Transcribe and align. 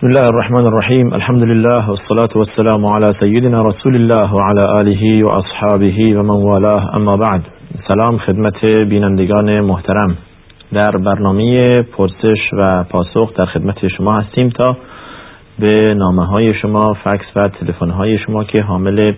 بسم 0.00 0.06
الله 0.06 0.28
الرحمن 0.28 0.66
الرحیم 0.66 1.12
الحمد 1.12 1.42
لله 1.42 1.90
والصلاة 1.90 2.28
والسلام 2.36 2.86
على 2.86 3.06
سیدنا 3.20 3.62
رسول 3.62 3.94
الله 3.94 4.34
وعلى 4.34 4.64
آله 4.80 5.24
و 5.24 5.42
و 6.18 6.22
من 6.22 6.44
والاه 6.44 6.96
اما 6.96 7.16
بعد 7.16 7.42
سلام 7.88 8.18
خدمت 8.18 8.64
بینندگان 8.64 9.60
محترم 9.60 10.16
در 10.72 10.90
برنامه 10.90 11.82
پرسش 11.82 12.52
و 12.52 12.84
پاسخ 12.84 13.34
در 13.34 13.46
خدمت 13.46 13.88
شما 13.88 14.20
هستیم 14.20 14.48
تا 14.48 14.76
به 15.58 15.94
نامه 15.94 16.26
های 16.26 16.54
شما 16.54 16.96
فکس 17.04 17.26
و 17.36 17.48
تلفن 17.48 17.90
های 17.90 18.18
شما 18.18 18.44
که 18.44 18.64
حامل 18.64 19.12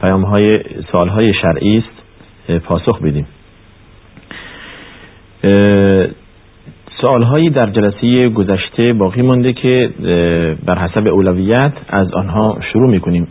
پیام 0.00 0.22
های 0.22 0.52
سوال 0.92 1.08
های 1.08 1.32
شرعی 1.42 1.78
است 1.78 2.62
پاسخ 2.64 3.02
بدیم 3.02 3.26
سوال 7.00 7.22
هایی 7.22 7.50
در 7.50 7.66
جلسه 7.66 8.28
گذشته 8.28 8.92
باقی 8.92 9.22
مونده 9.22 9.52
که 9.52 9.90
بر 10.66 10.78
حسب 10.78 11.06
اولویت 11.06 11.72
از 11.88 12.12
آنها 12.12 12.58
شروع 12.72 12.90
می‌کنیم. 12.90 13.28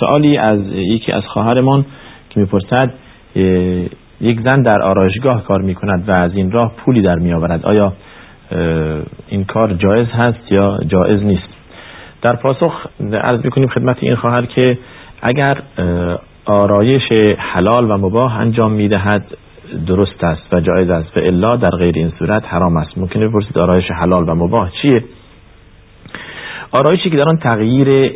سوالی 0.00 0.36
از 0.36 0.60
یکی 0.72 1.12
از 1.12 1.22
خواهرمان 1.26 1.84
که 2.30 2.40
می‌پرسد 2.40 2.94
یک 4.20 4.40
زن 4.46 4.62
در 4.62 4.82
آرایشگاه 4.82 5.44
کار 5.44 5.62
می‌کند 5.62 6.08
و 6.08 6.20
از 6.20 6.34
این 6.34 6.52
راه 6.52 6.72
پولی 6.76 7.02
در 7.02 7.14
میآورد. 7.14 7.66
آیا 7.66 7.92
این 9.28 9.44
کار 9.44 9.72
جایز 9.72 10.06
هست 10.08 10.52
یا 10.52 10.78
جایز 10.86 11.22
نیست؟ 11.22 11.48
در 12.22 12.36
پاسخ 12.36 12.86
عرض 13.12 13.44
می‌کنیم 13.44 13.68
خدمت 13.68 13.96
این 14.00 14.16
خواهر 14.16 14.46
که 14.46 14.78
اگر 15.22 15.62
آرایش 16.44 17.12
حلال 17.38 17.90
و 17.90 17.96
مباه 17.96 18.40
انجام 18.40 18.72
می‌دهد 18.72 19.24
درست 19.86 20.24
است 20.24 20.56
و 20.56 20.60
جایز 20.60 20.90
است. 20.90 21.16
و 21.16 21.20
الا 21.20 21.50
در 21.50 21.70
غیر 21.70 21.94
این 21.96 22.12
صورت 22.18 22.42
حرام 22.46 22.76
است. 22.76 22.98
ممکنه 22.98 23.28
بپرسید 23.28 23.58
آرایش 23.58 23.90
حلال 23.90 24.28
و 24.28 24.34
مباه 24.34 24.70
چیه؟ 24.82 25.04
آرایشی 26.72 27.10
که 27.10 27.16
در 27.16 27.28
آن 27.28 27.36
تغییر 27.36 28.12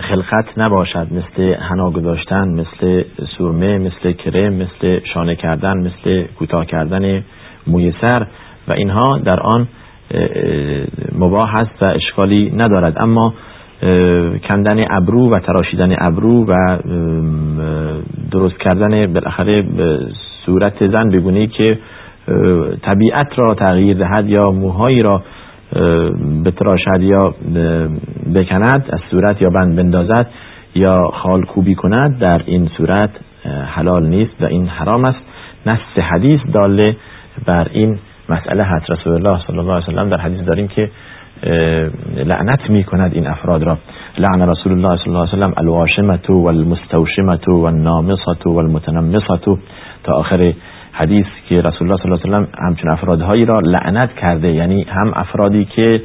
خلقت 0.00 0.44
نباشد. 0.56 1.06
مثل 1.10 1.54
حنا 1.54 1.90
گذاشتن 1.90 2.48
مثل 2.48 3.04
سرمه 3.38 3.78
مثل 3.78 4.12
کرم 4.12 4.52
مثل 4.52 5.00
شانه 5.14 5.34
کردن 5.36 5.76
مثل 5.78 6.22
کوتاه 6.38 6.66
کردن 6.66 7.24
موی 7.66 7.92
سر 8.00 8.26
و 8.68 8.72
اینها 8.72 9.18
در 9.18 9.40
آن 9.40 9.68
مباه 11.18 11.56
است 11.56 11.82
و 11.82 11.84
اشکالی 11.84 12.52
ندارد. 12.56 12.96
اما 13.00 13.34
کندن 14.48 14.84
ابرو 14.90 15.30
و 15.30 15.38
تراشیدن 15.38 15.96
ابرو 15.98 16.44
و 16.44 16.78
درست 18.30 18.58
کردن 18.58 19.12
بالاخره 19.12 19.64
صورت 20.46 20.90
زن 20.90 21.10
بگونه 21.10 21.46
که 21.46 21.78
طبیعت 22.82 23.28
را 23.36 23.54
تغییر 23.54 23.96
دهد 23.96 24.28
یا 24.28 24.50
موهایی 24.50 25.02
را 25.02 25.22
بتراشد 26.44 27.02
یا 27.02 27.34
بکند 28.34 28.84
از 28.92 29.00
صورت 29.10 29.42
یا 29.42 29.48
بند 29.50 29.76
بندازد 29.76 30.26
یا 30.74 30.94
خال 31.12 31.42
کوبی 31.42 31.74
کند 31.74 32.18
در 32.18 32.42
این 32.46 32.68
صورت 32.76 33.10
حلال 33.66 34.06
نیست 34.06 34.42
و 34.42 34.46
این 34.46 34.66
حرام 34.66 35.04
است. 35.04 35.18
نص 35.66 36.04
حدیث 36.12 36.40
داله 36.52 36.96
بر 37.46 37.66
این 37.72 37.98
مسئله. 38.28 38.62
هست 38.62 38.90
رسول 38.90 39.12
الله 39.12 39.40
صلی 39.46 39.58
الله 39.58 39.72
علیه 39.72 39.88
وسلم 39.88 40.08
در 40.08 40.16
حدیث 40.16 40.40
داریم 40.46 40.68
که 40.68 40.90
لعنت 42.16 42.70
می 42.70 42.84
کند 42.84 43.14
این 43.14 43.26
افراد 43.26 43.62
را. 43.62 43.78
لعن 44.18 44.48
رسول 44.48 44.72
الله 44.72 44.96
صلی 44.96 45.08
الله 45.08 45.28
علیه 45.28 45.32
وسلم 45.32 45.52
الواشمه 45.56 46.18
والمستوشمه 46.28 47.38
والنامصه 47.48 48.44
والمتنمصه 48.46 49.58
تا 50.04 50.12
آخر 50.14 50.52
حدیث 50.92 51.26
که 51.48 51.60
رسول 51.60 51.88
الله 51.88 52.02
صلی 52.02 52.12
الله 52.12 52.20
علیه 52.24 52.36
وسلم 52.36 52.48
همچون 52.58 52.92
افرادهایی 52.92 53.44
را 53.44 53.54
لعنت 53.62 54.14
کرده 54.14 54.52
یعنی 54.52 54.86
هم 54.88 55.12
افرادی 55.14 55.64
که 55.64 56.02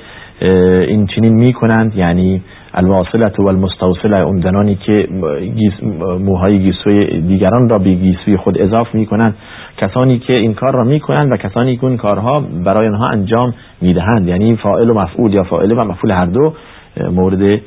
این 0.88 1.08
چنین 1.08 1.34
می‌کنند 1.34 1.96
یعنی 1.96 2.42
الواصلت 2.74 3.40
و 3.40 3.48
المستوصله 3.48 4.18
اون 4.18 4.76
که 4.76 5.08
موهای 6.20 6.60
گیسوی 6.60 7.22
دیگران 7.22 7.70
را 7.70 7.78
به 7.78 7.90
گیسوی 7.90 8.38
خود 8.38 8.62
اضاف 8.62 8.96
می‌کنند 8.96 9.36
کسانی 9.78 10.20
که 10.20 10.34
این 10.34 10.54
کار 10.54 10.74
را 10.74 10.84
می‌کنند 10.84 11.32
و 11.32 11.38
کسانی 11.38 11.78
که 11.78 11.84
این 11.84 11.98
کارها 11.98 12.40
برای 12.40 12.88
آنها 12.88 13.08
انجام 13.08 13.54
می‌دهند 13.82 14.28
یعنی 14.28 14.56
فاعل 14.56 14.90
و 14.90 14.94
مفعول 14.94 15.34
یا 15.34 15.44
فاعل 15.44 15.72
و 15.72 15.86
مفعول 15.86 16.12
هر 16.12 16.26
دو 16.26 16.54
مورد 17.12 17.62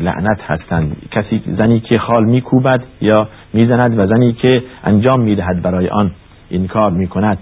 لعنت 0.00 0.40
هستند. 0.46 0.96
کسی 1.10 1.42
زنی 1.58 1.80
که 1.80 1.98
خال 1.98 2.24
میکوبد 2.24 2.82
یا 3.00 3.28
می‌زند 3.52 3.98
و 3.98 4.06
زنی 4.06 4.32
که 4.32 4.62
انجام 4.84 5.20
می‌دهد 5.20 5.62
برای 5.62 5.88
آن 5.88 6.10
این 6.50 6.66
کار 6.66 6.90
می‌کند 6.90 7.38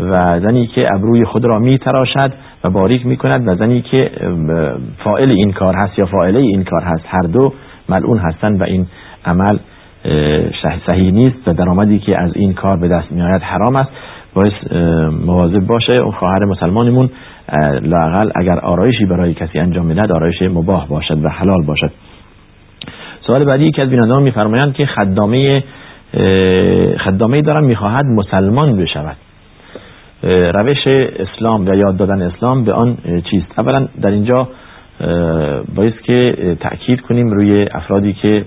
و 0.00 0.40
زنی 0.40 0.66
که 0.66 0.80
ابروی 0.94 1.24
خود 1.24 1.44
را 1.44 1.58
میتراشد 1.58 2.32
و 2.64 2.70
باریک 2.70 3.06
می‌کند 3.06 3.48
و 3.48 3.54
زنی 3.56 3.82
که 3.82 4.10
فائل 5.04 5.30
این 5.30 5.52
کار 5.52 5.74
هست 5.74 5.98
یا 5.98 6.06
فائله 6.06 6.38
این 6.38 6.64
کار 6.64 6.82
هست. 6.82 7.04
هر 7.06 7.22
دو 7.22 7.52
ملعون 7.88 8.18
هستند 8.18 8.60
و 8.60 8.64
این 8.64 8.86
عمل 9.24 9.58
صحیح 10.90 11.12
نیست 11.12 11.50
و 11.50 11.52
درآمدی 11.52 11.98
که 11.98 12.20
از 12.22 12.30
این 12.34 12.52
کار 12.52 12.76
به 12.76 12.88
دست 12.88 13.12
میآید 13.12 13.42
حرام 13.42 13.76
است. 13.76 13.90
باید 14.34 14.52
مواظب 15.26 15.66
باشه. 15.66 15.96
اون 16.02 16.12
خواهر 16.12 16.44
مسلمانمون 16.44 17.10
لاقل 17.82 18.30
اگر 18.34 18.58
آرایشی 18.58 19.04
برای 19.04 19.34
کسی 19.34 19.58
انجام 19.58 19.86
می‌دهد 19.86 20.12
آرایش 20.12 20.42
مباه 20.42 20.88
باشد 20.88 21.24
و 21.24 21.28
حلال 21.28 21.62
باشد. 21.62 21.90
سوال 23.26 23.40
بعدی 23.48 23.64
یکی 23.64 23.82
از 23.82 23.88
بینندگان 23.88 24.22
میفرمایند 24.22 24.74
که 24.74 24.86
خدامه 24.86 25.64
خدامه 27.04 27.42
دارم 27.42 27.64
می‌خواهد 27.64 28.04
مسلمان 28.04 28.76
بشود. 28.76 29.16
روش 30.32 30.86
اسلام 31.18 31.66
و 31.66 31.74
یاد 31.74 31.96
دادن 31.96 32.22
اسلام 32.22 32.64
به 32.64 32.72
آن 32.72 32.96
چیست؟ 33.30 33.58
اولا 33.58 33.88
در 34.02 34.10
اینجا 34.10 34.48
باید 35.74 36.00
که 36.00 36.24
تأکید 36.60 37.00
کنیم 37.00 37.28
روی 37.28 37.66
افرادی 37.74 38.12
که 38.12 38.44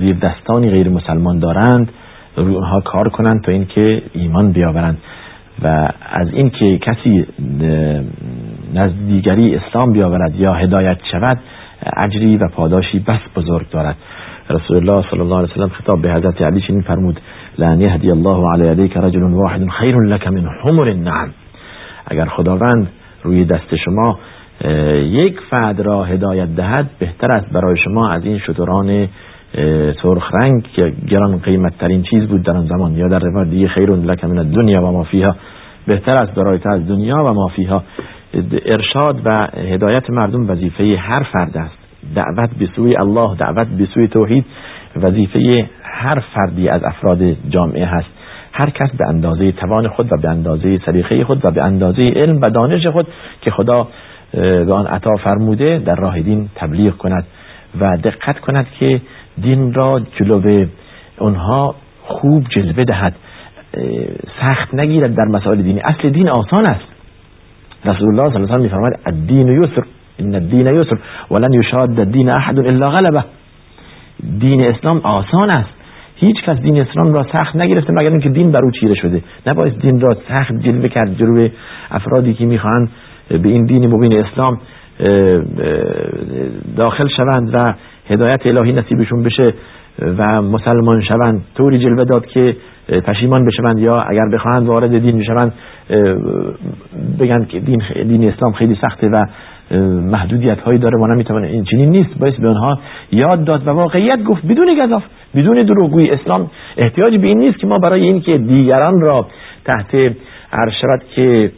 زیر 0.00 0.16
دستانی 0.16 0.70
غیر 0.70 0.88
مسلمان 0.88 1.38
دارند 1.38 1.92
روی 2.36 2.54
اونها 2.54 2.80
کار 2.80 3.08
کنند 3.08 3.44
تا 3.44 3.52
اینکه 3.52 4.02
ایمان 4.14 4.52
بیاورند. 4.52 4.98
و 5.62 5.88
از 6.10 6.28
اینکه 6.32 6.78
کسی 6.78 7.26
نزدیگری 8.74 9.56
اسلام 9.56 9.92
بیاورد 9.92 10.36
یا 10.36 10.54
هدایت 10.54 10.98
شود 11.10 11.38
اجری 12.04 12.36
و 12.36 12.48
پاداشی 12.48 12.98
بس 12.98 13.20
بزرگ 13.36 13.70
دارد. 13.70 13.96
رسول 14.50 14.76
الله 14.76 15.10
صلی 15.10 15.20
الله 15.20 15.38
علیه 15.38 15.50
وسلم 15.52 15.68
خطاب 15.68 16.02
به 16.02 16.12
حضرت 16.12 16.42
علی 16.42 16.60
چنین 16.60 16.80
فرمود 16.80 17.20
لان 17.58 17.80
یهدی 17.80 18.10
الله 18.10 18.52
علی 18.52 18.72
یدیک 18.72 18.96
رجل 18.96 19.22
واحد 19.22 19.68
خیر 19.68 19.96
لك 19.96 20.28
من 20.28 20.48
حمر 20.64 20.88
النعم. 20.88 21.28
اگر 22.06 22.24
خداوند 22.24 22.88
روی 23.22 23.44
دست 23.44 23.76
شما 23.84 24.18
یک 25.02 25.40
فرد 25.50 25.80
را 25.80 26.04
هدایت 26.04 26.56
دهد 26.56 26.86
بهتر 26.98 27.32
است 27.32 27.52
برای 27.52 27.76
شما 27.84 28.10
از 28.10 28.24
این 28.24 28.38
شتران 28.38 29.08
سرخ 30.02 30.34
رنگ 30.34 30.62
که 30.62 30.92
گران 31.08 31.38
قیمت 31.38 31.78
ترین 31.78 32.02
چیز 32.02 32.26
بود 32.26 32.42
در 32.42 32.56
آن 32.56 32.66
زمان. 32.66 32.96
یا 32.96 33.08
در 33.08 33.18
روایت 33.18 33.50
دیگه 33.50 33.68
خیر 33.68 33.90
لک 33.90 34.24
من 34.24 34.38
الدنیا 34.38 34.82
و 34.82 34.92
ما 34.92 35.04
فیها. 35.04 35.36
بهتر 35.86 36.14
است 36.22 36.34
برای 36.34 36.58
از 36.64 36.88
دنیا 36.88 37.16
و 37.16 37.32
ما 37.34 37.48
فیها. 37.48 37.82
ارشاد 38.64 39.26
و 39.26 39.30
هدایت 39.56 40.10
مردم 40.10 40.50
وظیفه 40.50 40.96
هر 40.96 41.22
فرد 41.22 41.56
است. 41.56 41.78
دعوت 42.14 42.50
به 42.58 42.68
سوی 42.76 42.96
الله 42.96 43.36
دعوت 43.36 43.68
به 43.68 43.86
سوی 43.94 44.08
توحید 44.08 44.44
وظیفه 44.96 45.66
هر 45.82 46.20
فردی 46.34 46.68
از 46.68 46.84
افراد 46.84 47.36
جامعه 47.48 47.86
هست. 47.86 48.08
هر 48.52 48.70
کس 48.70 48.90
به 48.90 49.08
اندازه 49.08 49.52
توان 49.52 49.88
خود 49.88 50.12
و 50.12 50.16
به 50.22 50.28
اندازه 50.28 50.78
سلیقه 50.86 51.24
خود 51.24 51.44
و 51.44 51.50
به 51.50 51.62
اندازه 51.62 52.12
علم 52.16 52.38
و 52.42 52.50
دانش 52.50 52.86
خود 52.86 53.06
که 53.40 53.50
خدا 53.50 53.88
به 54.32 54.72
آن 54.72 54.86
عطا 54.86 55.14
فرموده 55.14 55.78
در 55.78 55.94
راه 55.94 56.20
دین 56.20 56.48
تبلیغ 56.54 56.96
کند 56.96 57.26
و 57.80 57.96
دقت 57.96 58.38
کند 58.38 58.66
که 58.78 59.00
دین 59.40 59.74
را 59.74 60.00
جلو 60.16 60.66
اونها 61.18 61.74
خوب 62.02 62.46
جلوه 62.48 62.84
دهد. 62.84 63.14
سخت 64.40 64.74
نگیرد 64.74 65.14
در 65.14 65.24
مسائل 65.24 65.62
دینی. 65.62 65.80
اصل 65.80 66.10
دین 66.10 66.28
آسان 66.28 66.66
است. 66.66 66.97
رسول 67.84 68.08
الله 68.08 68.24
صلی 68.24 68.36
الله 68.36 68.46
علیه 68.46 68.56
و 68.56 68.62
میفرماید 68.62 68.98
الدین 69.06 69.48
یسر. 69.48 69.82
ان 70.18 70.34
الدین 70.34 70.66
یسر. 70.66 70.98
ولن 71.30 71.52
یشاد 71.52 72.00
الدین 72.00 72.30
احد 72.30 72.58
الا 72.58 72.90
غلبه. 72.90 73.24
دین 74.38 74.60
اسلام 74.62 74.98
آسان 74.98 75.50
است. 75.50 75.70
هیچ 76.16 76.36
کس 76.42 76.56
دین 76.56 76.80
اسلام 76.80 77.12
را 77.12 77.22
سخت 77.32 77.56
نگرفته 77.56 77.92
مگر 77.92 78.10
اینکه 78.10 78.28
دین 78.28 78.52
بر 78.52 78.64
او 78.64 78.70
چیره 78.70 78.94
شده. 78.94 79.22
نباید 79.52 79.80
دین 79.80 80.00
را 80.00 80.16
سخت 80.28 80.52
جلوه 80.52 80.88
کرد 80.88 81.16
جلوی 81.18 81.50
افرادی 81.90 82.34
که 82.34 82.46
می‌خواهند 82.46 82.90
به 83.28 83.48
این 83.48 83.64
دین 83.64 83.86
مبین 83.86 84.12
اسلام 84.24 84.60
داخل 86.76 87.08
شوند 87.16 87.54
و 87.54 87.74
هدایت 88.10 88.40
الهی 88.50 88.72
نصیبشون 88.72 89.22
بشه 89.22 89.44
و 90.18 90.42
مسلمان 90.42 91.02
شوند 91.02 91.44
طوری 91.54 91.78
جلوه 91.78 92.04
داد 92.04 92.26
که 92.26 92.56
پشیمان 92.88 93.44
بشوند 93.44 93.78
یا 93.78 94.00
اگر 94.00 94.28
بخواهند 94.32 94.66
وارد 94.66 94.98
دین 94.98 95.18
بشوند 95.18 95.52
بگن 97.20 97.44
که 97.44 97.60
دین, 97.60 97.82
دین 98.08 98.28
اسلام 98.28 98.52
خیلی 98.52 98.78
سخته 98.80 99.08
و 99.08 99.24
محدودیت 100.10 100.60
هایی 100.60 100.78
داره 100.78 100.98
ما 100.98 101.06
نمی‌تونه 101.06 101.46
این 101.46 101.64
چنین 101.64 101.90
نیست. 101.90 102.18
باید 102.18 102.40
به 102.40 102.48
آنها 102.48 102.78
یاد 103.12 103.44
داد 103.44 103.66
و 103.66 103.74
واقعیت 103.74 104.24
گفت 104.24 104.46
بدون 104.46 104.86
گذاف 104.86 105.02
بدون 105.34 105.62
دروغگویی 105.62 106.10
اسلام 106.10 106.50
احتیاجی 106.76 107.18
به 107.18 107.26
این 107.26 107.38
نیست 107.38 107.58
که 107.58 107.66
ما 107.66 107.78
برای 107.78 108.02
این 108.02 108.20
که 108.20 108.32
دیگران 108.32 109.00
را 109.00 109.26
تحت 109.64 110.12
عرشرت 110.52 111.08
که 111.14 111.52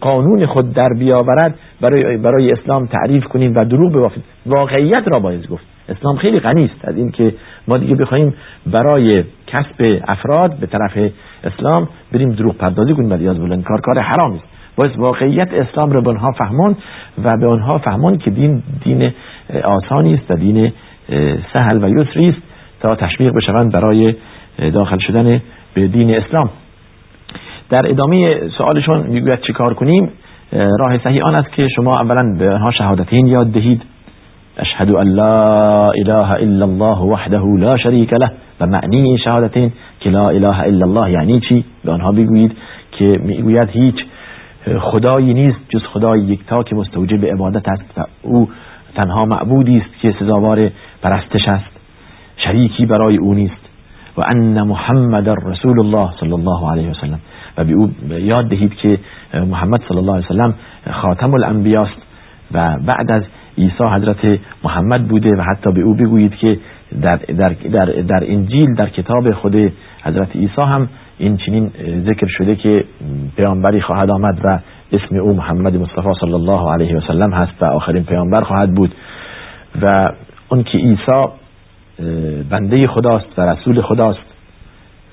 قانون 0.00 0.42
خود 0.42 0.72
در 0.72 0.88
بیاورد 0.98 1.54
برای, 1.80 2.16
برای 2.16 2.48
اسلام 2.48 2.86
تعریف 2.86 3.24
کنیم 3.24 3.52
و 3.56 3.64
دروغ 3.64 3.92
ببافید 3.92 4.24
واقعیت 4.46 5.04
را 5.14 5.20
باید 5.20 5.48
گفت. 5.48 5.64
اسلام 5.88 6.16
خیلی 6.16 6.40
غنی 6.40 6.64
است 6.64 6.88
از 6.88 6.96
اینکه 6.96 7.34
ما 7.68 7.78
دیگه 7.78 7.94
بخوایم 7.94 8.34
برای 8.66 9.24
کسب 9.46 10.00
افراد 10.08 10.56
به 10.60 10.66
طرف 10.66 11.12
اسلام 11.44 11.88
بریم 12.12 12.32
دروغ 12.32 12.56
پردازی 12.56 12.94
کنیم 12.94 13.10
ولی 13.10 13.28
از 13.28 13.36
کار 13.64 13.80
کار 13.80 13.98
حرام 13.98 14.32
است 14.32 14.44
باید 14.76 14.98
واقعیت 14.98 15.48
اسلام 15.52 15.92
را 15.92 16.00
به 16.00 16.10
آنها 16.10 16.32
فهمون 16.32 16.76
و 17.24 17.36
به 17.36 17.46
آنها 17.46 17.78
فهمون 17.78 18.18
که 18.18 18.30
دین 18.30 18.62
دین 18.84 19.12
آسانی 19.64 20.14
است 20.14 20.30
و 20.30 20.34
دین 20.34 20.72
سهل 21.54 21.84
و 21.84 21.88
یسری 21.88 22.28
است 22.28 22.38
تا 22.80 22.88
تشویق 22.88 23.32
بشوند 23.36 23.72
برای 23.72 24.14
داخل 24.58 24.98
شدن 24.98 25.42
به 25.74 25.88
دین 25.88 26.14
اسلام. 26.14 26.50
در 27.70 27.90
ادامه 27.90 28.20
سوالشون 28.58 29.06
می‌گوید 29.06 29.40
چه 29.40 29.52
کار 29.52 29.74
کنیم؟ 29.74 30.10
راه 30.52 30.98
صحیح 31.04 31.24
آن 31.24 31.34
است 31.34 31.52
که 31.52 31.68
شما 31.68 31.92
اولا 32.00 32.36
به 32.38 32.50
آنها 32.50 32.70
شهادتین 32.70 33.26
یاد 33.26 33.46
دهید. 33.46 33.82
اشهد 34.56 34.90
ان 34.90 35.08
لا 35.08 35.44
اله 35.90 36.30
الا 36.30 36.64
الله 36.64 36.98
وحده 36.98 37.40
لا 37.58 37.76
شریک 37.76 38.12
له 38.12 38.26
و 38.60 38.66
معنی 38.66 39.18
شهادتین 39.18 39.72
که 40.04 40.10
لا 40.10 40.28
اله 40.28 40.60
الا 40.60 40.86
الله 40.86 41.10
یعنی 41.10 41.40
چی؟ 41.40 41.64
به 41.84 41.92
آنها 41.92 42.12
بگویید 42.12 42.52
که 42.92 43.18
می‌گوید 43.22 43.68
هیچ 43.68 43.94
خدایی 44.78 45.34
نیست 45.34 45.58
جز 45.68 45.82
خدای 45.82 46.20
یکتا 46.20 46.62
که 46.62 46.74
مستوجب 46.76 47.24
عبادت 47.24 47.68
است 47.68 47.98
و 47.98 48.04
او 48.22 48.48
تنها 48.94 49.24
معبودی 49.24 49.76
است 49.76 50.00
که 50.02 50.14
سزاوار 50.20 50.70
پرستش 51.02 51.48
است 51.48 51.70
شریکی 52.36 52.86
برای 52.86 53.16
او 53.16 53.34
نیست. 53.34 53.64
و 54.16 54.20
ان 54.20 54.62
محمد 54.62 55.28
رسول 55.28 55.80
الله 55.80 56.10
صلی 56.20 56.32
الله 56.32 56.70
علیه 56.70 56.90
و 56.90 56.94
سلم 56.94 57.20
و 57.58 57.64
به 57.64 57.72
او 57.72 57.90
یاد 58.08 58.48
دهید 58.48 58.74
که 58.74 58.98
محمد 59.34 59.82
صلی 59.88 59.98
الله 59.98 60.12
علیه 60.12 60.26
و 60.26 60.28
سلم 60.28 60.54
خاتم 60.90 61.34
الانبیاست 61.34 62.02
و 62.52 62.76
بعد 62.86 63.10
از 63.10 63.22
عیسی 63.58 63.84
حضرت 63.92 64.40
محمد 64.64 65.08
بوده 65.08 65.30
و 65.36 65.42
حتی 65.42 65.72
به 65.72 65.80
او 65.80 65.94
بگویید 65.94 66.34
که 66.34 66.58
در, 67.02 67.16
در, 67.16 67.48
در, 67.48 67.84
در 67.84 68.24
انجیل 68.26 68.74
در 68.74 68.88
کتاب 68.88 69.32
خود 69.32 69.72
حضرت 70.04 70.36
عیسی 70.36 70.62
هم 70.62 70.88
این 71.18 71.36
چنین 71.36 71.70
ذکر 72.06 72.26
شده 72.26 72.56
که 72.56 72.84
پیامبری 73.36 73.80
خواهد 73.80 74.10
آمد 74.10 74.40
و 74.44 74.58
اسم 74.92 75.16
او 75.16 75.34
محمد 75.34 75.76
مصطفی 75.76 76.08
صلی 76.20 76.32
الله 76.32 76.72
علیه 76.72 76.96
و 76.96 77.00
سلم 77.00 77.32
هست 77.32 77.62
و 77.62 77.64
آخرین 77.64 78.04
پیامبر 78.04 78.40
خواهد 78.40 78.74
بود. 78.74 78.94
و 79.82 80.12
اون 80.48 80.62
که 80.62 80.78
عیسی 80.78 81.24
بنده 82.50 82.86
خداست 82.86 83.38
و 83.38 83.42
رسول 83.42 83.80
خداست 83.80 84.34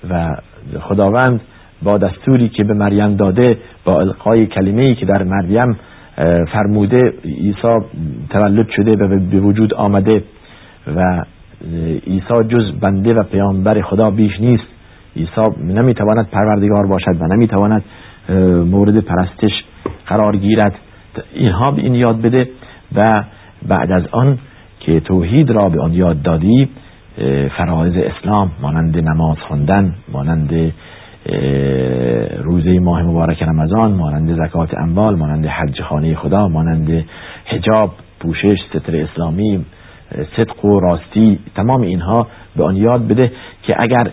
و 0.10 0.36
خداوند 0.80 1.42
با 1.84 1.98
دستوری 1.98 2.50
که 2.50 2.64
به 2.64 2.74
مریم 2.74 3.16
داده 3.16 3.58
با 3.86 4.00
القای 4.00 4.48
کلمه 4.48 4.82
ای 4.82 4.96
که 4.96 5.06
در 5.06 5.24
مریم 5.24 5.78
فرموده 6.54 7.14
عیسی 7.26 7.78
تولد 8.30 8.70
شده 8.70 8.92
و 8.92 9.20
به 9.32 9.40
وجود 9.40 9.74
آمده 9.74 10.24
و 10.96 11.24
عیسی 12.08 12.44
جز 12.50 12.72
بنده 12.82 13.14
و 13.14 13.24
پیامبر 13.24 13.82
خدا 13.82 14.12
بیش 14.12 14.40
نیست. 14.40 14.64
عیسی 15.16 15.64
نمی‌تواند 15.64 16.30
پروردگار 16.30 16.88
باشد 16.88 17.22
و 17.22 17.28
نمی‌تواند 17.28 17.84
مورد 18.72 19.00
پرستش 19.00 19.52
قرار 20.08 20.38
گیرد. 20.38 20.76
اینها 21.34 21.72
به 21.72 21.82
این 21.82 21.96
یاد 21.96 22.22
بده 22.22 22.50
و 22.96 23.24
بعد 23.68 23.92
از 23.92 24.04
آن 24.12 24.38
که 24.80 25.00
توحید 25.00 25.50
را 25.50 25.70
به 25.70 25.82
آن 25.82 25.94
یاد 25.94 26.22
دادی 26.22 26.70
فرایز 27.58 27.94
اسلام 27.98 28.52
مانند 28.62 28.98
نماز 28.98 29.38
خواندن 29.48 29.96
مانند 30.14 30.74
روزه 32.44 32.80
ماه 32.80 33.04
مبارک 33.04 33.44
رمضان 33.44 33.92
مانند 33.92 34.46
زکات 34.46 34.74
اموال 34.78 35.16
مانند 35.16 35.46
حج 35.46 35.82
خانه 35.82 36.16
خدا 36.16 36.48
مانند 36.48 37.06
حجاب 37.46 37.94
پوشش 38.20 38.58
ستر 38.70 38.96
اسلامی 38.96 39.66
صدق 40.38 40.66
و 40.66 40.80
راستی 40.80 41.40
تمام 41.56 41.82
اینها 41.82 42.28
به 42.56 42.64
آن 42.64 42.76
یاد 42.76 43.08
بده 43.08 43.32
که 43.64 43.82
اگر 43.82 44.12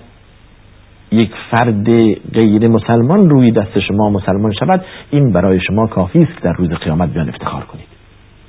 یک 1.13 1.31
فرد 1.51 1.89
غیر 2.33 2.69
مسلمان 2.69 3.31
روی 3.31 3.51
دست 3.51 3.79
شما 3.79 4.11
مسلمان 4.11 4.53
شود 4.53 4.85
این 5.11 5.33
برای 5.33 5.61
شما 5.67 5.87
کافی 5.87 6.23
است 6.23 6.43
در 6.43 6.53
روز 6.53 6.71
قیامت 6.71 7.13
بیان 7.13 7.29
افتخار 7.29 7.65
کنید. 7.65 7.89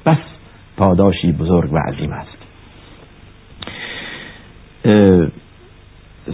بس 0.06 0.18
پاداشی 0.78 1.32
بزرگ 1.32 1.74
و 1.74 1.78
عظیم 1.78 2.12
است. 2.12 2.40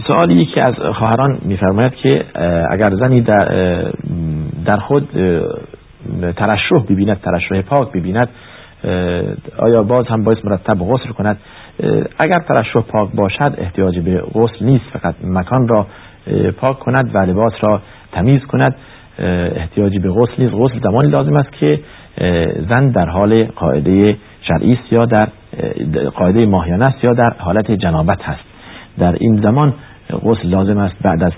سوالی 0.06 0.34
یکی 0.34 0.60
از 0.60 0.94
خواهران 0.94 1.38
میفرماید 1.42 1.94
که 1.94 2.24
اگر 2.70 2.94
زنی 2.94 3.20
در, 3.20 3.44
در 4.64 4.76
خود 4.76 5.08
ترشح 6.36 6.78
ببیند 6.88 7.20
ترشح 7.20 7.60
پاک 7.62 7.92
ببیند 7.92 8.28
آیا 9.58 9.82
باز 9.82 10.06
هم 10.06 10.24
باید 10.24 10.38
مرتب 10.44 10.78
غسل 10.78 11.08
کند؟ 11.08 11.38
اگر 12.18 12.40
ترشح 12.48 12.80
پاک 12.80 13.10
باشد 13.14 13.54
احتیاج 13.58 13.98
به 13.98 14.20
غسل 14.34 14.64
نیست 14.64 14.84
فقط 14.92 15.14
مکان 15.24 15.68
را 15.68 15.86
پاک 16.56 16.78
کند 16.78 17.10
و 17.14 17.18
لباس 17.18 17.52
را 17.60 17.80
تمیز 18.12 18.44
کند. 18.44 18.74
احتیاجی 19.56 19.98
به 19.98 20.10
غسل 20.10 20.42
نیست. 20.42 20.54
غسل 20.54 20.80
زمانی 20.82 21.10
لازم 21.10 21.36
است 21.36 21.52
که 21.52 21.80
زن 22.68 22.88
در 22.88 23.08
حال 23.08 23.44
قاعده 23.44 24.16
شرعی 24.40 24.72
است 24.72 24.92
یا 24.92 25.04
در 25.04 25.28
قاعده 26.14 26.46
ماهیانه 26.46 26.84
است 26.84 27.04
یا 27.04 27.12
در 27.12 27.32
حالت 27.38 27.70
جنابت 27.70 28.22
هست. 28.22 28.44
در 28.98 29.16
این 29.20 29.40
زمان 29.42 29.74
غسل 30.24 30.48
لازم 30.48 30.78
است 30.78 30.96
بعد 31.02 31.22
از 31.22 31.32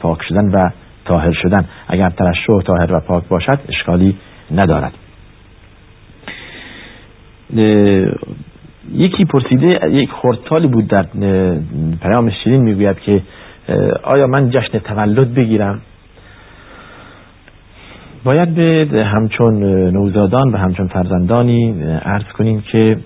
پاک 0.00 0.22
شدن 0.22 0.50
و 0.50 0.70
طاهر 1.04 1.32
شدن. 1.32 1.64
اگر 1.88 2.10
ترشح 2.10 2.60
طاهر 2.66 2.92
و 2.94 3.00
پاک 3.00 3.28
باشد 3.28 3.58
اشکالی 3.68 4.16
ندارد. 4.54 4.92
یکی 8.94 9.24
پرسیده 9.24 9.90
یک 9.90 10.10
خورتالی 10.10 10.66
بود 10.66 10.88
در 10.88 11.06
پیام 12.02 12.30
شیرین 12.30 12.62
می‌گوید 12.62 13.00
که 13.00 13.22
آیا 14.02 14.26
من 14.26 14.50
جشن 14.50 14.78
تولد 14.78 15.34
بگیرم؟ 15.34 15.80
باید 18.24 18.54
به 18.54 19.00
همچون 19.04 19.64
نوزادان 19.90 20.52
و 20.52 20.56
همچون 20.56 20.86
فرزندانی 20.88 21.82
عرض 22.04 22.24
کنیم 22.38 22.60
که 22.60 22.96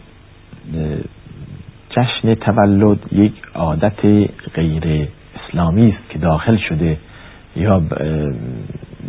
جشن 1.91 2.35
تولد 2.35 2.99
یک 3.13 3.33
عادت 3.55 4.05
غیر 4.55 5.09
اسلامی 5.37 5.89
است 5.89 6.11
که 6.11 6.19
داخل 6.19 6.57
شده 6.57 6.97
یا 7.57 7.83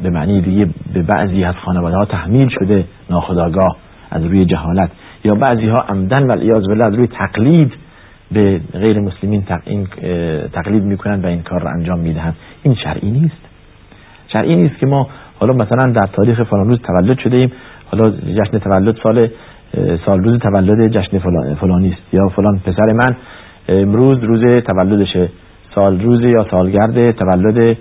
به 0.04 0.10
معنی 0.10 0.42
دیگه 0.42 0.70
به 0.94 1.02
بعضی 1.02 1.44
از 1.44 1.56
خانواده 1.66 1.98
ها 1.98 2.06
تحمیل 2.06 2.50
شده 2.60 2.86
ناخداگاه 3.10 3.78
از 4.12 4.24
روی 4.24 4.46
جهالت 4.46 4.90
یا 5.24 5.36
بعضی 5.36 5.68
ها 5.68 5.78
عمدن 5.90 6.24
و 6.24 6.58
بالله 6.68 6.86
از 6.86 6.94
روی 6.94 7.08
تقلید 7.08 7.74
به 8.32 8.60
غیر 8.74 9.00
مسلمین 9.00 9.44
تقلید 10.54 10.84
می‌کنند 10.84 11.24
و 11.24 11.28
این 11.28 11.42
کار 11.42 11.62
را 11.62 11.72
انجام 11.72 12.00
می‌دهند. 12.00 12.36
این 12.64 12.76
شرعی 12.76 13.12
نیست. 13.12 13.42
شرعی 14.34 14.56
نیست 14.56 14.78
که 14.78 14.86
ما 14.86 15.08
حالا 15.40 15.54
مثلا 15.54 15.92
در 15.92 16.08
تاریخ 16.14 16.44
فلان 16.44 16.70
روز 16.70 16.80
تولد 16.82 17.20
شده 17.20 17.38
ایم 17.38 17.52
حالا 17.92 18.12
جشن 18.12 18.60
تولد 18.60 18.98
سال 19.04 19.30
سال 20.06 20.24
روز 20.24 20.40
تولد 20.40 20.88
جشن 20.88 21.20
فلان 21.20 21.56
فلانی 21.56 21.90
است 21.90 22.14
یا 22.14 22.28
فلان 22.28 22.60
پسر 22.60 22.94
من 22.94 23.16
امروز 23.70 24.24
روز 24.24 24.42
تولدشه 24.66 25.30
سال 25.76 26.02
روز 26.02 26.22
یا 26.22 26.46
سالگرد 26.52 27.12
تولد 27.12 27.78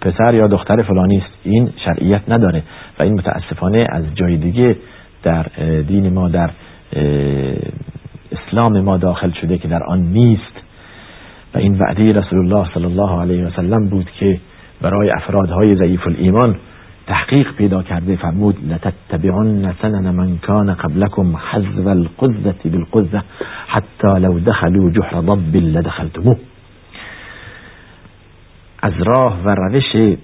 پسر 0.00 0.34
یا 0.34 0.46
دختر 0.46 0.82
فلانی 0.82 1.16
است. 1.16 1.30
این 1.44 1.70
شرعیت 1.84 2.20
نداره 2.28 2.62
و 2.98 3.02
این 3.02 3.12
متاسفانه 3.12 3.86
از 3.90 4.04
جای 4.14 4.36
دیگه 4.36 4.76
در 5.22 5.46
دین 5.88 6.12
ما 6.12 6.28
در 6.28 6.50
اسلام 8.34 8.80
ما 8.80 8.96
داخل 8.96 9.30
شده 9.40 9.58
که 9.58 9.68
در 9.68 9.82
آن 9.82 10.00
نیست. 10.00 10.64
و 11.54 11.58
این 11.58 11.78
وعده 11.78 12.12
رسول 12.12 12.38
الله 12.38 12.74
صلی 12.74 12.84
الله 12.84 13.20
علیه 13.20 13.46
و 13.46 13.50
سلم 13.50 13.88
بود 13.88 14.10
که 14.18 14.40
برای 14.82 15.10
افرادهای 15.10 15.76
ضعیف 15.76 16.06
الایمان 16.06 16.56
تحقیق 17.06 17.52
پیدا 17.52 17.82
کرده 17.82 18.16
فرمود 18.16 18.56
لتتبعن 18.72 19.74
سنن 19.82 20.10
من 20.10 20.38
کان 20.38 20.74
قبلكم 20.74 21.36
حذو 21.36 21.88
القزة 21.88 22.70
بالقزة 22.70 23.22
حتی 23.66 24.18
لو 24.18 24.38
دخلوا 24.38 24.90
جحر 24.90 25.20
ضب 25.20 25.56
لدخلتموه. 25.56 26.36
از 28.82 28.92
راه 29.06 29.38
و 29.44 29.54
روش 29.54 30.16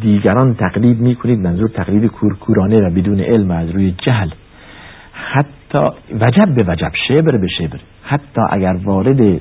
دیگران 0.00 0.54
تقلید 0.54 1.00
می‌کنید 1.00 1.38
منظور 1.38 1.68
تقلید 1.68 2.06
کورکورانه 2.06 2.80
و 2.80 2.90
بدون 2.90 3.20
علم 3.20 3.50
از 3.50 3.70
روی 3.70 3.94
جهل. 3.98 4.28
حتی 5.12 5.56
وجب 6.20 6.54
به 6.54 6.64
وجب 6.68 6.92
شبر 7.08 7.36
به 7.36 7.48
شبر. 7.58 7.78
حتی 8.02 8.40
اگر 8.50 8.76
وارد 8.84 9.40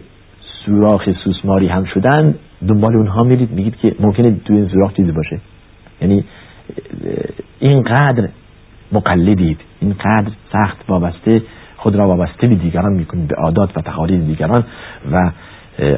سوراخ 0.65 1.09
سوسماری 1.23 1.67
هم 1.67 1.83
شدن 1.83 2.35
دنبال 2.67 2.95
اونها 2.95 3.23
میرید 3.23 3.51
میگید 3.51 3.75
که 3.75 3.95
ممکنه 3.99 4.35
تو 4.45 4.53
این 4.53 4.67
سوراخ 4.67 4.93
چیزی 4.93 5.11
باشه. 5.11 5.39
یعنی 6.01 6.23
اینقدر 7.59 8.29
مقلدید 8.91 9.59
اینقدر 9.81 10.31
سخت 10.53 10.89
وابسته 10.89 11.41
خود 11.77 11.95
را 11.95 12.07
وابسته 12.07 12.47
به 12.47 12.55
دیگران 12.55 12.93
می‌کنید 12.93 13.27
به 13.27 13.35
عادات 13.35 13.77
و 13.77 13.81
تقالید 13.81 14.27
دیگران 14.27 14.63
و 15.11 15.31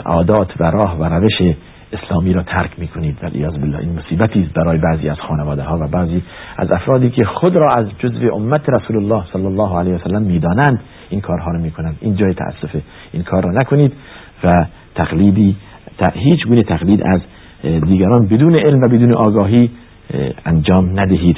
عادات 0.06 0.62
و 0.62 0.64
راه 0.64 1.00
و 1.00 1.04
روش 1.04 1.56
اسلامی 2.04 2.34
را 2.34 2.44
ترک 2.44 2.80
می‌کنید. 2.80 3.18
و 3.24 3.30
ایاز 3.34 3.54
بالله. 3.60 3.80
این 3.80 4.00
مصیبتی 4.00 4.42
است 4.42 4.54
برای 4.54 4.78
بعضی 4.78 5.10
از 5.10 5.20
خانواده 5.20 5.64
ها 5.64 5.78
و 5.78 5.88
بعضی 5.88 6.22
از 6.58 6.72
افرادی 6.72 7.10
که 7.10 7.26
خود 7.26 7.56
را 7.56 7.74
از 7.74 7.86
جزو 8.00 8.34
امت 8.34 8.70
رسول 8.70 8.98
الله 8.98 9.24
صلی 9.34 9.46
الله 9.46 9.80
علیه 9.80 9.96
و 9.96 9.98
سلم 9.98 10.22
می‌دانند 10.22 10.80
این 11.10 11.22
کارها 11.22 11.52
را 11.52 11.60
می‌کنند. 11.60 11.98
این 12.02 12.16
جای 12.16 12.34
تاسفه 12.34 12.82
این 13.14 13.24
کار 13.24 13.44
را 13.44 13.52
نکنید 13.52 13.94
و 14.44 14.66
تقلیدی 14.96 15.56
هیچ 16.14 16.48
گونه 16.48 16.64
تقلید 16.64 17.04
از 17.06 17.22
دیگران 17.64 18.28
بدون 18.28 18.56
علم 18.56 18.82
و 18.82 18.88
بدون 18.88 19.14
آگاهی 19.14 19.70
انجام 20.46 21.00
ندهید. 21.00 21.38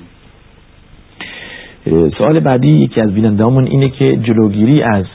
سوال 2.18 2.40
بعدی 2.40 2.68
یکی 2.68 3.02
از 3.02 3.14
بینندهامون 3.14 3.66
اینه 3.66 3.90
که 3.90 4.18
جلوگیری 4.18 4.84
از 4.84 5.06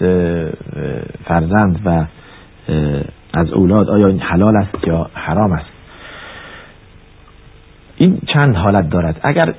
فرزند 1.24 1.80
و 1.84 2.04
از 3.36 3.52
اولاد 3.52 3.90
آیا 3.90 4.06
این 4.06 4.20
حلال 4.20 4.56
است 4.56 4.86
یا 4.86 5.10
حرام 5.14 5.52
است؟ 5.52 5.70
این 7.96 8.18
چند 8.26 8.56
حالت 8.56 8.90
دارد. 8.90 9.20
اگر 9.22 9.54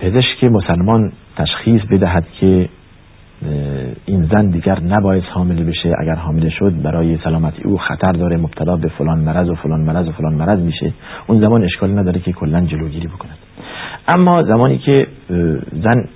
پزشک 0.00 0.44
مسلمان 0.50 1.12
تشخیص 1.36 1.82
بدهد 1.90 2.26
که 2.40 2.68
این 4.06 4.28
زن 4.32 4.50
دیگر 4.50 4.80
نباید 4.80 5.22
حامله 5.22 5.64
بشه 5.64 5.92
اگر 6.00 6.14
حامله 6.14 6.50
شد 6.50 6.82
برای 6.82 7.18
سلامتی 7.24 7.62
او 7.62 7.78
خطر 7.78 8.12
داره 8.12 8.36
مبتلا 8.36 8.76
به 8.76 8.88
فلان 8.88 9.18
مرض 9.18 9.48
و 9.48 9.54
فلان 9.54 9.80
مرض 9.80 10.08
و 10.08 10.12
فلان 10.12 10.34
مرض 10.34 10.60
میشه 10.60 10.92
اون 11.26 11.40
زمان 11.40 11.64
اشکال 11.64 11.98
نداره 11.98 12.20
که 12.20 12.32
کلا 12.32 12.60
جلوگیری 12.60 13.06
بکند. 13.06 13.36
اما 14.08 14.42
زمانی 14.42 14.78
که 14.78 15.06
زن 15.82 16.08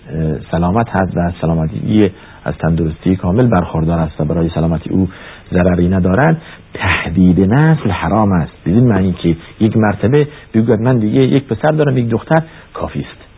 سلامت 0.51 0.89
هست 0.91 1.17
و 1.17 1.33
سلامتی 1.41 2.11
از 2.45 2.55
تندرستی 2.55 3.17
کامل 3.17 3.47
برخوردار 3.47 3.99
است 3.99 4.21
و 4.21 4.25
برای 4.25 4.49
سلامتی 4.49 4.91
او 4.91 5.09
ضرری 5.53 5.89
ندارد. 5.89 6.43
تهدید 6.75 7.41
نسل 7.41 7.91
حرام 7.91 8.33
است. 8.33 8.53
بدین 8.67 8.89
معنی 8.89 9.13
که 9.13 9.37
یک 9.61 9.77
مرتبه 9.77 10.29
بگوید 10.55 10.81
من 10.81 10.99
دیگه 10.99 11.21
یک 11.21 11.45
پسر 11.45 11.77
دارم 11.77 11.99
یک 11.99 12.09
دختر 12.09 12.43
کافی 12.75 13.01
است. 13.01 13.29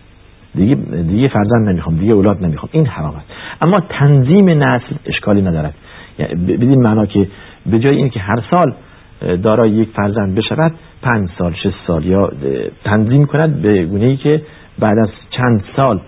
دیگه 0.55 0.75
دیگه 1.03 1.29
فرزند 1.29 1.69
نمی‌خوام 1.69 1.97
دیگه 1.97 2.15
اولاد 2.15 2.45
نمی‌خوام. 2.45 2.71
این 2.73 2.87
حرام 2.87 3.15
است. 3.15 3.27
اما 3.63 3.81
تنظیم 3.89 4.47
نسل 4.47 4.95
اشکالی 5.07 5.43
ندارد. 5.43 5.75
یعنی 6.19 6.35
بدین 6.57 6.83
معنا 6.83 7.07
که 7.07 7.29
به 7.67 7.79
جای 7.79 7.97
اینکه 7.97 8.21
هر 8.21 8.43
سال 8.51 8.75
دارای 9.43 9.71
یک 9.71 9.89
فرزند 9.89 10.35
بشود 10.35 10.73
پنج 11.03 11.29
سال 11.39 11.53
شش 11.53 11.73
سال 11.87 12.05
یا 12.05 12.33
تنظیم 12.85 13.27
کند 13.27 13.63
به 13.63 13.87
گونه 13.87 14.05
ای 14.05 14.17
که 14.17 14.43
بعد 14.79 14.99
از 14.99 15.09
چند 15.31 15.65
سال 15.81 16.01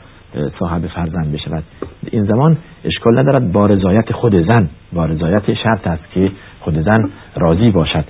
صاحب 0.58 0.86
فرزند 0.86 1.32
بشود. 1.32 1.62
این 2.10 2.24
زمان 2.24 2.56
اشکال 2.84 3.18
ندارد. 3.18 3.52
با 3.52 3.66
رضایت 3.66 4.12
خود 4.12 4.50
زن 4.50 4.68
با 4.92 5.04
رضایت 5.04 5.54
شرط 5.54 5.86
است 5.86 6.10
که 6.14 6.30
خود 6.60 6.74
زن 6.74 7.10
راضی 7.36 7.70
باشد 7.70 8.04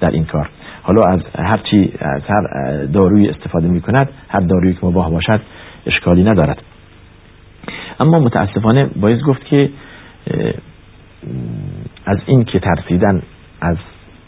در 0.00 0.10
این 0.10 0.24
کار. 0.24 0.50
حالا 0.82 1.02
از 1.02 1.20
هر 1.38 1.60
چی 1.70 1.92
از 2.00 2.22
هر 2.28 2.42
داروی 2.84 3.28
استفاده 3.28 3.68
می 3.68 3.80
کند 3.80 4.08
هر 4.28 4.40
دارویی 4.40 4.74
که 4.74 4.86
مباه 4.86 5.10
باشد 5.10 5.40
اشکالی 5.86 6.24
ندارد. 6.24 6.62
اما 8.00 8.18
متاسفانه 8.18 8.90
باید 9.00 9.22
گفت 9.22 9.44
که 9.44 9.70
از 12.06 12.18
این 12.26 12.44
که 12.44 12.58
ترسیدن 12.58 13.22
از 13.60 13.76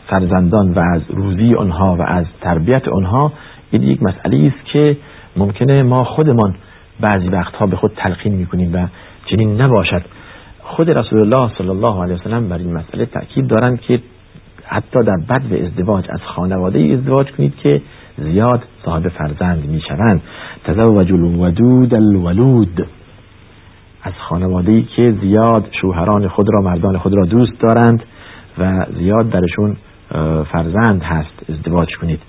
فرزندان 0.09 0.73
و 0.73 0.79
از 0.79 1.03
روزی 1.09 1.55
آنها 1.55 1.97
و 1.97 2.03
از 2.03 2.25
تربیت 2.41 2.89
آنها 2.89 3.33
این 3.71 3.83
یک 3.83 4.03
مسئله 4.03 4.53
است 4.55 4.67
که 4.67 4.97
ممکنه 5.37 5.83
ما 5.83 6.05
خودمان 6.05 6.55
بعضی 7.01 7.29
وقتها 7.29 7.67
به 7.67 7.77
خود 7.77 7.93
تلقین 7.97 8.35
می‌کنیم 8.35 8.75
و 8.75 8.87
چنین 9.31 9.61
نباشد. 9.61 10.03
خود 10.63 10.99
رسول 10.99 11.21
الله 11.21 11.51
صلی 11.59 11.69
الله 11.69 12.03
علیه 12.03 12.15
وسلم 12.15 12.49
بر 12.49 12.59
این 12.59 12.73
مسئله 12.73 13.07
تاکید 13.07 13.47
دارند 13.47 13.81
که 13.81 14.01
حتی 14.65 14.99
در 15.07 15.17
بد 15.29 15.43
ازدواج 15.65 16.05
از 16.11 16.21
خانواده 16.23 16.79
ازدواج 16.79 17.31
کنید 17.31 17.57
که 17.57 17.83
زیاد 18.19 18.65
صاحب 18.85 19.09
فرزند 19.09 19.69
می‌شوند. 19.69 20.23
تزوج 20.65 21.13
الودود 21.13 21.95
الولود. 21.95 22.87
از 24.03 24.13
خانواده 24.29 24.73
ای 24.73 24.83
که 24.83 25.15
زیاد 25.23 25.69
شوهران 25.81 26.29
خود 26.29 26.47
را 26.55 26.61
مردان 26.61 26.99
خود 26.99 27.15
را 27.15 27.25
دوست 27.25 27.61
دارند 27.61 28.03
و 28.59 28.87
زیاد 28.99 29.31
درشون 29.31 29.77
فرزند 30.53 31.03
هست 31.03 31.51
ازدواج 31.51 31.89
کنید. 32.01 32.21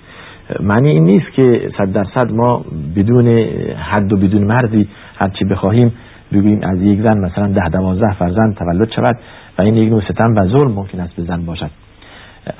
معنی 0.60 0.88
این 0.88 1.04
نیست 1.04 1.32
که 1.32 1.70
صد 1.78 1.92
درصد 1.92 2.32
ما 2.32 2.64
بدون 2.96 3.28
حد 3.76 4.12
و 4.12 4.16
بدون 4.16 4.44
مرزی 4.44 4.88
هرچی 5.16 5.44
بخواهیم 5.44 5.92
بگوییم 6.32 6.60
از 6.62 6.82
یک 6.82 7.02
زن 7.02 7.18
مثلا 7.18 7.46
ده 7.46 7.68
دوازده 7.68 8.14
فرزند 8.14 8.56
تولد 8.56 8.90
شود 8.96 9.16
و 9.58 9.62
این 9.62 9.76
یک 9.76 9.90
نوع 9.90 10.00
ستم 10.00 10.34
و 10.36 10.48
ظلم 10.48 10.72
ممکن 10.72 11.00
است 11.00 11.16
به 11.16 11.22
زن 11.22 11.44
باشد. 11.44 11.70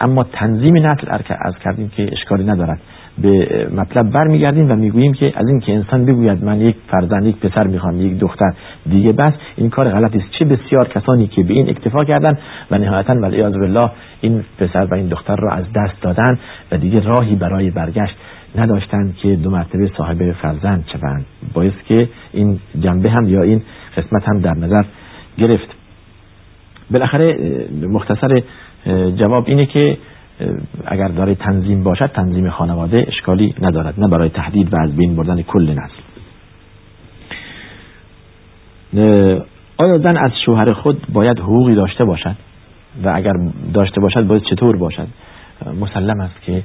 اما 0.00 0.25
تنظیم 0.25 0.87
نسل 0.87 1.07
از 1.41 1.59
کردیم 1.64 1.88
که 1.97 2.09
اشکالی 2.12 2.45
ندارد. 2.45 2.81
به 3.19 3.69
مطلب 3.76 4.11
برمیگردیم 4.11 4.71
و 4.71 4.75
می‌گوییم 4.75 5.12
که 5.12 5.33
از 5.37 5.49
این 5.49 5.61
که 5.61 5.75
انسان 5.75 6.05
بگوید 6.05 6.45
من 6.45 6.61
یک 6.61 6.76
فرزند 6.88 7.26
یک 7.26 7.37
پسر 7.37 7.67
می‌خوام 7.67 8.00
یک 8.00 8.19
دختر 8.19 8.52
دیگه 8.91 9.12
بس 9.12 9.33
این 9.57 9.71
کار 9.71 9.91
غلطی 9.91 10.19
است. 10.19 10.31
چه 10.38 10.45
بسیار 10.45 10.88
کسانی 10.88 11.26
که 11.26 11.43
به 11.43 11.55
این 11.55 11.69
اکتفا 11.69 12.05
کردن 12.05 12.38
و 12.71 12.79
نهایتا 12.79 13.14
ولیعاذ 13.14 13.52
بالله 13.52 13.91
این 14.21 14.45
پسر 14.59 14.87
و 14.91 14.95
این 14.95 15.07
دختر 15.07 15.37
را 15.37 15.49
از 15.49 15.64
دست 15.75 16.02
دادن 16.02 16.38
و 16.73 16.76
دیگه 16.76 17.00
راهی 17.00 17.35
برای 17.35 17.71
برگشت 17.71 18.17
نداشتند 18.56 19.16
که 19.16 19.37
دو 19.37 19.50
مرتبه 19.50 19.90
صاحب 19.97 20.32
فرزند 20.32 20.85
شوند. 20.92 21.25
باعث 21.54 21.73
که 21.88 22.09
این 22.32 22.61
جنبه 22.80 23.11
هم 23.11 23.28
یا 23.28 23.42
این 23.42 23.62
قسمت 23.97 24.28
هم 24.28 24.40
در 24.40 24.54
نظر 24.54 24.85
گرفت. 25.38 25.68
بالاخره 26.90 27.38
مختصر 27.82 28.42
جواب 29.16 29.44
اینه 29.47 29.66
که 29.66 29.99
اگر 30.87 31.09
داره 31.09 31.35
تنظیم 31.35 31.82
باشد 31.82 32.06
تنظیم 32.06 32.50
خانواده 32.50 33.04
اشکالی 33.09 33.54
ندارد. 33.62 34.00
نه 34.00 34.09
برای 34.09 34.28
تهدید 34.28 34.75
و 34.75 34.76
از 34.80 34.97
بین 34.97 35.16
بردن 35.16 35.42
کل 35.42 35.71
نسل. 35.71 36.02
آیا 39.76 39.99
زن 39.99 40.16
از 40.16 40.30
شوهر 40.44 40.73
خود 40.73 41.06
باید 41.12 41.38
حقوقی 41.38 41.75
داشته 41.75 42.04
باشد؟ 42.04 42.37
و 43.04 43.12
اگر 43.14 43.32
داشته 43.75 44.00
باشد 44.00 44.26
باید 44.26 44.42
چطور 44.42 44.76
باشد؟ 44.76 45.06
مسلم 45.80 46.21
است 46.21 46.42
که 46.42 46.62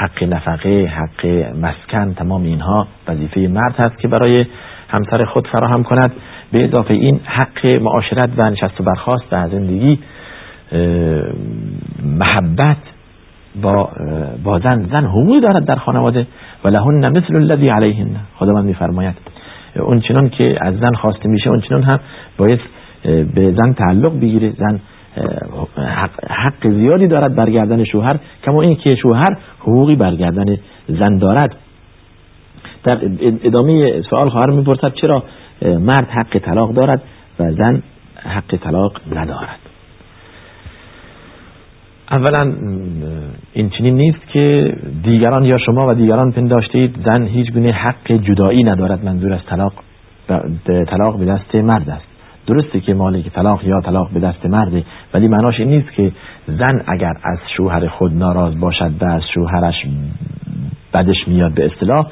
حق 0.00 0.24
نفقه 0.24 0.86
حق 0.86 1.26
مسکن 1.62 2.14
تمام 2.14 2.42
اینها 2.42 2.86
وظیفه 3.08 3.40
مرد 3.40 3.74
هست 3.78 3.98
که 3.98 4.08
برای 4.08 4.46
همسر 4.88 5.24
خود 5.24 5.48
فراهم 5.48 5.82
کند. 5.82 6.12
به 6.52 6.64
اضافه 6.64 6.94
این 6.94 7.20
حق 7.24 7.76
معاشرت 7.80 8.30
و 8.36 8.50
نشست 8.50 8.80
و 8.80 8.84
برخواست 8.84 9.32
و 9.32 9.48
زندگی 9.48 9.98
محبت 12.04 12.76
با 13.62 13.90
با 14.44 14.58
زن. 14.58 14.88
زن 14.92 15.04
حقوقی 15.04 15.40
دارد 15.40 15.64
در 15.64 15.76
خانواده. 15.76 16.26
و 16.64 16.68
لهن 16.68 17.08
مثل 17.08 17.36
الذی 17.36 17.68
علیهن. 17.68 18.08
خداوند 18.36 18.64
میفرماید. 18.64 19.14
اون 19.76 20.00
چنان 20.00 20.28
که 20.28 20.58
از 20.60 20.74
زن 20.78 20.92
خواسته 20.94 21.28
میشه 21.28 21.50
اون 21.50 21.60
چنان 21.60 21.82
هم 21.82 22.00
باید 22.38 22.60
به 23.34 23.54
زن 23.56 23.72
تعلق 23.72 24.20
بگیره. 24.20 24.50
زن 24.50 24.80
حق, 26.28 26.70
زیادی 26.70 27.06
دارد 27.06 27.34
برگردن 27.34 27.84
شوهر 27.84 28.18
کما 28.44 28.62
این 28.62 28.76
که 28.76 28.96
شوهر 28.96 29.36
حقوقی 29.60 29.96
برگردن 29.96 30.56
زن 30.88 31.18
دارد. 31.18 31.56
در 32.84 32.98
ادامه 33.44 34.02
سوال 34.10 34.28
خواهر 34.28 34.50
می‌پرسد 34.50 34.94
چرا 34.94 35.22
مرد 35.62 36.08
حق 36.10 36.38
طلاق 36.38 36.74
دارد 36.74 37.02
و 37.40 37.52
زن 37.52 37.82
حق 38.16 38.56
طلاق 38.56 39.00
ندارد؟ 39.16 39.58
اولا 42.10 42.52
این 43.52 43.70
چنین 43.70 43.94
نیست 43.94 44.28
که 44.32 44.60
دیگران 45.02 45.44
یا 45.44 45.58
شما 45.66 45.88
و 45.88 45.94
دیگران 45.94 46.32
پنداشته 46.32 46.78
اید 46.78 46.96
زن 47.04 47.26
هیچ 47.26 47.52
گونه 47.52 47.72
حق 47.72 48.12
جدایی 48.12 48.62
ندارد 48.64 49.04
منظور 49.04 49.32
از 49.32 49.40
طلاق 49.46 49.72
طلاق 50.66 51.18
به 51.18 51.24
دست 51.24 51.54
مرد 51.54 51.90
است. 51.90 52.09
درسته 52.50 52.80
که 52.80 52.94
مالک 52.94 53.28
طلاق 53.28 53.64
یا 53.64 53.80
طلاق 53.80 54.10
به 54.14 54.20
دست 54.20 54.46
مرده 54.46 54.84
ولی 55.14 55.28
معناش 55.28 55.60
این 55.60 55.68
نیست 55.68 55.92
که 55.92 56.12
زن 56.46 56.82
اگر 56.86 57.14
از 57.22 57.38
شوهر 57.56 57.88
خود 57.88 58.14
ناراض 58.14 58.60
باشد 58.60 58.90
و 59.00 59.04
از 59.04 59.22
شوهرش 59.34 59.86
بدش 60.94 61.28
میاد 61.28 61.54
به 61.54 61.66
اصطلاح 61.66 62.06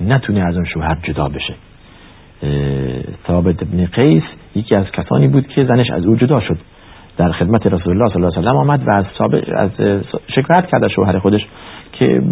نتونه 0.00 0.40
از 0.40 0.54
اون 0.54 0.64
شوهر 0.64 0.98
جدا 1.02 1.28
بشه. 1.28 1.54
ثابت 3.26 3.62
ابن 3.62 3.86
قیس 3.86 4.22
یکی 4.56 4.76
از 4.76 4.86
کسانی 4.92 5.28
بود 5.28 5.46
که 5.48 5.64
زنش 5.64 5.90
از 5.90 6.06
او 6.06 6.16
جدا 6.16 6.40
شد. 6.40 6.58
در 7.16 7.32
خدمت 7.32 7.66
رسول 7.66 7.92
الله 7.92 8.12
صلی 8.12 8.22
الله 8.22 8.38
علیه 8.38 8.50
و 8.50 8.56
آمد 8.56 8.88
و 8.88 8.90
از, 8.90 9.04
از 9.56 9.70
شکایت 10.28 10.66
کرد 10.66 10.88
شوهر 10.88 11.18
خودش 11.18 11.46
که 11.92 12.22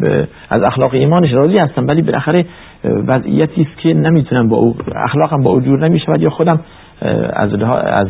از 0.50 0.62
اخلاق 0.62 0.94
ایمانش 0.94 1.32
راضی 1.32 1.58
هستم 1.58 1.86
ولی 1.86 2.02
بالاخره 2.02 2.46
وضعیتی 2.84 3.62
است 3.62 3.78
که 3.78 3.94
نمی‌تونم 3.94 4.48
با 4.48 4.56
او 4.56 4.76
اخلاقم 5.08 5.42
با 5.42 5.50
او 5.50 5.60
جور 5.60 5.88
نمی‌شود 5.88 6.22
یا 6.22 6.30
خودم 6.30 6.60
از 7.32 7.52
از 7.86 8.08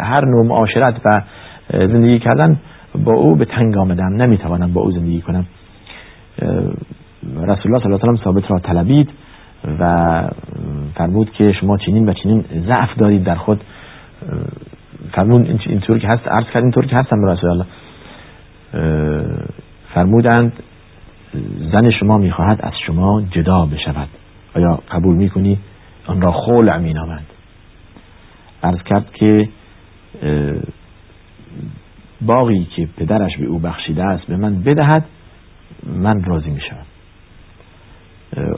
هر 0.00 0.24
نوع 0.24 0.46
معاشرت 0.46 0.94
و 1.04 1.22
زندگی 1.70 2.18
کردن 2.18 2.58
با 3.04 3.12
او 3.12 3.36
به 3.36 3.44
تنگ 3.44 3.76
آمدم. 3.76 4.12
نمی‌توانم 4.26 4.72
با 4.72 4.80
او 4.80 4.90
زندگی 4.90 5.20
کنم. 5.20 5.46
رسول 7.22 7.46
الله 7.46 7.58
صلی 7.58 7.92
الله 7.92 8.00
علیه 8.02 8.12
و 8.12 8.24
ثابت 8.24 8.50
را 8.50 8.58
طلبید 8.58 9.10
و 9.80 10.22
فرمود 10.94 11.32
که 11.32 11.52
شما 11.52 11.76
چنین 11.76 12.08
و 12.08 12.12
چنین 12.12 12.44
ضعف 12.66 12.98
دارید 12.98 13.24
در 13.24 13.34
خود. 13.34 13.60
فرمون 15.12 15.42
اینطور 15.66 15.98
که 15.98 16.08
هست 16.08 16.28
عرض 16.28 16.44
کرد 16.44 16.62
اینطور 16.62 16.86
که 16.86 16.96
هستم 16.96 17.24
رسول 17.24 17.50
الله. 17.50 17.66
فرمودند 19.94 20.52
زن 21.72 21.90
شما 21.90 22.18
می‌خواهد 22.18 22.60
از 22.62 22.72
شما 22.86 23.22
جدا 23.30 23.66
بشود. 23.66 24.08
آیا 24.54 24.78
قبول 24.90 25.16
می‌کنی؟ 25.16 25.58
آن 26.06 26.20
را 26.20 26.32
خلع 26.32 26.78
مینامند 26.78 27.26
عرض 28.62 28.82
کرد 28.82 29.12
که 29.12 29.48
باقی 32.20 32.64
که 32.76 32.88
پدرش 32.96 33.36
به 33.36 33.46
او 33.46 33.58
بخشیده 33.58 34.04
است 34.04 34.26
به 34.26 34.36
من 34.36 34.62
بدهد 34.62 35.04
من 35.86 36.24
راضی 36.24 36.50
می 36.50 36.60
شود 36.60 36.86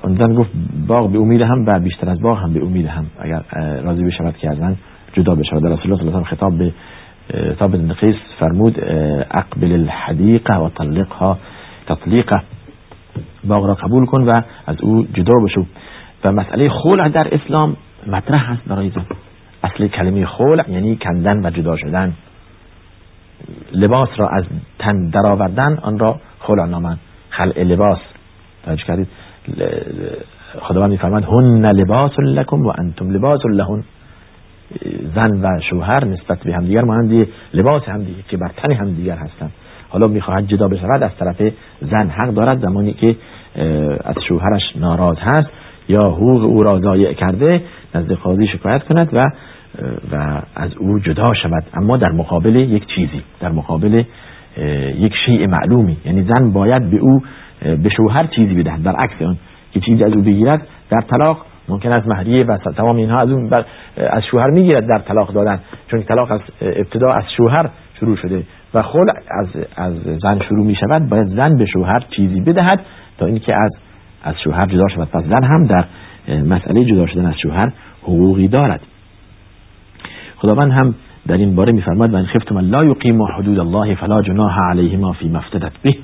اون 0.05 0.23
زن 0.23 0.35
گفت 0.35 0.51
باغ 0.87 1.13
به 1.13 1.19
امید 1.19 1.41
هم 1.41 1.65
و 1.67 1.81
بیشتر 1.81 2.11
از 2.11 2.21
باغ 2.21 2.39
هم 2.39 2.53
به 2.53 2.65
امید 2.65 2.87
هم 2.87 3.07
اگر 3.19 3.43
راضی 3.83 4.05
بشود 4.05 4.37
که 4.37 4.51
از 4.51 4.61
من 4.61 4.77
جدا 5.13 5.35
بشود. 5.35 5.65
رسول 5.65 5.93
الله 5.93 5.97
صلی 5.97 6.09
الله 6.09 6.25
خطاب 6.25 6.59
به 6.59 6.73
ثابت 7.59 7.81
نقیس 7.81 8.17
فرمود 8.39 8.81
اقبل 9.31 9.73
الحدیقه 9.73 10.57
و 10.57 10.69
طلقها 10.69 11.39
تطلیقه. 11.87 12.43
باغ 13.45 13.67
را 13.67 13.75
قبول 13.75 14.07
کن 14.07 14.23
و 14.23 14.43
از 14.67 14.77
او 14.81 15.07
جدا 15.15 15.45
بشو. 15.45 15.67
و 16.25 16.33
مسئله 16.33 16.69
خلع 16.69 17.09
در 17.09 17.35
اسلام 17.35 17.77
مطرح 18.07 18.53
هست 18.53 18.69
برای 18.69 18.91
زن 18.91 19.05
اصل 19.65 19.87
کلمه 19.87 20.27
خلع 20.27 20.71
یعنی 20.71 20.97
کندن 20.97 21.47
و 21.47 21.51
جدا 21.51 21.77
شدن. 21.77 22.13
لباس 23.73 24.09
را 24.17 24.29
از 24.29 24.45
تن 24.79 25.11
درآوردن 25.11 25.79
آن 25.83 25.99
را 25.99 26.21
خلع 26.39 26.67
نامن 26.67 26.97
خلع 27.31 27.63
لباس. 27.63 27.99
توجه 28.65 28.85
کردید. 28.85 29.09
خداوند 30.61 30.91
میفرماد 30.91 31.25
هن 31.25 31.67
لباس 31.67 32.13
لکم 32.19 32.67
و 32.67 32.73
انتم 32.79 33.11
لباس 33.11 33.41
لهن. 33.47 33.85
زن 35.15 35.41
و 35.43 35.61
شوهر 35.61 36.05
نسبت 36.05 36.39
به 36.45 36.55
همدیگر 36.55 36.85
مانند 36.85 37.27
لباس 37.55 37.89
همدیگر 37.89 38.23
که 38.29 38.37
بر 38.37 38.51
تن 38.57 38.73
همدیگر 38.73 39.17
هستند. 39.17 39.53
حالا 39.89 40.07
می‌خواهد 40.07 40.47
جدا 40.47 40.69
بشود 40.69 41.03
از 41.03 41.11
طرف 41.19 41.53
زن. 41.81 42.09
حق 42.09 42.29
دارد 42.29 42.59
زمانی 42.59 42.93
که 42.93 43.17
از 44.05 44.17
شوهرش 44.29 44.77
ناراض 44.77 45.17
هست. 45.21 45.49
یا 45.91 46.01
حقوق 46.01 46.43
او 46.45 46.63
را 46.63 46.79
ضایع 46.79 47.13
کرده 47.13 47.63
نزد 47.95 48.13
قاضی 48.13 48.47
شکایت 48.47 48.83
کند 48.83 49.09
و 49.13 49.31
و 50.13 50.43
از 50.57 50.71
او 50.79 50.99
جدا 50.99 51.35
شود. 51.35 51.65
اما 51.75 51.97
در 51.97 52.13
مقابل 52.13 52.57
یک 52.57 52.87
چیزی 52.87 53.23
در 53.41 53.53
مقابل 53.53 54.05
یک 54.99 55.13
شیء 55.27 55.47
معلومی. 55.47 55.97
یعنی 56.05 56.23
زن 56.23 56.53
باید 56.53 56.91
به 56.91 56.97
او 56.97 57.23
به 57.63 57.89
شوهر 57.97 58.27
چیزی 58.27 58.55
بدهد. 58.55 58.83
برعکس 58.83 59.23
آن 59.23 59.37
که 59.73 59.81
چیزی 59.81 60.05
از 60.05 60.13
او 60.13 60.23
بگیرد 60.23 60.67
در 60.91 61.01
طلاق 61.01 61.47
ممکن 61.69 61.93
است 61.93 62.09
مهریه 62.09 62.41
و 62.49 62.59
تمام 62.77 62.97
اینها 62.97 63.21
از 63.21 63.31
اون 63.31 63.51
از 63.97 64.23
شوهر 64.31 64.51
می‌گیرد 64.51 64.87
در 64.87 64.99
طلاق 64.99 65.33
دادن. 65.33 65.61
چون 65.91 66.03
طلاق 66.03 66.33
از 66.33 66.41
ابتدا 66.61 67.09
از 67.17 67.25
شوهر 67.37 67.71
شروع 68.01 68.17
شده 68.17 68.43
و 68.75 68.83
خل 68.83 69.11
از 69.31 69.47
از 69.77 69.95
زن 70.23 70.41
شروع 70.49 70.67
می 70.67 70.75
شود 70.75 71.09
باید 71.09 71.27
زن 71.27 71.57
به 71.57 71.67
شوهر 71.67 72.01
چیزی 72.17 72.41
بدهد 72.41 72.81
تا 73.19 73.27
اینکه 73.27 73.55
از 73.55 73.71
از 74.23 74.35
شوهر 74.45 74.67
جدا 74.67 74.89
شود. 74.89 75.09
پس 75.09 75.25
زن 75.25 75.45
هم 75.45 75.67
در 75.67 75.85
مسئله 76.29 76.85
جدا 76.85 77.07
شدن 77.07 77.27
از 77.27 77.35
شوهر 77.43 77.73
حقوقی 78.03 78.49
دارد. 78.49 78.81
خداوند 80.37 80.73
هم 80.73 80.95
در 81.27 81.37
این 81.37 81.55
باره 81.55 81.73
میفرماد 81.73 82.11
من 82.11 82.27
خفتم 82.27 82.59
لا 82.59 82.85
یقیم 82.85 83.23
حدود 83.23 83.59
الله 83.59 83.95
فلا 83.95 84.23
جناح 84.23 84.59
علیهما 84.71 85.13
فی 85.13 85.29
مفتدت 85.29 85.73
به. 85.83 85.97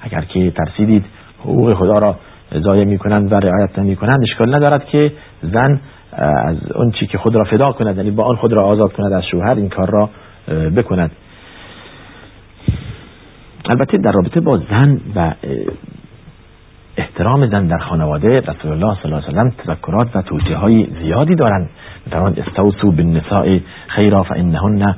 اگر 0.00 0.20
که 0.20 0.50
ترسیدید 0.50 1.04
حقوق 1.40 1.74
خدا 1.74 1.98
را 1.98 2.16
ضایع 2.58 2.84
می‌کنند 2.84 3.32
و 3.32 3.34
رعایت 3.34 3.78
نمی‌کنند 3.78 4.18
اشکال 4.22 4.54
ندارد 4.54 4.84
که 4.84 5.12
زن 5.42 5.80
از 6.12 6.56
اون 6.74 6.90
چی 6.90 7.06
که 7.06 7.18
خود 7.18 7.34
را 7.34 7.44
فدا 7.44 7.72
کند 7.72 7.96
یعنی 7.96 8.10
با 8.10 8.24
آن 8.24 8.36
خود 8.36 8.52
را 8.52 8.64
آزاد 8.64 8.92
کند 8.92 9.12
از 9.12 9.22
شوهر 9.30 9.54
این 9.54 9.68
کار 9.68 9.90
را 9.90 10.10
بکند. 10.70 11.10
البته 13.64 13.98
در 13.98 14.12
رابطه 14.12 14.40
با 14.40 14.56
زن 14.56 15.00
و 15.16 15.32
احترام 16.98 17.46
زن 17.46 17.66
در 17.66 17.78
خانواده 17.78 18.40
رسول 18.40 18.72
الله 18.72 18.94
صلی 19.02 19.12
الله 19.12 19.24
علیه 19.24 19.28
و 19.28 19.32
سلم 19.32 19.50
تذکرات 19.50 20.16
و 20.16 20.22
توصیه 20.22 20.56
های 20.56 20.86
زیادی 21.02 21.34
دارند. 21.34 21.70
مثلا 22.06 22.26
استوصوا 22.26 22.90
بالنساء 22.90 23.58
خیرا 23.86 24.22
فانهن 24.22 24.94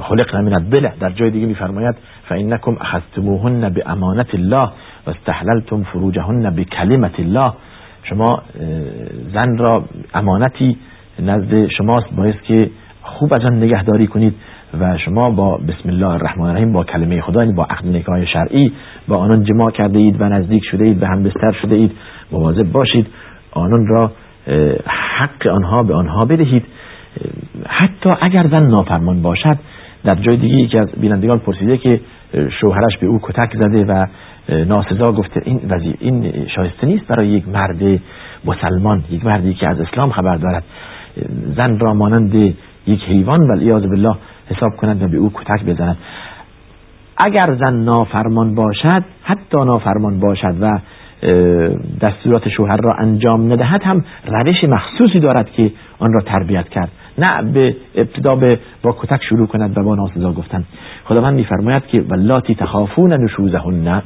خلقنا 0.00 0.40
من 0.40 0.52
الضلع 0.52 0.92
در 1.00 1.10
جای 1.10 1.30
دیگه 1.30 1.46
میفرماید 1.46 1.94
فانکم 2.28 2.76
اخذتموهن 2.80 3.68
بامانت 3.68 4.34
الله 4.34 4.70
و 5.06 5.10
استحللتم 5.10 5.82
فروجهن 5.82 6.50
بکلمت 6.50 7.20
الله. 7.20 7.52
شما 8.02 8.42
زن 9.32 9.56
را 9.56 9.84
امانتی 10.14 10.76
نزد 11.22 11.66
شماست. 11.66 12.14
باید 12.16 12.40
که 12.42 12.58
خوب 13.02 13.34
از 13.34 13.44
آن 13.44 13.56
نگهداری 13.56 14.06
کنید 14.06 14.34
و 14.80 14.98
شما 14.98 15.30
با 15.30 15.56
بسم 15.56 15.88
الله 15.88 16.08
الرحمن 16.08 16.46
الرحیم 16.46 16.72
با 16.72 16.84
کلمه 16.84 17.20
خدا 17.20 17.52
با 17.52 17.64
عقد 17.64 17.86
نکاح 17.86 18.24
شرعی 18.24 18.72
با 19.08 19.16
آنان 19.16 19.44
جماع 19.44 19.70
کرده 19.70 19.98
اید 19.98 20.20
و 20.20 20.24
نزدیک 20.24 20.62
شده 20.70 20.84
اید 20.84 21.02
و 21.02 21.06
هم 21.06 21.22
بستر 21.22 21.52
شده 21.62 21.74
اید 21.74 21.92
مواظب 22.32 22.72
باشید 22.72 23.06
آنان 23.52 23.86
را 23.86 24.12
حق 24.86 25.46
آنها 25.46 25.82
به 25.82 25.94
آنها 25.94 26.24
بدهید. 26.24 26.64
حتی 27.66 28.10
اگر 28.20 28.46
زن 28.48 28.66
نافرمان 28.66 29.22
باشد 29.22 29.58
در 30.04 30.14
جای 30.14 30.36
دیگه 30.36 30.54
یکی 30.54 30.78
از 30.78 30.92
بینندگان 31.00 31.38
پرسیده 31.38 31.78
که 31.78 32.00
شوهرش 32.60 32.98
به 33.00 33.06
او 33.06 33.20
کتک 33.22 33.56
زده 33.60 33.84
و 33.84 34.06
ناسزا 34.48 35.12
گفته 35.12 35.40
این 35.44 35.60
وزیر 35.68 35.94
این 36.00 36.46
شایسته 36.56 36.86
نیست 36.86 37.06
برای 37.06 37.28
یک 37.28 37.48
مرد 37.48 38.00
مسلمان 38.44 39.04
یک 39.10 39.24
مردی 39.24 39.54
که 39.54 39.68
از 39.68 39.80
اسلام 39.80 40.12
خبر 40.12 40.36
دارد. 40.36 40.64
زن 41.56 41.78
را 41.78 41.94
مانند 41.94 42.34
یک 42.86 43.02
حیوان 43.08 43.40
ولی 43.40 43.70
بالله 43.70 44.14
حساب 44.50 44.76
کند 44.76 45.02
و 45.02 45.08
به 45.08 45.16
او 45.16 45.30
کتک 45.34 45.64
بزند. 45.64 45.96
اگر 47.16 47.56
زن 47.60 47.74
نافرمان 47.74 48.54
باشد 48.54 49.04
حتی 49.22 49.64
نافرمان 49.64 50.20
باشد 50.20 50.54
و 50.60 50.78
دستورات 52.00 52.48
شوهر 52.48 52.76
را 52.76 52.94
انجام 52.94 53.52
ندهد 53.52 53.82
هم 53.82 54.04
روش 54.26 54.64
مخصوصی 54.64 55.20
دارد 55.20 55.50
که 55.50 55.70
آن 55.98 56.12
را 56.12 56.20
تربیت 56.20 56.68
کرد. 56.68 56.88
نه 57.18 57.52
به 57.52 57.76
ابتدا 57.94 58.36
به 58.36 58.58
با 58.82 58.96
کتک 59.00 59.24
شروع 59.24 59.46
کند 59.46 59.78
و 59.78 59.82
با 59.82 59.94
ناسزا 59.94 60.32
گفتن. 60.32 60.64
خداوند 61.04 61.34
میفرماید 61.34 61.86
که 61.86 62.04
ولاتی 62.08 62.54
تخافون 62.54 63.12
نشوزهن 63.12 64.02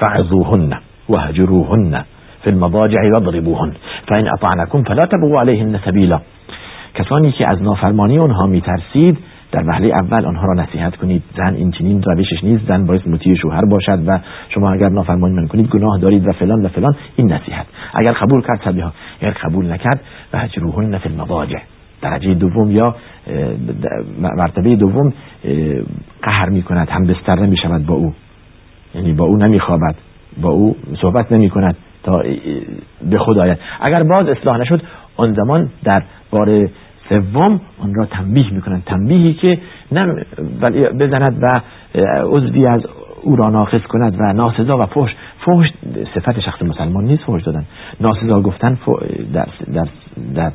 فعظوهن 0.00 0.72
وهجروهن 1.08 2.04
فی 2.42 2.50
المضاجع 2.50 3.02
واضربوهن. 3.18 3.72
فان 4.08 4.28
اطعنکم 4.28 4.82
فلا 4.82 5.06
تبغوا 5.06 5.40
علیهن 5.40 5.80
سبیلا. 5.84 6.20
کسانی 6.94 7.32
که 7.32 7.48
از 7.48 7.62
نافرمانی 7.62 8.18
آنها 8.18 8.46
میترسید 8.46 9.18
در 9.52 9.64
وهله 9.66 9.88
اول 9.88 10.24
آنها 10.26 10.46
را 10.46 10.54
نصیحت 10.62 10.96
کنید. 10.96 11.22
زن 11.36 11.54
این 11.54 11.70
چنین 11.70 12.02
روشش 12.02 12.44
نیست. 12.44 12.66
زن 12.68 12.86
باید 12.86 13.08
مطیع 13.08 13.34
شوهر 13.34 13.64
باشد 13.64 14.02
و 14.06 14.18
شما 14.48 14.72
اگر 14.72 14.88
نافرمانی 14.88 15.34
من 15.34 15.46
کنید 15.46 15.66
گناه 15.66 15.98
دارید 15.98 16.28
و 16.28 16.32
فلان 16.32 16.66
و 16.66 16.68
فلان. 16.68 16.96
این 17.16 17.32
نصیحت. 17.32 17.66
اگر 17.94 18.12
قبول 18.12 18.42
کرد 18.42 18.60
تبلیغ 18.60 18.92
اگر 19.20 19.30
قبول 19.30 19.72
نکرد 19.72 20.00
و 20.32 20.38
هجروهن 20.38 20.98
فی 20.98 21.08
المضاجع. 21.08 21.58
درجه 22.02 22.34
دوم 22.34 22.70
یا 22.70 22.94
مرتبه 24.20 24.76
دوم 24.76 25.12
قهر 26.22 26.48
می 26.48 26.62
کند. 26.62 26.88
هم 26.88 27.06
بستر 27.06 27.38
نمی 27.40 27.56
شود 27.56 27.86
با 27.86 27.94
او. 27.94 28.12
یعنی 28.94 29.12
با 29.12 29.24
او 29.24 29.36
نمی 29.36 29.60
خوابد. 29.60 29.94
با 30.42 30.50
او 30.50 30.76
صحبت 31.02 31.32
نمی 31.32 31.50
کند 31.50 31.76
تا 32.02 32.22
به 33.10 33.18
خود 33.18 33.38
آید 33.38 33.58
اگر 33.80 34.02
باز 34.02 34.28
اصلاح 34.28 34.58
نشد 34.58 34.82
آن 35.16 35.34
زمان 35.34 35.70
در 35.84 36.02
بار 36.30 36.68
سوم 37.10 37.60
آن 37.78 37.94
را 37.94 38.06
تنبیه 38.06 38.52
می‌کنند 38.52 38.82
تنبیهی 38.86 39.34
که 39.34 39.58
نه 39.92 40.24
بزند 41.00 41.42
و 41.42 41.52
عضوی 42.22 42.66
از 42.66 42.80
او 43.22 43.36
را 43.36 43.50
ناقص 43.50 43.82
کند 43.82 44.16
و 44.20 44.32
ناسزا 44.32 44.78
و 44.78 44.86
فحش. 44.86 45.14
فحش 45.46 45.72
صفت 46.14 46.40
شخص 46.40 46.62
مسلمان 46.62 47.04
نیست 47.04 47.22
فحش 47.22 47.42
دادن. 47.42 47.64
ناسزا 48.00 48.40
گفتن 48.40 48.78
در, 49.32 49.48
در, 49.74 49.88
در 50.34 50.52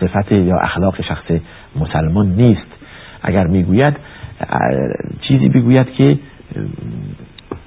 صفت 0.00 0.32
یا 0.32 0.56
اخلاق 0.56 1.02
شخص 1.02 1.24
مسلمان 1.76 2.26
نیست. 2.26 2.66
اگر 3.22 3.46
می‌گوید 3.46 3.96
چیزی 5.20 5.48
بگوید 5.48 5.90
که 5.92 6.18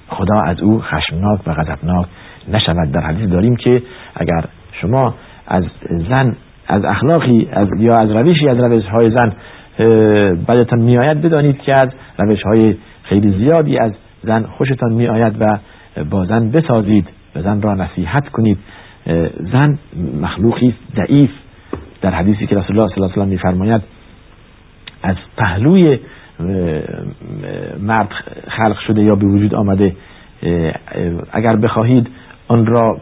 خدا 0.08 0.42
از 0.42 0.60
او 0.60 0.82
خشمناک 0.82 1.40
و 1.48 1.54
غضبناک 1.54 2.08
نشود. 2.54 2.92
در 2.92 3.02
حدیث 3.02 3.30
داریم 3.30 3.56
که 3.56 3.82
اگر 4.16 4.46
شما 4.72 5.16
از 5.48 5.64
زن 6.10 6.36
از 6.72 6.86
اخلاقی 6.86 7.48
از 7.52 7.68
یا 7.80 7.98
از 7.98 8.12
روشی 8.12 8.48
از 8.48 8.58
روش 8.58 8.86
های 8.86 9.12
زن 9.12 9.34
بدتان 10.48 10.80
میآید 10.80 11.22
بدانید 11.22 11.62
که 11.62 11.76
از 11.76 11.90
روش 12.18 12.42
های 12.44 12.76
خیلی 13.04 13.32
زیادی 13.38 13.78
از 13.78 13.92
زن 14.24 14.44
خوشتان 14.44 14.94
میآید 14.94 15.36
و 15.40 15.58
با 16.10 16.26
زن 16.26 16.52
بسازید 16.52 17.08
و 17.36 17.42
زن 17.42 17.62
را 17.62 17.74
نصیحت 17.74 18.30
کنید. 18.30 18.58
زن 19.54 19.80
مخلوقی 20.22 20.74
ضعیف. 20.96 21.30
در 22.02 22.12
حدیثی 22.12 22.48
که 22.48 22.56
رسول 22.56 22.80
الله 22.80 22.96
صلی 22.96 23.04
الله 23.04 23.14
علیه 23.14 23.24
و 23.24 23.30
میفرماید 23.30 23.82
از 25.04 25.16
پهلوی 25.38 26.00
مرد 27.80 28.10
خلق 28.48 28.80
شده 28.88 29.04
یا 29.04 29.16
به 29.16 29.26
وجود 29.26 29.56
آمده 29.56 29.96
اگر 31.32 31.56
بخواهید 31.56 32.08
آن 32.48 32.66
را 32.66 32.98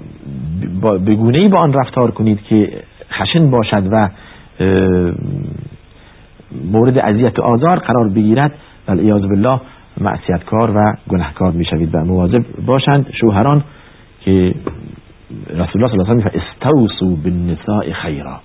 به 0.81 1.15
گونه 1.15 1.37
ای 1.37 1.47
با 1.47 1.57
آن 1.59 1.73
رفتار 1.73 2.11
کنید 2.11 2.41
که 2.41 2.71
خشن 3.11 3.49
باشد 3.49 3.87
و 3.91 4.09
مورد 6.71 6.97
اذیت 6.97 7.39
و 7.39 7.41
آزار 7.41 7.79
قرار 7.79 8.09
بگیرد 8.09 8.51
و 8.87 8.95
بالله 8.95 9.61
معصیتکار 10.01 10.77
و 10.77 10.83
گناهکار 11.09 11.51
می‌شوید 11.51 11.95
و 11.95 11.97
مواظب 11.97 12.43
باشند 12.65 13.11
شوهران 13.21 13.63
که 14.21 14.55
رسول 15.49 15.83
الله 15.83 15.91
صلی 15.91 15.99
الله 15.99 16.11
علیه 16.11 16.25
و 16.25 16.29
استوصوا 16.33 17.15
بالنساء 17.23 17.93
خیرا. 17.93 18.41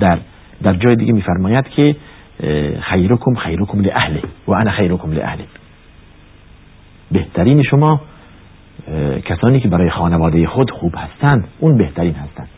در 0.00 0.18
در 0.62 0.72
جای 0.72 0.96
دیگه 0.96 1.12
میفرماید 1.12 1.68
که 1.68 1.96
خیرکم 2.80 3.34
خیرکم 3.34 3.80
لاهله 3.80 4.22
و 4.48 4.52
انا 4.52 4.70
خیرکم 4.70 5.12
لاهله 5.12 5.44
بهترین 7.10 7.62
شما 7.62 8.00
کسانی 9.24 9.60
که 9.60 9.68
برای 9.68 9.90
خانواده 9.90 10.46
خود 10.46 10.70
خوب 10.70 10.94
هستند 10.96 11.48
اون 11.58 11.78
بهترین 11.78 12.14
هستند. 12.14 12.48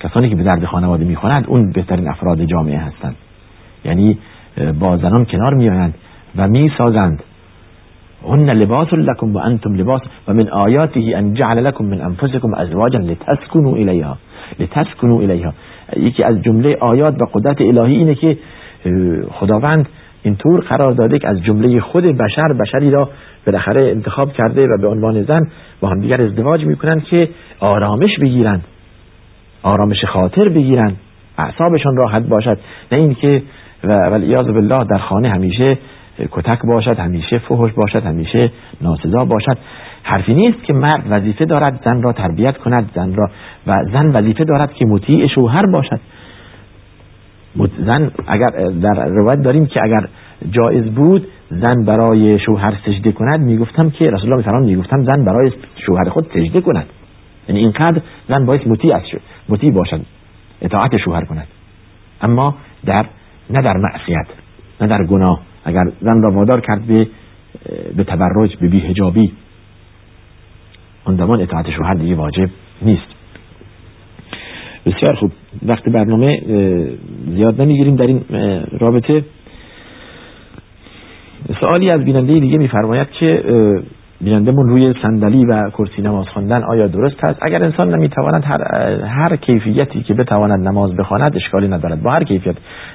کسانی 0.00 0.28
که 0.28 0.36
به 0.36 0.42
درد 0.42 0.64
خانواده 0.64 1.04
می‌خورند 1.04 1.44
اون 1.48 1.72
بهترین 1.72 2.08
افراد 2.08 2.44
جامعه 2.44 2.78
هستند. 2.78 3.16
یعنی 3.84 4.18
با 4.80 4.96
زنان 4.96 5.24
کنار 5.24 5.54
میآیند 5.54 5.94
و 6.36 6.48
می‌سازند. 6.48 7.22
هن 8.28 8.50
لباس 8.50 8.92
لكم 8.92 9.34
و 9.34 9.38
انتم 9.38 9.74
لباس 9.74 10.02
و 10.28 10.34
من 10.34 10.48
آیاته 10.48 11.00
ان 11.16 11.34
جعل 11.34 11.64
لكم 11.64 11.84
من 11.84 12.00
انفسكم 12.00 12.54
ازواجا 12.54 12.98
لتسكنوا 12.98 13.76
الیها. 13.76 14.16
لتسكنوا 14.60 15.22
الیها. 15.22 15.52
یکی 15.96 16.24
از 16.24 16.42
جمله 16.42 16.76
آیات 16.80 17.22
و 17.22 17.24
قدرت 17.34 17.60
الهی 17.60 17.96
اینه 17.96 18.14
که 18.14 18.38
خداوند 19.30 19.88
اینطور 20.22 20.60
قرار 20.60 20.92
داده 20.92 21.18
که 21.18 21.28
از 21.28 21.42
جمله 21.42 21.80
خود 21.80 22.04
بشر 22.04 22.52
بشری 22.60 22.90
را 22.90 23.08
بالاخره 23.46 23.90
انتخاب 23.90 24.32
کرده 24.32 24.66
و 24.66 24.80
به 24.80 24.88
عنوان 24.88 25.22
زن 25.22 25.50
با 25.80 25.88
هم 25.88 26.00
دیگر 26.00 26.22
ازدواج 26.22 26.64
می‌کنند 26.64 27.04
که 27.04 27.28
آرامش 27.60 28.18
بگیرند. 28.20 28.64
آرامش 29.62 30.04
خاطر 30.04 30.48
بگیرند 30.48 30.96
اعصابشان 31.38 31.96
راحت 31.96 32.22
باشد. 32.22 32.58
نه 32.92 32.98
اینکه 32.98 33.42
و 33.84 33.92
والیاذ 33.92 34.46
بالله 34.46 34.84
در 34.90 34.98
خانه 34.98 35.28
همیشه 35.28 35.78
کتک 36.30 36.58
باشد 36.66 36.98
همیشه 36.98 37.38
فحش 37.38 37.72
باشد 37.72 38.02
همیشه 38.06 38.50
ناسزا 38.80 39.24
باشد. 39.24 39.58
حرفی 40.02 40.34
نیست 40.34 40.62
که 40.62 40.72
مرد 40.72 41.02
وظیفه 41.10 41.44
دارد 41.44 41.80
زن 41.84 42.02
را 42.02 42.12
تربیت 42.12 42.56
کند 42.56 42.90
زن 42.94 43.14
را 43.14 43.30
و 43.66 43.74
زن 43.92 44.06
وظیفه 44.12 44.44
دارد 44.44 44.72
که 44.72 44.86
مطیع 44.86 45.26
شوهر 45.26 45.66
باشد. 45.66 46.00
زن 47.86 48.10
اگر 48.26 48.50
در 48.82 49.08
روایت 49.08 49.42
داریم 49.42 49.66
که 49.66 49.80
اگر 49.82 50.08
جایز 50.50 50.84
بود 50.84 51.28
زن 51.50 51.84
برای 51.84 52.38
شوهر 52.38 52.74
سجده 52.86 53.12
کند 53.12 53.40
می‌گفتم 53.40 53.90
که 53.90 54.10
رسول 54.10 54.32
الله 54.32 54.60
می 54.60 54.74
می‌گفتم 54.74 55.04
زن 55.04 55.24
برای 55.24 55.52
شوهر 55.86 56.08
خود 56.08 56.26
سجده 56.34 56.60
کند. 56.60 56.86
یعنی 57.48 57.60
اینقدر 57.60 58.00
زن 58.28 58.46
باید 58.46 58.68
مطیع 58.68 58.96
است 58.96 59.06
مطیع 59.48 59.70
باشد 59.70 60.00
اطاعت 60.62 60.96
شوهر 60.96 61.24
کند 61.24 61.46
اما 62.20 62.54
در 62.86 63.06
نه 63.50 63.60
در 63.60 63.76
معصیت 63.76 64.26
نه 64.80 64.86
در 64.86 65.04
گناه. 65.04 65.40
اگر 65.64 65.84
زن 66.00 66.22
را 66.22 66.30
وادار 66.30 66.60
کرد 66.60 66.86
به 66.86 67.06
به 67.96 68.04
تبرج 68.04 68.56
به 68.56 68.68
بیهجابی 68.68 69.32
اون 71.06 71.16
زمان 71.16 71.40
اطاعت 71.40 71.70
شوهر 71.70 71.94
دیگه 71.94 72.14
واجب 72.14 72.50
نیست. 72.82 73.06
بسیار 74.86 75.14
خوب. 75.14 75.32
وقتی 75.66 75.90
برنامه 75.90 76.26
زیاد 77.26 77.60
نمی‌گیریم 77.60 77.96
در 77.96 78.06
این 78.06 78.24
رابطه. 78.80 79.24
سوالی 81.60 81.90
از 81.90 82.04
بیننده 82.04 82.40
دیگه 82.40 82.58
میفرماید 82.58 83.10
که 83.10 83.42
بینندمون 84.20 84.68
روی 84.68 84.94
صندلی 85.02 85.44
و 85.44 85.70
کرسی 85.70 86.02
نماز 86.02 86.28
خواندن 86.28 86.62
آیا 86.62 86.86
درست 86.86 87.16
است؟ 87.28 87.38
اگر 87.42 87.64
انسان 87.64 87.94
نمی‌تواند 87.94 88.44
هر, 88.44 88.62
هر 89.04 89.36
کیفیتی 89.36 90.02
که 90.02 90.14
بتواند 90.14 90.68
نماز 90.68 90.96
بخواند 90.96 91.36
اشکالی 91.36 91.68
ندارد. 91.68 92.02
با 92.02 92.10
هر 92.10 92.24
کیفیت 92.24 92.54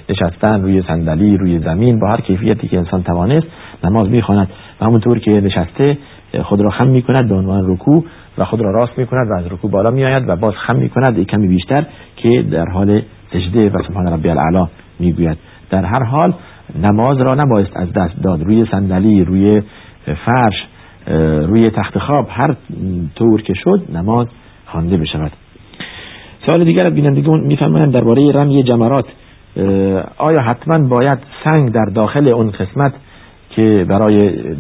نشستن 0.10 0.62
روی 0.62 0.84
صندلی 0.88 1.38
روی 1.38 1.60
زمین 1.60 2.00
با 2.00 2.08
هر 2.08 2.22
کیفیتی 2.22 2.68
که 2.68 2.78
انسان 2.78 3.04
توانست 3.04 3.48
نماز 3.84 4.10
می‌خواند. 4.10 4.48
و 4.82 4.86
همونطور 4.86 5.20
که 5.20 5.32
نشسته 5.32 5.98
خود 6.44 6.62
را 6.62 6.70
خم 6.70 6.88
می‌کند 6.88 7.30
به 7.30 7.36
عنوان 7.36 7.72
رکوع 7.72 8.06
و 8.38 8.46
خود 8.46 8.62
را 8.62 8.72
راست 8.72 8.98
می‌کند 8.98 9.28
و 9.32 9.34
از 9.34 9.46
رکوع 9.46 9.72
بالا 9.72 9.92
میآید 9.92 10.30
و 10.30 10.36
باز 10.36 10.54
خم 10.54 10.78
می‌کند. 10.78 11.26
کمی 11.26 11.48
بیشتر 11.48 11.86
که 12.18 12.46
در 12.52 12.66
حال 12.66 13.02
سجده 13.34 13.70
و 13.70 13.84
سبحان 13.88 14.08
ربی 14.14 14.30
الاعلی 14.30 14.68
می‌گوید. 15.00 15.38
در 15.70 15.86
هر 15.86 16.04
حال 16.04 16.34
نماز 16.84 17.18
را 17.18 17.36
نبایست 17.36 17.78
از 17.78 17.94
دست 17.94 18.24
داد. 18.24 18.44
روی 18.44 18.66
صندلی 18.72 19.24
روی 19.26 19.62
فرش 20.26 20.68
روی 21.48 21.70
تخت 21.70 22.00
خواب 22.00 22.28
هر 22.30 22.56
طور 23.16 23.42
که 23.42 23.54
شد 23.54 23.82
نماز 23.94 24.28
خوانده 24.66 24.98
بشود 24.98 25.32
سوال 26.46 26.64
دیگر 26.64 26.90
بینندگان 26.90 27.40
میفرمایند 27.40 27.94
درباره 27.94 28.32
رمی 28.32 28.64
جمرات 28.64 29.06
آیا 30.18 30.42
حتما 30.42 30.88
باید 30.88 31.20
سنگ 31.44 31.72
در 31.72 31.86
داخل 31.86 32.28
اون 32.28 32.52
قسمت 32.52 32.94
که 33.50 33.86
برای 33.90 34.18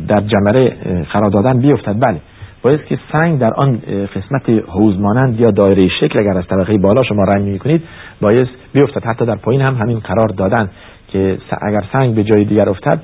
در 0.08 0.22
جمره 0.22 0.78
قرار 1.14 1.30
دادن 1.34 1.60
بیفتد؟ 1.60 1.96
بله. 2.00 2.18
باید 2.62 2.86
که 2.86 3.00
سنگ 3.12 3.40
در 3.40 3.54
آن 3.54 3.80
قسمت 4.16 4.50
حوز 4.68 5.00
مانند 5.00 5.40
یا 5.40 5.52
دایره 5.52 5.88
شکل 5.88 6.20
اگر 6.20 6.38
از 6.38 6.48
طبقه 6.48 6.78
بالا 6.78 7.04
شما 7.04 7.24
رنگ 7.24 7.46
می‌کنید 7.46 7.82
باید 8.22 8.48
بیفتد. 8.74 9.06
حتی 9.06 9.26
در 9.26 9.36
پایین 9.36 9.62
هم 9.62 9.76
همین 9.76 10.00
قرار 10.00 10.28
دادن 10.38 10.70
که 11.08 11.38
اگر 11.62 11.84
سنگ 11.94 12.16
به 12.16 12.24
جای 12.24 12.46
دیگر 12.46 12.70
افتد 12.70 13.00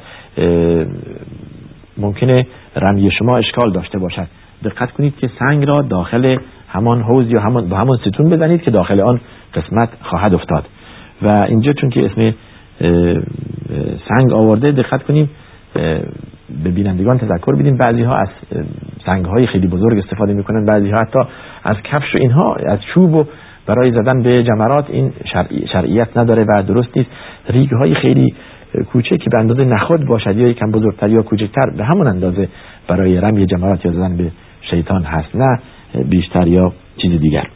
ممکنه 1.98 2.48
رمی 2.76 3.12
شما 3.12 3.38
اشکال 3.38 3.72
داشته 3.72 4.00
باشد. 4.00 4.28
دقت 4.64 4.92
کنید 4.92 5.18
که 5.18 5.30
سنگ 5.40 5.68
را 5.68 5.82
داخل 5.90 6.38
همان 6.68 7.02
حوز 7.02 7.32
یا 7.32 7.40
همان 7.40 7.70
با 7.70 7.78
همان 7.78 7.98
ستون 7.98 8.30
بزنید 8.30 8.62
که 8.62 8.72
داخل 8.72 9.02
آن 9.02 9.22
قسمت 9.54 9.90
خواهد 10.02 10.34
افتاد. 10.34 10.66
و 11.22 11.34
اینجا 11.34 11.74
چون 11.74 11.90
که 11.90 12.06
اسم 12.06 12.34
سنگ 14.10 14.34
آورده 14.34 14.72
دقت 14.72 15.04
کنیم 15.04 15.30
به 16.64 16.70
بینندگان 16.76 17.18
تذکر 17.18 17.56
بدیم. 17.56 17.78
بعضی 17.78 18.04
ها 18.04 18.16
از 18.16 18.28
سنگ 19.06 19.26
های 19.26 19.48
خیلی 19.48 19.68
بزرگ 19.68 19.98
استفاده 19.98 20.34
می‌کنن 20.34 20.66
بعضی 20.66 20.90
ها 20.92 21.00
حتی 21.00 21.20
از 21.64 21.76
کفش 21.84 22.16
و 22.16 22.18
اینها 22.18 22.56
از 22.56 22.80
چوب 22.94 23.14
و 23.14 23.26
برای 23.66 23.92
زدن 23.92 24.24
به 24.24 24.34
جمرات 24.34 24.90
این 24.90 25.14
شرعیت 25.74 26.18
نداره 26.18 26.44
و 26.44 26.64
درست 26.64 26.98
نیست. 26.98 27.10
ریگ 27.50 27.70
های 27.72 27.92
خیلی 27.92 28.36
کوچک 28.92 29.18
که 29.18 29.30
به 29.32 29.40
اندازه 29.40 29.64
نخود 29.64 30.06
باشد 30.06 30.38
یا 30.38 30.48
یکم 30.48 30.72
بزرگتر 30.72 31.10
یا 31.10 31.22
کوچکتر 31.22 31.70
به 31.78 31.86
همون 31.86 32.08
اندازه 32.08 32.50
برای 32.88 33.22
رمی 33.22 33.46
جمرات 33.46 33.86
یا 33.86 33.92
زدن 33.92 34.18
به 34.18 34.32
شیطان 34.62 35.04
هست 35.04 35.36
نه 35.36 35.60
بیشتر 36.10 36.48
یا 36.48 36.74
چیز 36.98 37.20
دیگر. 37.20 37.48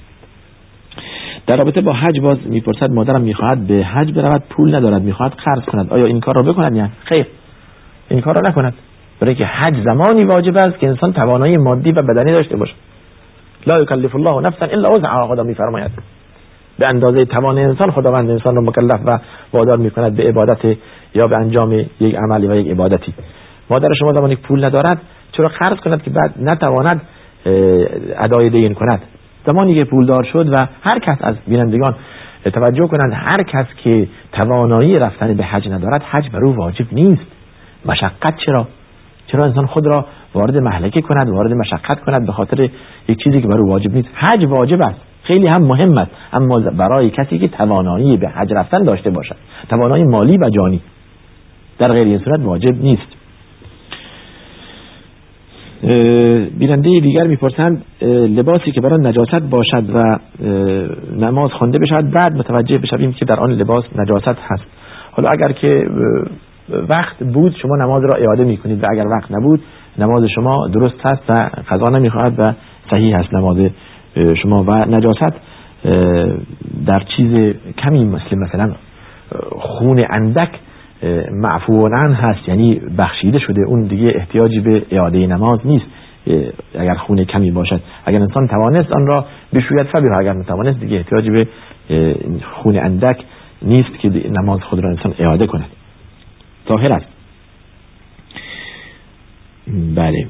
در 1.48 1.58
رابطه 1.58 1.82
با 1.82 1.94
حج 1.94 2.20
باز 2.20 2.38
می‌پرسد 2.46 2.92
مادرم 2.92 3.22
می‌خواهد 3.22 3.68
به 3.68 3.74
حج 3.74 4.14
برود 4.14 4.44
پول 4.50 4.76
ندارد 4.76 5.02
می‌خواهد 5.02 5.34
قرض 5.34 5.66
کند 5.66 5.94
آیا 5.94 6.06
این 6.06 6.20
کار 6.20 6.36
را 6.36 6.54
بکند 6.54 6.76
یا 6.76 6.90
خیر 7.04 7.26
این 8.10 8.22
کار 8.22 8.36
را 8.36 8.50
نکند. 8.50 8.74
برای 9.20 9.36
که 9.36 9.46
حج 9.46 9.76
زمانی 9.84 10.24
واجب 10.24 10.58
است 10.58 10.80
که 10.80 10.88
انسان 10.88 11.14
توانایی 11.14 11.58
مادی 11.58 11.92
و 11.92 12.02
بدنی 12.02 12.32
داشته 12.32 12.58
باشد. 12.58 12.76
لا 13.68 13.82
یکلف 13.82 14.16
الله 14.16 14.48
نفسا 14.48 14.66
الا 14.66 14.92
وسعها 14.92 15.28
خدا 15.28 15.44
میفرماید. 15.44 15.92
به 16.80 16.86
اندازه 16.94 17.26
توان 17.26 17.58
انسان 17.58 17.92
خداوند 17.92 18.30
انسان 18.30 18.56
را 18.56 18.62
مکلف 18.62 19.00
و 19.06 19.20
وادار 19.54 19.78
می‌کند 19.78 20.16
به 20.16 20.24
عبادت 20.24 20.78
یا 21.16 21.24
به 21.30 21.36
انجام 21.36 21.72
یک 22.00 22.16
عملی 22.16 22.48
و 22.48 22.56
یک 22.56 22.68
عبادتی. 22.68 23.14
مادر 23.70 23.94
شما 24.00 24.14
زمانی 24.14 24.36
پول 24.36 24.66
ندارد 24.66 25.02
چرا 25.32 25.48
قرض 25.48 25.78
کند 25.78 26.02
که 26.02 26.10
بعد 26.10 26.34
نتواند 26.42 27.02
ادای 28.18 28.50
دین 28.50 28.74
کند؟ 28.74 29.02
زمانی 29.48 29.76
که 29.76 29.86
پولدار 29.86 30.24
شد 30.34 30.50
و 30.50 30.68
هر 30.82 31.00
کس 31.00 31.18
از 31.22 31.36
بینندگان 31.48 31.96
توجه 32.54 32.88
کنند 32.88 33.14
هر 33.16 33.44
کس 33.44 33.66
که 33.84 34.08
توانایی 34.32 35.00
رفتن 35.00 35.34
به 35.34 35.44
حج 35.44 35.70
ندارد 35.70 36.04
حج 36.04 36.30
بر 36.30 36.44
او 36.44 36.56
واجب 36.56 36.86
نیست. 36.92 37.26
مشقت 37.86 38.36
چرا؟ 38.46 38.68
چرا 39.28 39.46
انسان 39.46 39.66
خود 39.66 39.88
را 39.88 40.06
وارد 40.34 40.58
محلکه 40.58 41.02
کند 41.02 41.30
وارد 41.30 41.54
مشقت 41.54 42.00
کند 42.06 42.26
به 42.26 42.32
خاطر 42.32 42.70
یک 43.08 43.24
چیزی 43.24 43.42
که 43.42 43.48
بر 43.48 43.58
او 43.58 43.70
واجب 43.70 43.94
نیست؟ 43.94 44.10
حج 44.14 44.46
واجب 44.46 44.82
است. 44.82 45.00
خیلی 45.24 45.48
هم 45.48 45.64
مهم 45.64 45.98
است. 45.98 46.12
اما 46.34 46.60
برای 46.60 47.10
کسی 47.10 47.40
که 47.40 47.48
توانایی 47.48 48.18
به 48.18 48.30
حج 48.30 48.54
رفتن 48.54 48.84
داشته 48.84 49.10
باشد 49.10 49.36
توانایی 49.70 50.04
مالی 50.04 50.38
و 50.38 50.50
جانی 50.50 50.82
در 51.84 51.94
غیر 51.94 52.06
این 52.06 52.20
صورت 52.20 52.40
واجب 52.40 52.84
نیست. 52.84 53.08
بیننده 56.60 57.00
دیگر 57.00 57.28
می‌پرسند 57.28 57.86
لباسی 58.38 58.72
که 58.72 58.82
برای 58.82 59.00
نجاست 59.00 59.50
باشد 59.50 59.96
و 59.96 60.20
نماز 61.20 61.52
خوانده 61.52 61.80
بشود 61.80 62.12
بعد 62.12 62.38
متوجه 62.38 62.78
بشویم 62.78 63.14
که 63.14 63.26
در 63.26 63.40
آن 63.40 63.52
لباس 63.52 63.84
نجاست 63.96 64.28
هست. 64.28 64.64
حالا 65.12 65.30
اگر 65.30 65.52
که 65.52 65.88
وقت 66.70 67.24
بود 67.24 67.56
شما 67.62 67.76
نماز 67.76 68.04
را 68.04 68.16
اعاده 68.16 68.44
می‌کنید 68.44 68.84
و 68.84 68.88
اگر 68.92 69.08
وقت 69.08 69.32
نبود 69.32 69.62
نماز 70.00 70.24
شما 70.36 70.68
درست 70.68 71.06
هست 71.06 71.24
و 71.30 71.50
قضا 71.70 71.98
نمی‌خواهد 71.98 72.34
و 72.38 72.54
صحیح 72.92 73.20
هست 73.20 73.34
نماز 73.34 73.58
شما. 74.44 74.64
و 74.64 74.86
نجاست 74.86 75.34
در 76.86 77.04
چیز 77.18 77.56
کمی 77.78 78.06
مثل 78.06 78.36
مثلا 78.36 78.72
خون 79.60 79.98
اندک 80.10 80.50
معفوانن 81.32 82.14
هست 82.14 82.48
یعنی 82.48 82.82
بخشیده 82.98 83.40
شده. 83.40 83.62
اون 83.68 83.84
دیگه 83.84 84.12
احتیاجی 84.16 84.60
به 84.60 84.86
اعاده 84.92 85.28
نماز 85.28 85.60
نیست 85.66 85.86
اگر 86.80 86.94
خون 86.94 87.24
کمی 87.24 87.52
باشد. 87.52 87.82
اگر 88.06 88.22
انسان 88.22 88.48
توانست 88.48 88.92
آن 88.92 89.08
را 89.08 89.26
بشوید 89.54 89.88
فبیها 89.88 90.16
اگر 90.20 90.34
نتوانست 90.34 90.80
دیگه 90.80 90.98
احتیاجی 90.98 91.30
به 91.30 91.48
خون 92.54 92.78
اندک 92.78 93.24
نیست 93.62 94.00
که 94.00 94.10
نماز 94.10 94.60
خود 94.62 94.80
را 94.80 94.90
انسان 94.90 95.14
اعاده 95.20 95.48
کند. 95.48 95.70
ظاهر 96.68 96.92
است. 96.94 97.08
بله. 99.96 100.28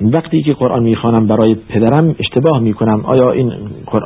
وقتی 0.00 0.42
که 0.42 0.52
قرآن 0.52 0.82
می‌خوانم 0.82 1.26
برای 1.26 1.54
پدرم 1.54 2.14
اشتباه 2.18 2.60
می‌کنم. 2.60 3.00
آیا 3.04 3.30
این 3.30 3.52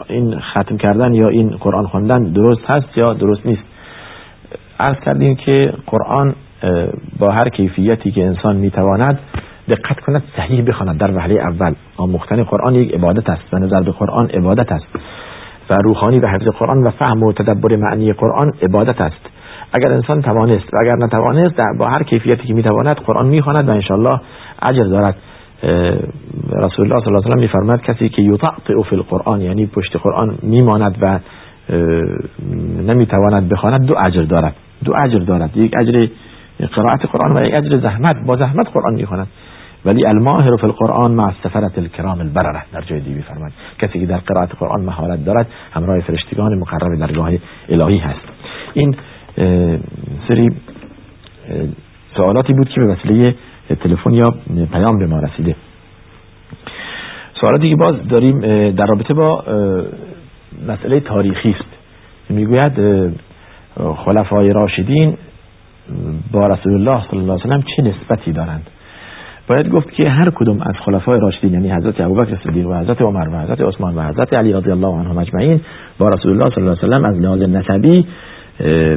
این 0.09 0.40
ختم 0.40 0.76
کردن 0.76 1.14
یا 1.14 1.28
این 1.28 1.48
قرآن 1.48 1.87
خواندن 1.87 2.24
درست 2.24 2.64
هست 2.64 2.98
یا 2.98 3.14
درست 3.14 3.46
نیست؟ 3.46 3.62
عرض 4.80 4.96
کردیم 5.04 5.36
که 5.36 5.72
قرآن 5.86 6.34
با 7.18 7.30
هر 7.30 7.48
کیفیتی 7.48 8.10
که 8.10 8.26
انسان 8.26 8.56
می‌تواند 8.56 9.18
دقت 9.68 10.00
کند 10.00 10.22
صحیح 10.36 10.64
بخواند. 10.64 10.98
در 10.98 11.16
وهله 11.16 11.34
اول 11.34 11.74
آموختن 11.96 12.42
قرآن 12.42 12.74
یک 12.74 12.94
عبادت 12.94 13.30
است. 13.30 13.54
و 13.54 13.58
نظر 13.58 13.80
به 13.80 13.90
قرآن 13.90 14.26
عبادت 14.26 14.72
است. 14.72 14.86
و 15.70 15.74
روحانی 15.74 16.18
و 16.18 16.26
حفظ 16.26 16.46
قرآن 16.46 16.82
و 16.82 16.90
فهم 16.90 17.22
و 17.22 17.32
تدبر 17.32 17.76
معنی 17.76 18.12
قرآن 18.12 18.52
عبادت 18.62 19.00
است. 19.00 19.26
اگر 19.72 19.92
انسان 19.92 20.22
توانست 20.22 20.74
و 20.74 20.76
اگر 20.82 20.96
نتوانست 20.96 21.56
با 21.78 21.88
هر 21.88 22.02
کیفیتی 22.02 22.48
که 22.48 22.54
می‌تواند 22.54 22.96
قرآن 22.96 23.26
می‌خواند 23.26 23.68
و 23.68 23.72
انشالله 23.72 24.20
اجر 24.62 24.84
دارد. 24.84 25.16
رسول 26.52 26.92
الله 26.92 27.00
صلی 27.04 27.14
الله 27.14 27.24
علیه 27.24 27.36
و 27.36 27.40
میفرماید 27.40 27.82
کسی 27.82 28.08
که 28.08 28.22
یطعطع 28.22 28.82
فی 28.90 28.96
القرآن 28.96 29.40
یعنی 29.40 29.66
پشت 29.66 29.96
قرآن 29.96 30.38
میماند 30.42 30.98
و 31.00 31.18
نمی‌تواند 32.86 33.48
بخواند 33.48 33.86
دو 33.86 33.94
اجر 34.06 34.22
دارد. 34.22 34.54
دو 34.84 34.92
اجر 35.04 35.18
دارد. 35.18 35.56
یک 35.56 35.72
اجر 35.80 36.06
قرائت 36.72 37.06
قرآن 37.06 37.36
و 37.36 37.46
یک 37.46 37.54
اجر 37.54 37.78
زحمت. 37.80 38.16
با 38.26 38.36
زحمت 38.36 38.68
قرآن 38.72 38.94
می‌خواند. 38.94 39.26
ولی 39.84 40.06
الماهر 40.06 40.56
فی 40.56 40.66
القرآن 40.66 41.10
مع 41.10 41.24
السفرت 41.24 41.78
الكرام 41.78 42.20
البرره 42.20 42.62
در 42.72 42.80
جای 42.80 43.00
دیگه 43.00 43.16
میفرماید 43.16 43.52
کسی 43.78 44.00
که 44.00 44.06
در 44.06 44.18
قرائت 44.18 44.54
قرآن 44.58 44.84
مهارت 44.84 45.24
دارد 45.24 45.46
همراه 45.72 46.00
فرشتگان 46.00 46.58
مقرب 46.58 46.98
درگاه 46.98 47.32
الهی 47.68 47.98
هست. 47.98 48.20
این 48.74 48.96
سری 50.28 50.48
سوالاتی 52.16 52.52
بود 52.52 52.68
که 52.68 52.80
به 52.80 52.86
وسیله 52.86 53.34
تلفن 53.80 54.14
یا 54.14 54.34
پیام 54.72 54.98
به 54.98 55.06
ما 55.06 55.18
رسیده. 55.18 55.56
سوالاتی 57.40 57.70
که 57.70 57.76
باز 57.76 58.08
داریم 58.08 58.40
در 58.70 58.86
رابطه 58.86 59.14
با 59.14 59.44
مسئله 60.68 61.00
تاریخی 61.00 61.50
است. 61.50 61.68
می‌گوید 62.30 62.72
خلفای 63.78 64.52
راشدین 64.52 65.14
با 66.32 66.46
رسول 66.46 66.72
الله 66.72 67.02
صلی 67.10 67.20
الله 67.20 67.40
علیه 67.44 67.56
و 67.56 67.62
چه 67.76 67.82
نسبتی 67.82 68.32
دارند؟ 68.32 68.66
باید 69.48 69.68
گفت 69.68 69.90
که 69.90 70.08
هر 70.08 70.30
کدوم 70.30 70.60
از 70.60 70.74
خلفای 70.84 71.20
راشدین 71.20 71.52
یعنی 71.52 71.70
حضرت 71.70 72.00
ابوبکر 72.00 72.36
صدیق 72.44 72.66
و 72.66 72.74
حضرت 72.74 73.02
عمر 73.02 73.28
و 73.28 73.40
حضرت 73.40 73.60
عثمان 73.60 73.94
و 73.94 74.02
حضرت 74.02 74.34
علی 74.36 74.52
رضی 74.52 74.70
الله 74.70 74.86
عنهم 74.86 75.18
اجمعین 75.18 75.60
با 75.98 76.06
رسول 76.06 76.32
الله 76.32 76.54
صلی 76.54 76.64
الله 76.64 76.76
علیه 76.82 76.98
و 76.98 77.06
از 77.06 77.20
لحاظ 77.20 77.42
نسبی 77.42 78.06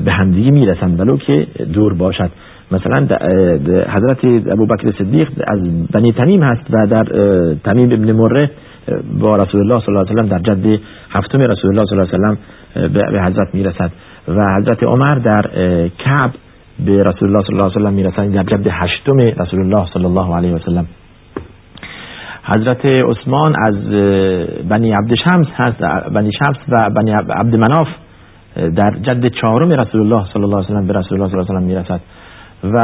به 0.05 0.11
همدیگه 0.11 0.51
می‌رسند. 0.51 0.99
ولو 0.99 1.17
که 1.17 1.47
دور 1.73 1.93
باشد. 1.93 2.29
مثلا 2.71 3.07
حضرت 3.89 4.25
ابوبکر 4.25 4.91
صدیق 4.91 5.31
از 5.47 5.87
بنی 5.91 6.11
تمیم 6.11 6.43
هست 6.43 6.61
و 6.69 6.87
در 6.87 7.03
تمیم 7.63 7.91
ابن 7.91 8.11
مره 8.11 8.51
با 9.19 9.35
رسول 9.35 9.61
الله 9.61 9.85
صلی 9.85 9.95
الله 9.95 10.09
علیه 10.09 10.23
و 10.23 10.27
در 10.27 10.39
جد 10.39 10.79
هفتم 11.09 11.39
رسول 11.39 11.71
الله 11.71 11.85
صلی 11.85 11.99
الله 11.99 12.17
علیه 12.23 12.37
و 13.07 13.11
به 13.11 13.23
حضرت 13.23 13.55
می‌رسد. 13.55 13.91
و 14.27 14.55
حضرت 14.55 14.83
عمر 14.83 15.15
در 15.15 15.41
کعب 15.87 16.31
به 16.85 17.03
رسول 17.03 17.29
الله 17.29 17.43
صلی 17.43 17.55
الله 17.55 17.71
علیه 17.75 17.87
و 17.87 17.91
می‌رسد 17.91 18.31
در 18.31 18.43
جد 18.43 18.67
هشتم 18.71 19.17
رسول 19.17 19.59
الله 19.59 19.85
صلی 19.93 20.05
الله 20.05 20.35
علیه 20.35 20.55
و 20.55 20.59
سلم. 20.59 20.85
حضرت 22.43 22.85
عثمان 22.85 23.55
از 23.65 23.75
بنی 24.69 24.91
عبد 24.91 25.11
شمس 25.23 25.47
هست 25.55 25.83
بنی 26.13 26.31
شمس 26.39 26.55
و 26.69 26.89
بنی 26.89 27.11
عبد 27.11 27.55
مناف 27.55 27.87
در 28.75 28.91
جد 29.01 29.27
چهارم 29.27 29.71
رسول 29.71 30.01
الله 30.01 30.25
صلی 30.33 30.43
الله 30.43 30.65
علیه 30.65 30.79
و 30.79 30.87
به 30.87 30.99
رسول 30.99 31.21
الله 31.21 31.31
صلی 31.31 31.39
الله 31.39 31.57
علیه 31.57 31.59
و 31.59 31.67
می‌رسد. 31.67 31.99
و 32.63 32.83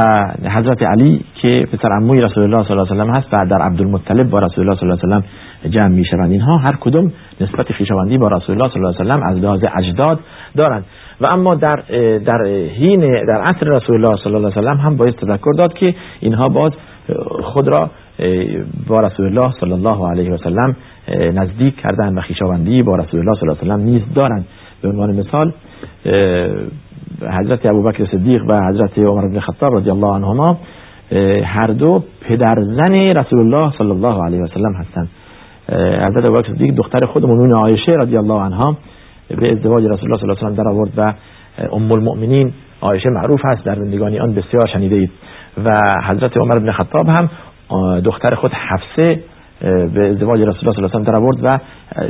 حضرت 0.50 0.88
علی 0.88 1.26
که 1.36 1.60
پسر 1.72 1.90
عموی 1.92 2.22
رسول 2.22 2.44
الله 2.44 2.64
صلی 2.64 2.72
الله 2.78 2.92
علیه 2.92 3.04
و 3.04 3.18
هست 3.18 3.34
و 3.34 3.46
در 3.46 3.62
عبدالمطلب 3.62 4.30
با 4.30 4.40
رسول 4.40 4.70
الله 4.70 4.80
صلی 4.80 4.90
الله 4.90 5.16
علیه 5.16 5.26
و 5.66 5.68
جمع 5.68 5.88
می‌شوند. 5.88 6.32
اینها 6.32 6.58
هر 6.58 6.76
کدوم 6.80 7.12
نسبت 7.42 7.74
خویشاوندی 7.74 8.18
با 8.18 8.28
رسول 8.28 8.62
الله 8.62 8.74
صلی 8.74 8.84
الله 8.84 9.14
علیه 9.14 9.26
و 9.26 9.28
از 9.28 9.38
لحاظ 9.44 9.64
اجداد 9.78 10.20
دارند. 10.58 10.86
و 11.22 11.28
اما 11.34 11.56
در 11.56 11.76
در 12.26 12.46
حین 12.80 13.26
در 13.26 13.42
عصر 13.42 13.70
رسول 13.70 13.96
الله 13.96 14.18
صلی 14.24 14.36
الله 14.36 14.52
علیه 14.58 14.72
و 14.72 14.78
هم 14.78 14.98
باید 14.98 15.16
تذکر 15.16 15.52
داد 15.58 15.74
که 15.74 15.96
اینها 16.20 16.50
باز 16.50 16.72
خود 17.44 17.68
را 17.68 17.90
با 18.88 19.00
رسول 19.00 19.26
الله 19.26 19.54
صلی 19.60 19.74
الله 19.74 20.10
علیه 20.10 20.34
و 20.34 20.38
سلم 20.38 20.76
نزدیک 21.34 21.76
کردن 21.76 22.18
و 22.18 22.22
خویشاوندی 22.22 22.84
با 22.84 22.96
رسول 22.96 23.20
الله 23.20 23.40
صلی 23.40 23.50
الله 23.50 23.74
علیه 23.74 23.74
و 23.74 23.78
نیز 23.78 24.02
دارند. 24.16 24.46
به 24.82 24.90
عنوان 24.90 25.16
مثال 25.16 25.54
حضرت 27.22 27.66
ابوبکر 27.66 28.06
صدیق 28.06 28.44
و 28.48 28.68
حضرت 28.68 29.00
عمر 29.00 29.28
بن 29.28 29.40
خطاب 29.40 29.78
رضی 29.78 29.90
الله 29.90 30.08
عنهما 30.08 30.58
هر 31.44 31.68
دو 31.68 32.04
پدرزن 32.22 32.94
رسول 32.94 33.40
الله 33.40 33.74
صلی 33.78 33.92
الله 33.92 34.24
علیه 34.24 34.44
و 34.44 34.48
سلم 34.48 34.74
هستند 34.74 35.10
حضرت 36.10 36.26
ابوبکر 36.26 36.54
صدیق 36.54 36.76
دختر 36.76 37.00
خودمون 37.08 37.52
عایشه 37.52 37.92
رضی 37.92 38.18
الله 38.18 38.42
عنها 38.42 38.78
به 39.30 39.52
ازدواج 39.52 39.84
رسول 39.84 40.04
الله 40.04 40.18
صلی 40.18 40.30
الله 40.30 40.46
علیه 40.46 40.52
و 40.52 40.64
در 40.64 40.70
آورد 40.70 40.92
و 40.98 41.14
ام 41.72 41.92
المؤمنین 41.92 42.54
عایشه 42.82 43.10
معروف 43.10 43.42
هست 43.46 43.64
در 43.64 43.76
زندگانی 43.76 44.20
آن 44.20 44.34
بسیار 44.34 44.68
شنیده 44.68 44.96
اید. 44.96 45.12
و 45.64 45.74
حضرت 46.08 46.38
عمر 46.38 46.56
بن 46.56 46.72
خطاب 46.72 47.08
هم 47.08 47.30
دختر 48.00 48.36
خود 48.36 48.52
حفصه 48.52 49.20
به 49.94 50.10
ازدواج 50.10 50.42
رسول 50.42 50.70
الله 50.70 50.74
صلی 50.74 50.84
الله 50.84 50.90
علیه 50.90 51.02
و 51.02 51.04
در 51.04 51.16
آورد 51.16 51.44
و 51.44 51.50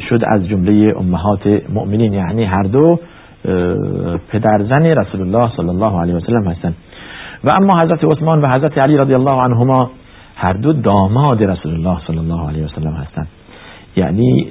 شد 0.09 0.23
از 0.27 0.47
جمله 0.47 0.93
امهات 0.99 1.47
مؤمنین. 1.69 2.13
یعنی 2.13 2.43
هر 2.43 2.63
دو 2.63 2.99
پدرزن 4.31 4.85
رسول 4.85 5.21
الله 5.21 5.51
صلی 5.57 5.69
الله 5.69 6.01
علیه 6.01 6.15
و 6.15 6.19
سلم 6.19 6.47
هستند. 6.47 6.75
و 7.43 7.49
اما 7.49 7.81
حضرت 7.81 8.03
عثمان 8.03 8.41
و 8.41 8.47
حضرت 8.47 8.77
علی 8.77 8.97
رضی 8.97 9.13
الله 9.13 9.41
عنهما 9.41 9.91
هر 10.35 10.53
دو 10.53 10.73
داماد 10.73 11.43
رسول 11.43 11.73
الله 11.73 11.97
صلی 12.07 12.17
الله 12.17 12.49
علیه 12.49 12.65
و 12.65 12.67
سلم 12.67 12.93
هستند. 12.93 13.27
یعنی 13.97 14.47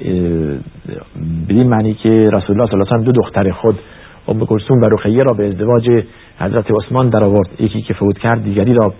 بدین 1.49 1.69
معنی 1.69 1.93
که 1.93 2.09
رسول 2.09 2.55
الله 2.55 2.71
صلی 2.71 2.79
الله 2.79 2.93
علیه 2.93 3.01
و 3.01 3.03
دو 3.03 3.11
دختر 3.11 3.51
خود 3.51 3.79
ام 4.27 4.45
کلثوم 4.45 4.81
و 4.81 4.85
رقیه 4.85 5.23
را 5.23 5.37
به 5.37 5.47
ازدواج 5.47 6.03
حضرت 6.39 6.65
عثمان 6.71 7.09
در 7.09 7.27
آورد. 7.27 7.49
یکی 7.59 7.81
که 7.81 7.93
فوت 7.93 8.17
کرد 8.17 8.43
دیگری 8.43 8.73
را 8.73 8.93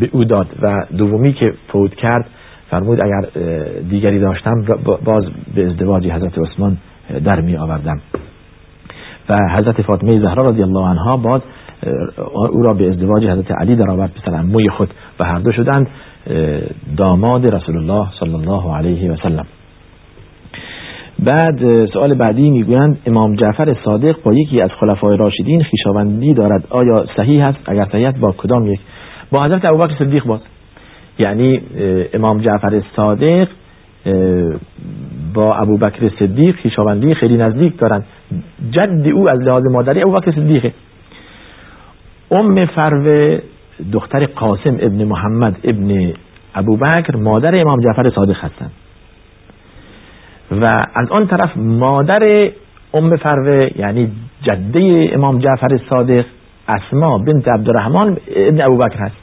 به 0.00 0.10
او 0.12 0.24
داد 0.24 0.46
و 0.62 0.86
دومی 0.98 1.32
که 1.32 1.52
فوت 1.68 1.94
کرد 1.94 2.26
فرمود 2.70 3.00
اگر 3.00 3.28
دیگری 3.90 4.18
داشتم 4.18 4.64
باز 5.04 5.24
به 5.54 5.66
ازدواج 5.66 6.06
حضرت 6.06 6.38
عثمان 6.38 6.76
در 7.24 7.40
می 7.40 7.56
آوردم. 7.56 8.00
و 9.28 9.34
حضرت 9.56 9.82
فاطمه 9.82 10.20
زهرا 10.20 10.50
رضی 10.50 10.62
الله 10.62 10.88
عنها 10.88 11.16
بعد 11.16 11.42
او 12.52 12.62
را 12.62 12.74
به 12.74 12.88
ازدواج 12.88 13.24
حضرت 13.24 13.50
علی 13.50 13.76
در 13.76 13.90
آورد 13.90 14.12
پسر 14.12 14.34
عموی 14.34 14.68
خود 14.68 14.94
و 15.18 15.24
هر 15.24 15.38
دو 15.38 15.52
شدند. 15.52 15.86
داماد 16.96 17.46
رسول 17.46 17.76
الله 17.76 18.06
صلی 18.20 18.34
الله 18.34 18.76
علیه 18.76 19.12
و 19.12 19.16
سلم. 19.16 19.46
بعد 21.18 21.86
سوال 21.92 22.14
بعدی 22.14 22.50
می‌گویند 22.50 22.98
امام 23.06 23.36
جعفر 23.36 23.76
صادق 23.84 24.22
با 24.22 24.34
یکی 24.34 24.60
از 24.60 24.70
خلفای 24.80 25.16
راشدین 25.16 25.62
خیشاوندی 25.62 26.34
دارد. 26.34 26.66
آیا 26.70 27.06
صحیح 27.16 27.46
است؟ 27.46 27.58
اگر 27.66 27.86
صحیح 27.92 28.10
با 28.10 28.32
کدام 28.32 28.66
یک؟ 28.66 28.80
با 29.30 29.44
حضرت 29.44 29.64
ابوبکر 29.64 29.94
صدیق 29.98 30.24
بود 30.24 30.40
یعنی 31.18 31.60
امام 32.14 32.40
جعفر 32.40 32.82
صادق 32.96 33.48
با 35.34 35.54
ابوبکر 35.54 36.10
صدیق 36.18 36.56
خیشاوندی 36.56 37.12
خیلی 37.12 37.36
نزدیک 37.36 37.78
دارند. 37.78 38.04
جد 38.70 39.08
او 39.12 39.28
از 39.28 39.38
لحاظ 39.38 39.72
مادری 39.72 40.02
ابوبکر 40.02 40.30
صدیقه. 40.30 40.72
ام 42.30 42.60
فروه 42.60 43.38
دختر 43.92 44.26
قاسم 44.26 44.76
ابن 44.80 45.04
محمد 45.04 45.56
ابن 45.64 46.12
ابوبکر 46.54 47.16
مادر 47.16 47.54
امام 47.54 47.80
جعفر 47.80 48.10
صادق 48.14 48.36
هستند 48.36 48.70
و 50.50 50.64
از 50.94 51.08
آن 51.18 51.26
طرف 51.26 51.56
مادر 51.56 52.50
ام 52.94 53.16
فروه 53.16 53.70
یعنی 53.76 54.12
جده 54.42 55.10
امام 55.14 55.38
جعفر 55.38 55.80
صادق 55.90 56.24
اسما 56.68 57.18
بنت 57.18 57.48
عبدالرحمن 57.48 58.16
ابن 58.36 58.60
ابوبکر 58.60 58.98
هست. 58.98 59.16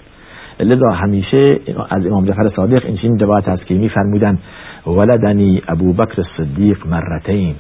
لذا 0.59 0.91
همیشه 0.93 1.41
از 1.89 2.05
امام 2.05 2.25
جعفر 2.25 2.49
صادق 2.55 2.85
این 2.85 3.19
روایت 3.19 3.47
هست 3.47 3.65
که 3.65 3.73
میفرمودند 3.73 4.39
ولدنی 4.87 5.61
ابوبکر 5.67 6.23
صدیق 6.37 6.87
مرتین. 6.87 7.55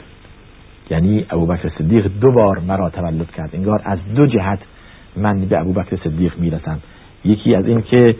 یعنی 0.89 1.25
ابوبکر 1.29 1.69
صدیق 1.77 2.11
دو 2.21 2.31
بار 2.31 2.59
مرا 2.67 2.89
تولد 2.89 3.31
کرد. 3.31 3.49
انگار 3.53 3.81
از 3.85 3.99
دو 4.15 4.25
جهت 4.25 4.59
من 5.17 5.45
به 5.45 5.59
ابوبکر 5.59 5.95
صدیق 6.03 6.33
می‌رسم. 6.37 6.79
یکی 7.25 7.55
از 7.55 7.65
این 7.65 7.81
که 7.81 8.15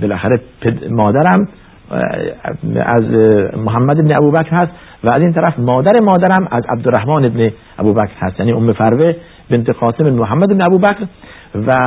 بالاخره 0.00 0.40
مادرم 0.90 1.48
از 2.76 3.02
محمد 3.56 3.98
ابن 3.98 4.16
ابوبکر 4.16 4.56
هست 4.56 4.72
و 5.04 5.10
از 5.10 5.22
این 5.22 5.32
طرف 5.32 5.58
مادر 5.58 5.92
مادرم 6.04 6.48
از 6.50 6.62
عبدالرحمن 6.68 7.24
ابن 7.24 7.50
ابوبکر 7.78 8.14
هست. 8.18 8.40
یعنی 8.40 8.52
ام 8.52 8.72
فروه 8.72 9.12
بنت 9.50 9.70
قاسم 9.70 10.10
محمد 10.10 10.52
ابن 10.52 10.62
ابوبکر 10.62 11.06
و 11.66 11.84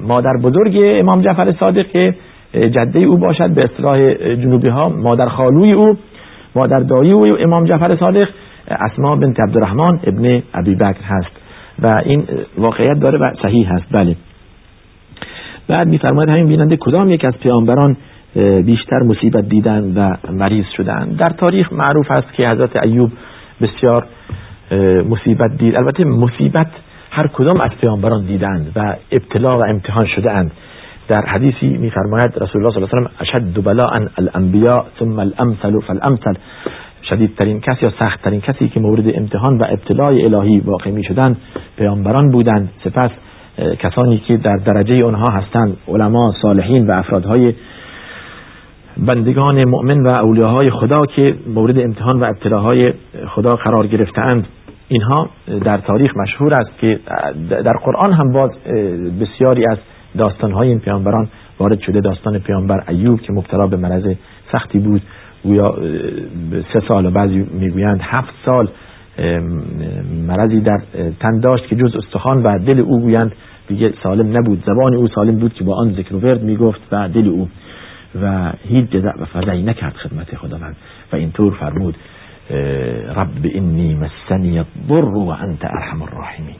مادر 0.00 0.32
بزرگ 0.42 0.76
امام 0.76 1.22
جعفر 1.22 1.54
صادق 1.60 1.86
که 1.86 2.14
جده 2.52 2.98
او 2.98 3.16
باشد 3.16 3.50
به 3.50 3.64
اصطلاح 3.64 4.14
جنوبی 4.34 4.68
ها 4.68 4.88
مادر 4.88 5.28
خالوی 5.28 5.74
او 5.74 5.96
مادر 6.56 6.80
دایی 6.80 7.12
او 7.12 7.22
امام 7.40 7.64
جعفر 7.64 7.96
صادق 7.96 8.28
اسما 8.68 9.16
بنت 9.16 9.40
عبدالرحمن 9.40 10.00
ابن 10.04 10.42
ابی 10.54 10.74
بکر 10.74 11.02
هست. 11.02 11.39
و 11.78 12.00
این 12.04 12.26
واقعیت 12.58 12.98
داره 13.00 13.18
و 13.18 13.30
صحیح 13.42 13.72
هست. 13.72 13.84
بله. 13.90 14.16
بعد 15.68 15.88
میفرماید 15.88 16.28
همین 16.28 16.48
بیننده 16.48 16.76
کدام 16.76 17.10
یک 17.10 17.26
از 17.26 17.34
پیامبران 17.34 17.96
بیشتر 18.64 19.02
مصیبت 19.02 19.48
دیدن 19.48 19.92
و 19.96 20.32
مریض 20.32 20.64
شدن؟ 20.76 21.08
در 21.18 21.30
تاریخ 21.30 21.72
معروف 21.72 22.10
است 22.10 22.32
که 22.32 22.48
حضرت 22.48 22.76
ایوب 22.84 23.12
بسیار 23.60 24.06
مصیبت 25.08 25.56
دید. 25.58 25.76
البته 25.76 26.08
مصیبت 26.08 26.70
هر 27.10 27.26
کدام 27.26 27.60
از 27.60 27.70
پیامبران 27.80 28.26
دیدند 28.26 28.72
و 28.76 28.96
ابتلا 29.12 29.58
و 29.58 29.64
امتحان 29.64 30.06
شده 30.06 30.32
اند 30.32 30.50
در 31.08 31.26
حدیثی 31.26 31.68
میفرماید 31.68 32.30
رسول 32.40 32.62
الله 32.62 32.74
صلی 32.74 32.82
الله 32.82 32.90
علیه 32.92 33.08
و 33.08 33.10
اشد 33.20 33.64
بلاء 33.64 34.08
الانبیاء 34.18 34.84
ثم 34.98 35.18
الامثل 35.18 35.80
فالامثل 35.80 36.34
شدیدترین 37.02 37.60
کس 37.60 37.82
یا 37.82 37.92
سختترین 37.98 38.40
کسی 38.40 38.68
که 38.68 38.80
مورد 38.80 39.04
امتحان 39.14 39.58
و 39.58 39.64
ابتلای 39.68 40.24
الهی 40.24 40.60
واقع 40.60 40.90
می 40.90 41.04
شدند 41.04 41.36
پیامبران 41.76 42.30
بودند. 42.30 42.70
سپس 42.84 43.10
کسانی 43.78 44.18
که 44.18 44.36
در 44.36 44.56
درجه 44.56 45.04
آنها 45.04 45.26
هستند 45.32 45.76
علما 45.88 46.34
صالحین 46.42 46.86
و 46.86 46.92
افرادهای 46.92 47.54
بندگان 49.06 49.64
مؤمن 49.64 50.00
و 50.00 50.08
اولیاهای 50.08 50.70
خدا 50.70 51.06
که 51.06 51.34
مورد 51.54 51.78
امتحان 51.78 52.20
و 52.20 52.24
ابتلاهای 52.24 52.92
خدا 53.28 53.50
قرار 53.50 53.86
گرفتند 53.86 54.46
اینها 54.88 55.30
در 55.64 55.78
تاریخ 55.78 56.16
مشهور 56.16 56.54
است 56.54 56.78
که 56.78 57.00
در 57.50 57.72
قرآن 57.72 58.12
هم 58.12 58.32
باز 58.32 58.50
بسیاری 59.20 59.64
از 59.70 59.78
داستانهای 60.18 60.68
این 60.68 60.80
پیامبران 60.80 61.28
وارد 61.58 61.80
شده. 61.80 62.00
داستان 62.00 62.38
پیامبر 62.38 62.84
ایوب 62.88 63.20
که 63.20 63.32
مبتلا 63.32 63.66
به 63.66 63.76
مرض 63.76 64.14
سختی 64.52 64.78
بود. 64.78 65.02
گویا 65.44 65.74
سه 66.72 66.80
سال 66.88 67.06
و 67.06 67.10
بعضی 67.10 67.46
می‌گویند 67.52 68.00
هفت 68.02 68.34
سال 68.44 68.68
مرضی 70.26 70.60
در 70.60 70.80
تن 71.20 71.40
داشت 71.40 71.66
که 71.66 71.76
جز 71.76 71.96
استخوان 71.96 72.42
و 72.42 72.58
دل 72.58 72.80
او 72.80 73.00
گویند 73.00 73.32
دیگه 73.68 73.92
سالم 74.02 74.36
نبود. 74.38 74.62
زبان 74.66 74.94
او 74.94 75.08
سالم 75.08 75.36
بود 75.36 75.54
که 75.54 75.64
با 75.64 75.74
آن 75.74 75.92
ذکر 75.92 76.14
و 76.14 76.20
ورد 76.20 76.42
می‌گفت 76.42 76.80
و 76.92 77.08
دل 77.08 77.28
او 77.28 77.48
و 78.22 78.52
هیچ 78.68 78.90
جزع 78.90 79.22
و 79.22 79.24
فضعی 79.24 79.62
نکرد 79.62 79.94
خدمت 79.94 80.36
خداوند. 80.36 80.76
و 81.12 81.16
اینطور 81.16 81.52
فرمود 81.52 81.96
رب 83.16 83.28
انی 83.54 83.94
مسنی 83.94 84.58
الضر 84.58 85.04
و 85.04 85.28
انت 85.28 85.64
ارحم 85.64 86.02
الراحمین. 86.02 86.56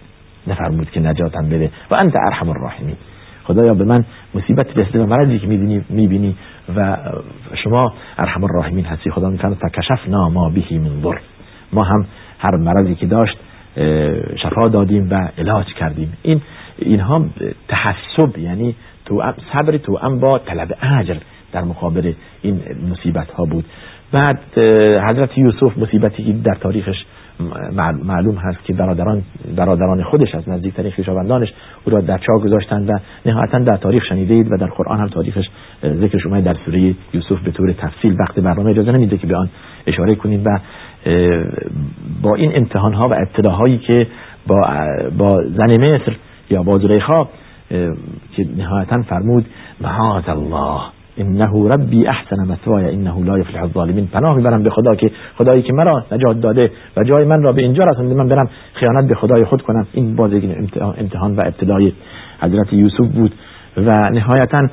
نفرمود 0.46 0.90
که 0.90 1.00
نجاتم 1.00 1.48
بده 1.48 1.70
و 1.90 1.94
انت 1.94 2.16
ارحم 2.16 2.48
الراحمین. 2.48 2.96
خدایا 3.44 3.74
به 3.74 3.84
من 3.84 4.04
مصیبت 4.34 4.82
رسیده 4.82 5.02
و 5.02 5.06
مرضی 5.06 5.38
که 5.38 5.46
می‌بینی 5.46 5.84
می‌بینی 5.88 6.36
و 6.76 6.96
شما 7.64 7.92
ارحم 8.18 8.44
الراحمین 8.44 8.84
هستی. 8.84 9.10
خدا 9.10 9.30
میفرماید 9.30 9.58
فکشفنا 9.58 10.28
ما 10.28 10.48
بهی 10.48 10.78
من 10.78 11.02
ضر. 11.02 11.18
ما 11.72 11.84
هم 11.84 12.06
هر 12.38 12.56
مرضی 12.56 12.94
که 12.94 13.06
داشت 13.06 13.38
شفا 14.42 14.68
دادیم 14.68 15.10
و 15.10 15.28
علاج 15.38 15.66
کردیم. 15.66 16.12
این 16.22 16.40
اینها 16.78 17.24
تحسب 17.68 18.38
یعنی 18.38 18.76
تو 19.04 19.22
صبر 19.52 19.76
تو 19.76 20.18
با 20.20 20.38
طلب 20.38 20.76
اجر 20.82 21.16
در 21.52 21.64
مقابل 21.64 22.12
این 22.42 22.60
مصیبت 22.90 23.30
ها 23.30 23.44
بود. 23.44 23.64
بعد 24.12 24.38
حضرت 25.08 25.38
یوسف 25.38 25.78
مصیبتی 25.78 26.24
که 26.24 26.32
در 26.32 26.54
تاریخش 26.54 27.04
معلوم 28.04 28.34
هست 28.34 28.64
که 28.64 28.72
برادران 28.72 29.22
برادران 29.56 30.02
خودش 30.02 30.34
از 30.34 30.48
نزدیکترین 30.48 30.92
خویشاوندانش 30.92 31.52
او 31.84 31.92
را 31.92 32.00
در 32.00 32.18
چاه 32.18 32.40
گذاشتند 32.44 32.90
و 32.90 32.92
نهایتا 33.26 33.58
در 33.58 33.76
تاریخ 33.76 34.04
شنیده 34.08 34.44
و 34.50 34.56
در 34.56 34.66
قرآن 34.66 35.00
هم 35.00 35.08
تاریخش 35.08 35.44
ذکرش 35.84 36.26
اومد 36.26 36.44
در 36.44 36.56
سوره 36.64 36.94
یوسف 37.14 37.40
به 37.44 37.50
طور 37.50 37.72
تفصیل 37.72 38.16
وقت 38.20 38.40
برنامه 38.40 38.70
اجازه 38.70 38.92
نمیده 38.92 39.18
که 39.18 39.26
به 39.26 39.36
آن 39.36 39.48
اشاره 39.86 40.14
کنیم 40.14 40.42
و 40.44 40.58
با 42.22 42.34
این 42.36 42.52
امتحان 42.54 42.92
ها 42.92 43.08
و 43.08 43.14
ابتلاهایی 43.14 43.78
که 43.78 44.06
با 44.46 44.56
با 45.18 45.42
زن 45.56 45.84
مصر 45.84 46.16
یا 46.50 46.62
با 46.62 46.78
زلیخا 46.78 47.28
که 48.36 48.46
نهایتا 48.56 49.02
فرمود 49.02 49.46
معاذ 49.80 50.28
الله 50.28 50.99
انه 51.20 51.68
ربی 51.68 52.06
احسن 52.06 52.52
مثوای 52.52 52.94
انه 52.94 53.24
لا 53.24 53.38
یفلح 53.38 53.62
الظالمین 53.62 54.06
پناه 54.06 54.36
می‌برم 54.36 54.62
به 54.62 54.70
خدا 54.70 54.94
که 54.94 55.10
خدایی 55.38 55.62
که 55.62 55.72
مرا 55.72 56.04
نجات 56.12 56.40
داده 56.40 56.70
و 56.96 57.04
جای 57.04 57.24
من 57.24 57.42
را 57.42 57.52
به 57.52 57.62
اینجا 57.62 57.84
رسانده 57.84 58.14
من 58.14 58.28
برم 58.28 58.48
خیانت 58.74 59.08
به 59.08 59.14
خدای 59.14 59.44
خود 59.44 59.62
کنم. 59.62 59.86
این 59.92 60.16
باز 60.16 60.30
امتحان 60.98 61.36
و 61.36 61.40
ابتدای 61.40 61.92
حضرت 62.40 62.72
یوسف 62.72 63.06
بود 63.14 63.34
و 63.76 64.10
نهایتا 64.10 64.68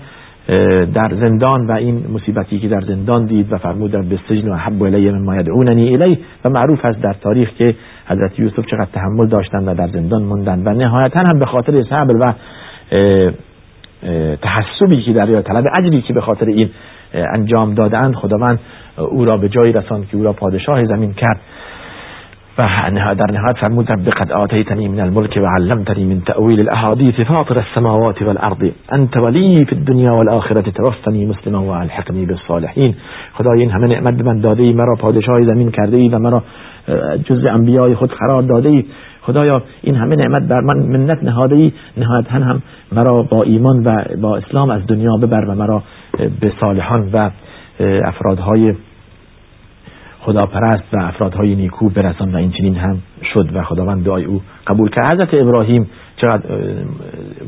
در 0.94 1.12
زندان 1.22 1.68
و 1.68 1.72
این 1.72 2.04
مصیبتی 2.14 2.60
که 2.60 2.68
در 2.68 2.82
زندان 2.82 3.26
دید 3.26 3.54
و 3.54 3.58
فرمود 3.58 3.92
به 3.92 4.20
سجن 4.30 4.50
و 4.50 4.56
حب 4.56 4.84
الی 4.84 5.12
مما 5.12 5.36
یدعوننی 5.36 5.94
الی 5.94 6.20
و 6.46 6.50
معروف 6.50 6.86
است 6.86 7.02
در 7.02 7.14
تاریخ 7.14 7.50
که 7.50 7.76
حضرت 8.08 8.40
یوسف 8.40 8.66
چقدر 8.66 8.88
تحمل 8.94 9.28
داشتند 9.28 9.68
و 9.68 9.74
در 9.74 9.88
زندان 9.88 10.24
موندند 10.24 10.68
و 10.68 10.70
نهایتا 10.70 11.20
هم 11.34 11.40
به 11.40 11.46
خاطر 11.46 11.84
صبر 11.84 12.16
و 12.16 12.26
تحسبی 14.42 15.02
که 15.02 15.14
در 15.14 15.30
یا 15.30 15.42
طلب 15.42 15.66
اجری 15.80 16.02
که 16.02 16.14
به 16.14 16.22
خاطر 16.22 16.46
این 16.46 16.70
انجام 17.14 17.74
دادن 17.74 18.14
خداوند 18.14 18.60
او 18.98 19.26
را 19.26 19.32
به 19.42 19.50
جایی 19.50 19.74
رساند 19.74 20.08
که 20.08 20.18
او 20.18 20.24
را 20.24 20.34
پادشاه 20.34 20.86
زمین 20.86 21.14
کرد. 21.14 21.40
و 22.58 22.68
در 23.16 23.32
نهایت 23.32 23.58
فرمود 23.58 23.86
بقد 23.86 24.32
آتیتنی 24.32 24.88
من 24.88 25.00
الملك 25.00 25.38
و 25.38 25.46
علمتنی 25.46 26.06
من 26.06 26.22
تأویل 26.22 26.60
الاحادیث 26.60 27.20
فاطر 27.20 27.60
السماوات 27.60 28.22
والارض. 28.22 28.72
انت 28.90 29.18
ولی 29.18 29.66
في 29.66 29.76
الدنیا 29.76 30.12
والآخرة 30.12 30.72
توفنی 30.72 31.26
مسلما 31.26 31.64
و 31.64 31.70
الحقنی 31.70 32.26
بالصالحین. 32.26 32.96
خدای 33.34 33.60
این 33.60 33.72
همه 33.72 33.88
نعمت 33.88 34.26
من 34.26 34.40
داده 34.40 34.64
ای 34.64 34.74
مرا 34.74 34.96
پادشاه 34.96 35.44
زمین 35.44 35.72
کرده 35.72 35.98
ای 35.98 36.10
و 36.10 36.20
مرا 36.20 36.44
جز 37.26 37.46
انبیای 37.46 37.96
خود 37.96 38.14
قرار 38.14 38.42
داده 38.42 38.70
ای 38.70 38.86
خدایا 39.28 39.62
این 39.82 39.96
همه 39.96 40.16
نعمت 40.16 40.42
بر 40.42 40.62
من 40.62 40.78
منت 40.78 41.24
نهاده 41.24 41.56
ای 41.56 41.74
نهایتا 41.98 42.34
هم 42.34 42.62
مرا 42.92 43.24
با 43.24 43.44
ایمان 43.44 43.84
و 43.84 44.04
با 44.22 44.38
اسلام 44.38 44.70
از 44.70 44.88
دنیا 44.88 45.18
ببر 45.18 45.46
و 45.46 45.56
مرا 45.56 45.84
به 46.40 46.54
صالحان 46.60 47.10
و 47.14 47.30
افرادهای 47.80 48.76
خداپرست 50.20 50.84
و 50.94 51.04
افرادهای 51.04 51.56
نیکو 51.56 51.90
برسان 51.90 52.36
و 52.36 52.38
این 52.38 52.52
چنین 52.52 52.76
هم 52.76 52.98
شد 53.34 53.50
و 53.56 53.64
خداوند 53.64 54.06
دعای 54.06 54.26
او 54.26 54.42
قبول 54.68 54.90
کرد. 54.90 55.06
حضرت 55.06 55.34
ابراهیم 55.34 55.90
چقدر 56.18 56.44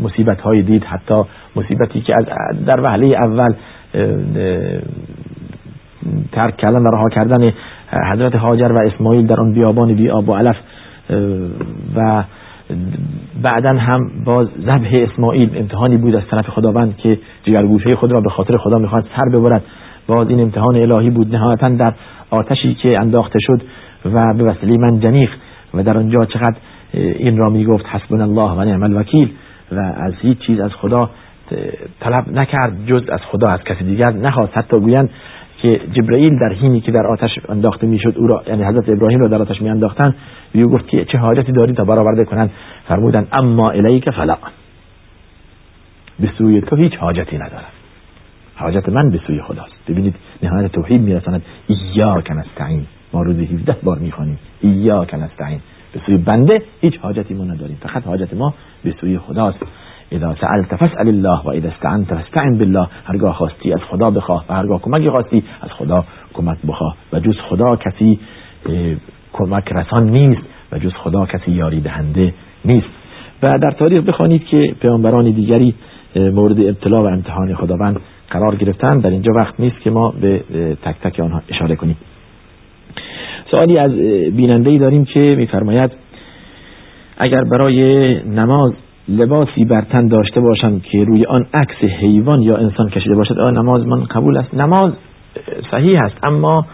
مصیبت 0.04 0.42
های 0.42 0.62
دید 0.62 0.84
حتی 0.84 1.24
مصیبتی 1.56 2.02
که 2.02 2.14
در 2.66 2.82
وهله 2.82 3.06
اول 3.06 3.54
ترک 6.32 6.58
کردن 6.58 6.82
و 6.82 6.92
رها 6.92 7.10
کردن 7.10 7.54
حضرت 8.12 8.36
هاجر 8.36 8.72
و 8.72 8.78
اسماعیل 8.78 9.28
در 9.28 9.40
آن 9.40 9.54
بیابان 9.54 9.94
بی 9.94 10.10
آب 10.10 10.30
و 10.30 10.36
علف 10.36 10.56
و 11.96 12.24
بعدا 13.42 13.74
هم 13.74 14.12
باز 14.26 14.48
ذبح 14.66 14.94
اسماعیل 14.94 15.50
امتحانی 15.56 15.98
بود 15.98 16.16
از 16.16 16.24
طرف 16.32 16.50
خداوند 16.50 16.98
که 16.98 17.18
جگرگوشه 17.44 17.90
خود 17.96 18.12
را 18.12 18.22
به 18.22 18.30
خاطر 18.30 18.58
خدا 18.58 18.78
می‌خواد 18.78 19.06
سر 19.16 19.40
ببرد. 19.40 19.64
باز 20.08 20.30
این 20.30 20.40
امتحان 20.40 20.76
الهی 20.76 21.10
بود. 21.10 21.36
نهایتا 21.36 21.70
در 21.70 21.94
آتشی 22.30 22.74
که 22.74 23.00
انداخته 23.00 23.40
شد 23.42 23.62
و 24.14 24.34
به 24.38 24.44
وسیله 24.44 24.78
من 24.78 25.00
جنیخ 25.00 25.30
و 25.74 25.84
در 25.84 25.98
آنجا 25.98 26.26
چقدر 26.26 26.58
این 26.94 27.38
را 27.38 27.50
می‌گفت 27.50 27.86
حسبنا 27.86 28.24
الله 28.24 28.52
و 28.52 28.66
نعم 28.66 28.84
الوکیل 28.84 29.30
و 29.72 29.80
از 29.80 30.14
هیچ 30.22 30.40
چیز 30.40 30.60
از 30.60 30.72
خدا 30.74 31.10
طلب 32.00 32.24
نکرد 32.34 32.74
جز 32.86 33.10
از 33.10 33.20
خدا 33.32 33.48
از 33.48 33.64
کسی 33.64 33.84
دیگر 33.84 34.12
نخواست. 34.12 34.58
حتی 34.58 34.80
گویند 34.80 35.10
که 35.62 35.82
جبرئیل 35.94 36.40
در 36.40 36.54
حینی 36.54 36.82
که 36.82 36.92
در 36.92 37.08
آتش 37.08 37.40
انداخته 37.50 37.88
می‌شد 37.88 38.14
او 38.18 38.28
را 38.28 38.44
یعنی 38.48 38.64
حضرت 38.64 38.90
ابراهیم 38.90 39.20
را 39.20 39.28
در 39.28 39.42
آتش 39.42 39.62
می 39.62 39.70
انداختن 39.70 40.16
او 40.54 40.70
گفت 40.70 40.88
که 40.88 41.06
چه 41.06 41.18
حاجتی 41.18 41.52
داری 41.52 41.74
تا 41.74 41.84
برآورده 41.84 42.26
کنند 42.26 42.52
فرمودن 42.88 43.28
اما 43.32 43.72
الیک 43.72 44.10
فلا. 44.10 44.38
به 46.20 46.30
سوی 46.38 46.62
تو 46.62 46.76
هیچ 46.76 46.96
حاجتی 46.96 47.38
ندارم. 47.38 47.72
حاجت 48.56 48.90
من 48.90 49.10
به 49.10 49.20
سوی 49.28 49.42
خداست. 49.42 49.76
ببینید 49.88 50.16
نهایت 50.44 50.72
توحید 50.72 51.02
میرساند 51.02 51.42
ایاک 51.68 52.32
نستعین. 52.32 52.86
ما 53.14 53.22
روزی 53.22 53.46
17 53.46 53.76
بار 53.84 53.98
می‌خوانیم 53.98 54.40
ایاک 54.62 55.14
نستعین. 55.14 55.60
به 55.94 56.00
سوی 56.06 56.18
بنده 56.18 56.62
هیچ 56.82 57.00
حاجتی 57.00 57.34
ما 57.34 57.44
نداریم. 57.44 57.78
فقط 57.82 58.08
حاجت 58.08 58.34
ما 58.34 58.54
به 58.84 58.96
سوی 59.02 59.18
خداست. 59.18 59.60
اذا 60.12 60.36
سألت 60.42 60.76
فاسأل 60.76 61.08
الله 61.08 61.42
و 61.44 61.50
اذا 61.50 61.70
استعنت 61.70 62.14
فاستعن 62.14 62.58
بالله. 62.58 62.88
هرگاه 63.06 63.34
خواستی 63.34 63.74
از 63.74 63.80
خدا 63.90 64.12
بخواه 64.12 64.46
و 64.50 64.54
هرگاه 64.54 64.82
کمکی 64.82 65.10
خواستی 65.10 65.44
از 65.62 65.70
خدا 65.70 66.06
کمک 66.34 66.58
بخواه. 66.68 66.96
و 67.14 67.20
جز 67.20 67.36
خدا 67.50 67.76
کسی 67.76 68.20
کمک 69.40 69.72
رسان 69.72 70.10
نیست 70.10 70.42
و 70.72 70.80
جز 70.80 70.94
خدا 70.94 71.26
کسی 71.26 71.52
یاری 71.52 71.82
دهنده 71.82 72.34
نیست. 72.66 72.88
و 73.44 73.58
در 73.58 73.72
تاریخ 73.72 74.04
بخوانید 74.04 74.46
که 74.46 74.76
پیامبران 74.82 75.32
دیگری 75.32 75.74
مورد 76.16 76.60
ابتلا 76.60 77.04
و 77.04 77.08
امتحان 77.08 77.56
خداوند 77.56 78.00
قرار 78.30 78.56
گرفتن. 78.56 78.98
در 78.98 79.10
اینجا 79.10 79.32
وقت 79.42 79.60
نیست 79.60 79.80
که 79.82 79.90
ما 79.90 80.14
به 80.22 80.44
تک 80.84 80.96
تک 81.04 81.20
آنها 81.20 81.42
اشاره 81.50 81.76
کنیم. 81.76 81.98
سوالی 83.52 83.78
از 83.78 83.92
بیننده 84.36 84.70
ای 84.70 84.78
داریم 84.78 85.06
که 85.06 85.36
میفرماید 85.38 85.92
اگر 87.18 87.44
برای 87.44 88.14
نماز 88.24 88.74
لباسی 89.10 89.66
بر 89.66 89.82
تن 89.82 90.08
داشته 90.08 90.42
باشم 90.42 90.80
که 90.80 91.04
روی 91.04 91.26
آن 91.26 91.46
عکس 91.54 91.84
حیوان 91.84 92.42
یا 92.42 92.58
انسان 92.58 92.90
کشیده 92.90 93.16
باشد 93.16 93.40
آیا 93.40 93.52
نماز 93.52 93.88
من 93.88 94.04
قبول 94.04 94.38
است؟ 94.38 94.54
نماز 94.54 94.92
صحیح 95.72 96.04
است 96.04 96.18
اما 96.24 96.66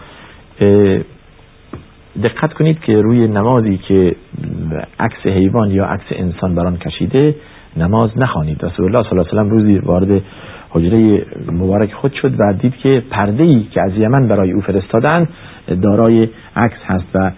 دقت 2.22 2.52
کنید 2.52 2.80
که 2.80 3.00
روی 3.00 3.28
نمازی 3.28 3.78
که 3.78 4.16
عکس 5.00 5.26
حیوان 5.26 5.70
یا 5.70 5.84
عکس 5.84 6.06
انسان 6.10 6.54
بر 6.54 6.66
آن 6.66 6.76
کشیده 6.76 7.34
نماز 7.76 8.10
نخوانید. 8.16 8.64
رسول 8.64 8.86
الله 8.86 9.10
صلی 9.10 9.18
الله 9.18 9.30
علیه 9.30 9.42
و 9.42 9.50
روزی 9.50 9.78
وارد 9.78 10.22
حجره 10.70 11.26
مبارک 11.52 11.92
خود 11.92 12.12
شد 12.12 12.32
و 12.38 12.52
دید 12.52 12.76
که 12.76 13.02
پرده 13.10 13.42
ای 13.42 13.62
که 13.70 13.82
از 13.82 13.92
یمن 13.96 14.28
برای 14.28 14.52
او 14.52 14.60
فرستادن 14.60 15.28
دارای 15.82 16.28
عکس 16.56 16.78
هست 16.86 17.04
و 17.14 17.30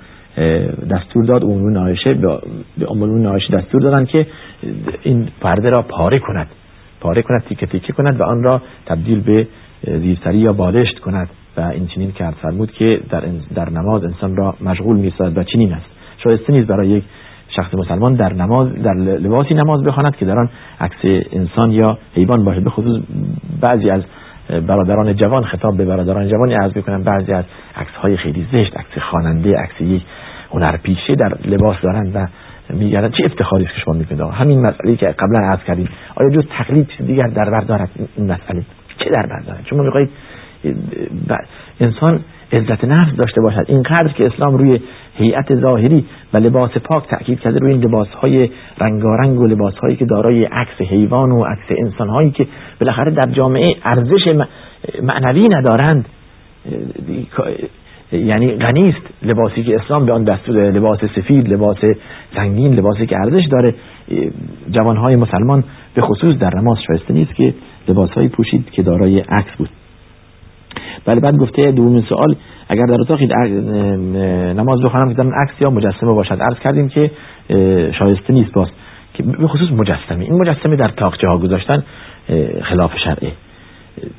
دستور 0.90 1.24
داد 1.24 1.44
امون 1.44 1.76
عایشه 1.76 2.14
به 2.14 2.90
امون 2.90 3.26
عایشه 3.26 3.56
دستور 3.56 3.80
دادن 3.80 4.04
که 4.04 4.26
این 5.02 5.28
پرده 5.40 5.70
را 5.70 5.82
پاره 5.82 6.18
کند. 6.18 6.46
پاره 7.00 7.22
کند 7.22 7.44
تیکه 7.48 7.66
تیکه 7.66 7.92
کند 7.92 8.20
و 8.20 8.24
آن 8.24 8.42
را 8.42 8.62
تبدیل 8.86 9.20
به 9.20 9.46
زیرسری 9.84 10.38
یا 10.38 10.52
بالشت 10.52 10.98
کند. 10.98 11.28
و 11.58 11.60
این 11.60 11.86
چنین 11.86 12.12
کرد 12.12 12.34
فرمود 12.42 12.72
که 12.72 13.00
در, 13.10 13.22
در 13.54 13.70
نماز 13.70 14.04
انسان 14.04 14.36
را 14.36 14.54
مشغول 14.60 14.96
می‌سازد 14.96 15.38
و 15.38 15.42
چنین 15.42 15.72
است. 15.72 15.86
شایسته 16.24 16.52
نیست 16.52 16.66
برای 16.66 16.88
یک 16.88 17.04
شخص 17.56 17.74
مسلمان 17.74 18.14
در 18.14 18.32
نماز 18.32 18.82
در 18.82 18.94
لباسی 18.94 19.54
نماز 19.54 19.82
بخواند 19.82 20.16
که 20.16 20.24
در 20.24 20.38
آن 20.38 20.48
عکس 20.80 20.98
انسان 21.32 21.70
یا 21.72 21.98
حیوان 22.14 22.44
باشه 22.44 22.60
به 22.60 22.70
خصوص 22.70 23.02
بعضی 23.60 23.90
از 23.90 24.02
برادران 24.66 25.16
جوان 25.16 25.44
خطاب 25.44 25.76
به 25.76 25.84
برادران 25.84 26.28
جوانی 26.28 26.54
عرض 26.54 26.76
می‌کنم 26.76 27.02
بعضی 27.02 27.32
از 27.32 27.44
عکس 27.76 27.92
های 27.92 28.16
خیلی 28.16 28.46
زشت 28.52 28.76
عکس 28.76 28.98
خواننده 29.10 29.56
عکس 29.58 29.80
یک 29.80 30.02
هنرپیشه 30.50 31.14
در 31.14 31.32
لباس 31.44 31.76
دارند 31.82 32.16
و 32.16 32.26
میگردن 32.74 33.10
چه 33.10 33.24
افتخاری 33.24 33.64
که 33.64 33.70
شما 33.84 33.94
می‌کنید؟ 33.94 34.20
همین 34.20 34.66
مسئله 34.66 34.96
که 34.96 35.06
قبلا 35.06 35.38
عرض 35.38 35.62
کردیم. 35.66 35.88
آیا 36.14 36.30
جز 36.30 36.44
تقلید 36.58 36.88
دیگر 37.06 37.28
در 37.28 37.50
بر 37.50 37.60
دارد؟ 37.60 37.88
این 38.16 38.32
مسئله 38.32 38.62
چه 38.98 39.10
در 39.10 39.26
بر 39.26 39.40
دارد؟ 39.46 39.66
شما 39.70 39.82
می‌خواهید 39.82 40.10
انسان 41.80 42.20
عزت 42.52 42.84
نفس 42.84 43.16
داشته 43.16 43.40
باشد. 43.40 43.64
اینقدر 43.68 44.08
که 44.08 44.26
اسلام 44.26 44.56
روی 44.56 44.80
هیئت 45.14 45.54
ظاهری 45.54 46.04
و 46.32 46.36
لباس 46.36 46.70
پاک 46.84 47.08
تاکید 47.08 47.40
کرده 47.40 47.58
روی 47.58 47.72
این 47.72 47.84
لباس 47.84 48.08
های 48.08 48.50
رنگارنگ 48.80 49.40
و 49.40 49.46
لباس 49.46 49.74
هایی 49.74 49.96
که 49.96 50.04
دارای 50.04 50.44
عکس 50.44 50.80
حیوان 50.80 51.32
و 51.32 51.44
عکس 51.44 51.78
انسان 51.78 52.08
هایی 52.08 52.30
که 52.30 52.46
بالاخره 52.80 53.10
در 53.10 53.30
جامعه 53.32 53.76
ارزش 53.84 54.46
معنوی 55.02 55.48
ندارند 55.48 56.06
یعنی 58.12 58.52
غنیست 58.52 59.02
لباسی 59.22 59.62
که 59.62 59.76
اسلام 59.76 60.06
به 60.06 60.12
آن 60.12 60.24
دستور 60.24 60.70
لباس 60.70 60.98
سفید 61.16 61.48
لباس 61.48 61.76
سنگین 62.34 62.74
لباسی 62.74 63.06
که 63.06 63.16
ارزش 63.16 63.46
داره. 63.50 63.74
جوانهای 64.70 65.16
مسلمان 65.16 65.64
به 65.94 66.02
خصوص 66.02 66.34
در 66.34 66.50
نماز 66.56 66.78
شایسته 66.86 67.14
نیست 67.14 67.34
که 67.34 67.54
لباسهایی 67.88 68.28
پوشید 68.28 68.70
که 68.70 68.82
دارای 68.82 69.18
عکس 69.18 69.56
بود. 69.58 69.68
بله 71.04 71.20
بعد 71.20 71.36
گفته 71.36 71.72
دومین 71.72 72.02
سوال 72.02 72.36
اگر 72.68 72.84
در 72.86 73.00
اتاقی 73.00 73.26
نماز 74.54 74.80
بخوانم 74.80 75.14
که 75.14 75.22
عکس 75.22 75.60
یا 75.60 75.70
مجسمه 75.70 76.12
باشد؟ 76.12 76.42
عرض 76.42 76.58
کردیم 76.58 76.88
که 76.88 77.10
شایسته 77.98 78.32
نیست 78.32 78.52
باز. 78.52 78.68
که 79.14 79.22
به 79.22 79.48
خصوص 79.48 79.70
مجسمه. 79.70 80.24
این 80.24 80.34
مجسمه 80.34 80.76
در 80.76 80.88
تاقچه 80.88 81.28
ها 81.28 81.38
گذاشتن 81.38 81.82
خلاف 82.62 82.90
شرعه. 83.04 83.32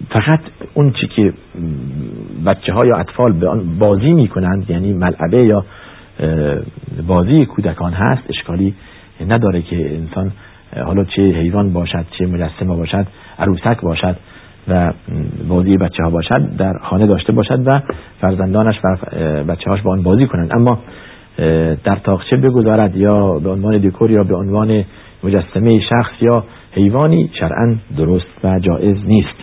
فقط 0.09 0.39
اون 0.73 0.91
چی 0.91 1.07
که 1.07 1.33
بچه 2.45 2.73
ها 2.73 2.85
یا 2.85 2.97
اطفال 2.97 3.31
به 3.31 3.47
آن 3.47 3.79
بازی 3.79 4.13
می‌کنند 4.13 4.69
یعنی 4.69 4.93
ملعبه 4.93 5.43
یا 5.43 5.65
بازی 7.07 7.45
کودکان 7.45 7.93
هست 7.93 8.23
اشکالی 8.29 8.73
نداره 9.21 9.61
که 9.61 9.97
انسان 9.97 10.31
حالا 10.85 11.03
چه 11.03 11.21
حیوان 11.21 11.73
باشد 11.73 12.05
چه 12.11 12.25
مجسمه 12.25 12.75
باشد 12.75 13.07
عروسک 13.39 13.81
باشد. 13.81 14.15
و 14.69 14.93
بازی 15.47 15.77
بچه 15.77 16.03
ها 16.03 16.09
باشد 16.09 16.55
در 16.57 16.73
خانه 16.83 17.05
داشته 17.05 17.33
باشد 17.33 17.67
و 17.67 17.79
فرزندانش 18.21 18.75
و 18.83 18.97
بچه 19.43 19.69
هاش 19.69 19.81
با 19.81 19.91
آن 19.91 20.03
بازی 20.03 20.25
کنند. 20.25 20.51
اما 20.53 20.79
در 21.83 21.95
تاقچه 22.03 22.37
بگذارد؟ 22.37 22.95
یا 22.95 23.39
به 23.39 23.49
عنوان 23.49 23.77
دیکور 23.77 24.11
یا 24.11 24.23
به 24.23 24.35
عنوان 24.35 24.83
مجسمه 25.23 25.79
شخص 25.89 26.21
یا 26.21 26.43
حیوانی؟ 26.71 27.29
شرعا 27.39 27.75
درست 27.97 28.25
و 28.43 28.59
جائز 28.59 28.97
نیست. 29.05 29.35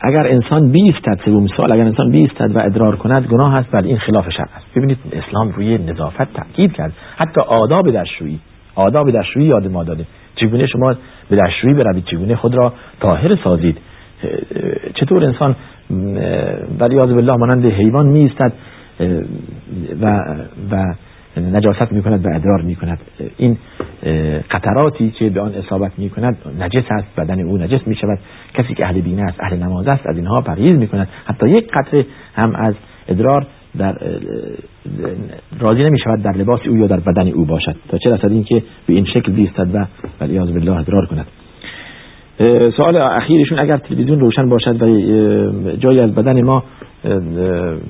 اگر 0.00 0.26
انسان 0.26 0.72
بیستد 0.72 1.20
سوم 1.24 1.46
سال 1.46 1.72
اگر 1.72 1.84
انسان 1.84 2.10
بیستد 2.10 2.50
و 2.56 2.58
ادرار 2.64 2.96
کند 2.96 3.26
گناه 3.26 3.54
است 3.54 3.70
بر 3.70 3.82
این 3.82 3.98
خلاف 3.98 4.30
شرع 4.30 4.48
است. 4.56 4.66
ببینید 4.76 4.98
اسلام 5.12 5.50
روی 5.50 5.78
نظافت 5.78 6.32
تاکید 6.34 6.72
کرد. 6.72 6.92
حتی 7.16 7.40
آداب 7.48 7.90
دستشویی 7.90 8.40
آداب 8.74 9.10
دستشویی 9.10 9.46
یاد 9.46 9.66
ما 9.66 9.84
داده. 9.84 10.06
چگونه 10.36 10.66
شما 10.66 10.94
به 11.30 11.36
دستشویی 11.36 11.74
بروید 11.74 12.04
چگونه 12.04 12.36
خود 12.36 12.54
را 12.54 12.72
طاهر 13.00 13.36
سازید. 13.44 13.78
چطور 14.94 15.24
انسان 15.24 15.56
ولی 16.80 16.96
بالله 16.96 17.36
مانند 17.36 17.66
حیوان 17.66 18.06
میستد 18.06 18.52
و 20.02 20.18
و 20.70 20.94
نجاست 21.40 21.92
می 21.92 22.02
کند 22.02 22.26
و 22.26 22.28
ادرار 22.34 22.62
می 22.62 22.74
کند 22.74 22.98
این 23.36 23.58
قطراتی 24.50 25.10
که 25.10 25.30
به 25.30 25.40
آن 25.40 25.54
اصابت 25.54 25.92
می 25.98 26.10
کند 26.10 26.36
نجس 26.60 26.84
است 26.90 27.06
بدن 27.16 27.40
او 27.40 27.58
نجس 27.58 27.86
می 27.86 27.96
شود 27.96 28.18
کسی 28.54 28.74
که 28.74 28.82
اهل 28.86 29.00
دین 29.00 29.20
است 29.20 29.40
اهل 29.40 29.62
نماز 29.62 29.88
است 29.88 30.06
از 30.06 30.16
اینها 30.16 30.36
پرهیز 30.36 30.70
می 30.70 30.88
کند 30.88 31.08
حتی 31.24 31.48
یک 31.48 31.70
قطره 31.72 32.06
هم 32.34 32.54
از 32.56 32.74
ادرار 33.08 33.46
در 33.78 33.94
راضی 35.60 35.84
نمی 35.84 35.98
شود 36.04 36.22
در 36.22 36.32
لباس 36.32 36.60
او 36.68 36.76
یا 36.76 36.86
در 36.86 37.00
بدن 37.00 37.28
او 37.28 37.44
باشد. 37.44 37.76
تا 37.88 37.98
چه 37.98 38.10
رسد 38.10 38.30
این 38.30 38.44
که 38.44 38.62
به 38.86 38.94
این 38.94 39.04
شکل 39.04 39.32
بیستد 39.32 39.74
و 39.74 39.86
ولیاذ 40.20 40.50
بالله 40.50 40.78
ادرار 40.78 41.06
کند. 41.06 41.26
سوال 42.76 43.02
اخیرشون 43.02 43.58
اگر 43.58 43.76
تلویزیون 43.76 44.20
روشن 44.20 44.48
باشد 44.48 44.82
و 44.82 44.86
جای 45.76 46.00
از 46.00 46.14
بدن 46.14 46.42
ما 46.42 46.62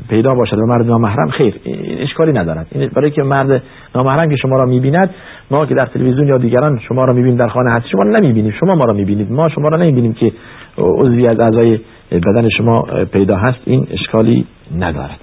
پیدا 0.09 0.35
باشد 0.35 0.59
و 0.59 0.67
مرد 0.67 0.87
نامحرم 0.87 1.31
خیر 1.31 1.55
این 1.65 1.99
اشکالی 1.99 2.33
ندارد. 2.33 2.67
این 2.71 2.91
برای 2.95 3.11
که 3.11 3.23
مرد 3.23 3.63
نامحرم 3.95 4.31
که 4.31 4.37
شما 4.37 4.57
را 4.57 4.67
می‌بیند 4.67 5.11
ما 5.51 5.67
که 5.67 5.75
در 5.75 5.87
تلویزیون 5.87 6.29
یا 6.29 6.39
دیگران 6.39 6.81
شما 6.89 7.05
را 7.05 7.15
می‌بینیم 7.15 7.37
در 7.37 7.49
خانه 7.49 7.73
هست 7.73 7.87
شما 7.87 8.05
نمی‌بینیم 8.05 8.53
شما 8.61 8.75
ما 8.75 8.85
را 8.87 8.95
می‌بینید. 8.95 9.33
ما 9.33 9.43
شما 9.55 9.69
را 9.69 9.77
نمی‌بینیم 9.77 10.13
که 10.13 10.33
عضوی 10.79 11.29
از 11.29 11.41
اعضای 11.41 11.81
بدن 12.11 12.49
شما 12.49 12.83
پیدا 13.13 13.37
هست 13.37 13.59
این 13.65 13.87
اشکالی 13.91 14.47
ندارد. 14.79 15.19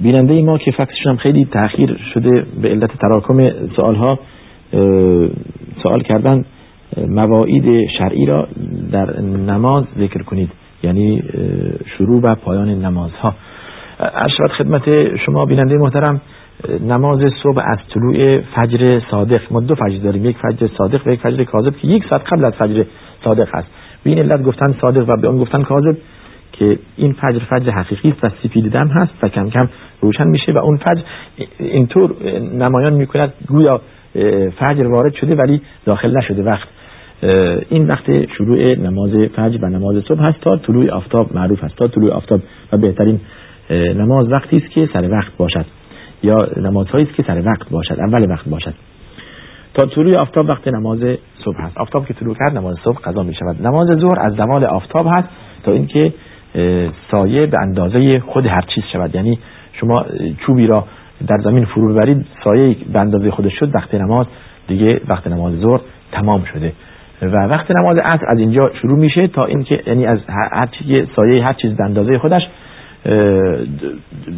بیننده 0.00 0.42
ما 0.42 0.58
که 0.58 0.70
فکسشون 0.70 1.12
هم 1.12 1.16
خیلی 1.16 1.44
تاخیر 1.44 2.00
شده 2.14 2.46
به 2.62 2.68
علت 2.68 2.90
تراکم 2.98 3.50
سوال 3.76 3.94
ها 3.94 4.18
سوال 5.82 6.02
کردن 6.02 6.44
مواعید 7.08 7.88
شرعی 7.98 8.26
را 8.26 8.48
در 8.92 9.20
نماز 9.20 9.84
ذکر 9.98 10.22
کنید 10.22 10.50
یعنی 10.82 11.22
شروع 11.98 12.20
و 12.22 12.34
پایان 12.34 12.68
نمازها. 12.68 13.34
اشرات 14.00 14.50
خدمت 14.58 15.16
شما 15.16 15.44
بیننده 15.46 15.76
محترم 15.76 16.20
نماز 16.86 17.20
صبح 17.42 17.62
از 17.66 17.78
طلوع 17.94 18.40
فجر 18.40 19.00
صادق. 19.10 19.40
ما 19.50 19.60
دو 19.60 19.74
فجر 19.74 19.98
داریم 20.04 20.24
یک 20.24 20.36
فجر 20.36 20.68
صادق 20.78 21.06
و 21.06 21.10
یک 21.10 21.20
فجر 21.20 21.44
کاذب 21.44 21.76
که 21.76 21.88
یک 21.88 22.04
ساعت 22.10 22.22
قبل 22.32 22.44
از 22.44 22.52
فجر 22.52 22.84
صادق 23.24 23.48
هست. 23.54 23.68
به 24.04 24.10
این 24.10 24.18
علت 24.22 24.42
گفتن 24.42 24.74
صادق 24.80 25.08
و 25.08 25.16
به 25.16 25.28
آن 25.28 25.38
گفتن 25.38 25.62
کاذب 25.62 25.96
که 26.52 26.78
این 26.96 27.12
فجر 27.12 27.38
فجر 27.38 27.70
حقیقی 27.70 28.08
است 28.08 28.24
و 28.24 28.28
سپید 28.42 28.72
دم 28.72 28.88
هست 28.88 29.12
و 29.22 29.28
کم 29.28 29.50
کم 29.50 29.68
روشن 30.00 30.28
میشه 30.28 30.52
و 30.52 30.58
اون 30.58 30.76
فجر 30.76 31.02
اینطور 31.58 32.14
نمایان 32.54 32.92
می‌کند 32.92 33.32
گویا 33.48 33.80
فجر 34.58 34.86
وارد 34.86 35.14
شده 35.14 35.34
ولی 35.34 35.60
داخل 35.84 36.18
نشده. 36.18 36.42
وقت 36.42 36.68
این 37.68 37.86
وقت 37.86 38.32
شروع 38.32 38.74
نماز 38.74 39.10
فجر 39.10 39.64
و 39.64 39.68
نماز 39.68 40.04
صبح 40.08 40.20
هست 40.20 40.40
تا 40.40 40.56
طلوع 40.56 40.90
آفتاب 40.90 41.36
معروف 41.36 41.64
است. 41.64 41.76
تا 41.76 41.88
طلوع 41.88 42.12
آفتاب 42.12 42.40
و 42.72 42.76
بهترین 42.76 43.20
نماز 43.70 44.32
وقتی 44.32 44.56
است 44.56 44.70
که 44.70 44.88
سر 44.92 45.10
وقت 45.10 45.36
باشد 45.36 45.66
یا 46.22 46.48
نمازهایی 46.56 47.04
است 47.04 47.14
که 47.14 47.22
سر 47.22 47.42
وقت 47.46 47.70
باشد 47.70 48.00
اول 48.00 48.30
وقت 48.30 48.48
باشد. 48.48 48.74
تا 49.74 49.86
طلوع 49.86 50.20
آفتاب 50.20 50.48
وقت 50.48 50.68
نماز 50.68 50.98
صبح 51.44 51.56
هست. 51.58 51.78
آفتاب 51.78 52.06
که 52.06 52.14
طلوع 52.14 52.34
کرد 52.34 52.58
نماز 52.58 52.76
صبح 52.84 52.98
قضا 53.04 53.22
می 53.22 53.34
شود 53.34 53.66
نماز 53.66 53.88
ظهر 53.88 54.20
از 54.20 54.32
زوال 54.32 54.64
آفتاب 54.64 55.06
هست 55.06 55.28
تا 55.64 55.72
اینکه 55.72 56.12
سایه 57.10 57.46
به 57.46 57.58
اندازه 57.60 58.20
خود 58.20 58.46
هر 58.46 58.64
چیز 58.74 58.84
شود. 58.92 59.14
یعنی 59.14 59.38
شما 59.72 60.06
چوبی 60.46 60.66
را 60.66 60.84
در 61.26 61.38
زمین 61.44 61.64
فرو 61.64 61.94
برید 61.94 62.26
سایه 62.44 62.76
به 62.92 63.00
اندازه 63.00 63.30
خودش 63.30 63.52
شد 63.58 63.74
وقت 63.74 63.94
نماز 63.94 64.26
دیگه 64.68 65.00
وقت 65.08 65.26
نماز 65.26 65.54
ظهر 65.54 65.80
تمام 66.12 66.44
شده. 66.44 66.72
و 67.22 67.36
وقت 67.36 67.70
نماز 67.70 67.96
عصر 68.04 68.26
از 68.28 68.38
اینجا 68.38 68.70
شروع 68.82 68.98
میشه 68.98 69.26
تا 69.26 69.44
اینکه 69.44 69.82
یعنی 69.86 70.06
از 70.06 70.18
هر 70.28 70.66
چیز 70.70 71.06
سایه 71.16 71.44
هر 71.44 71.52
چیز 71.52 71.76
به 71.76 71.84
اندازه 71.84 72.18
خودش 72.18 72.42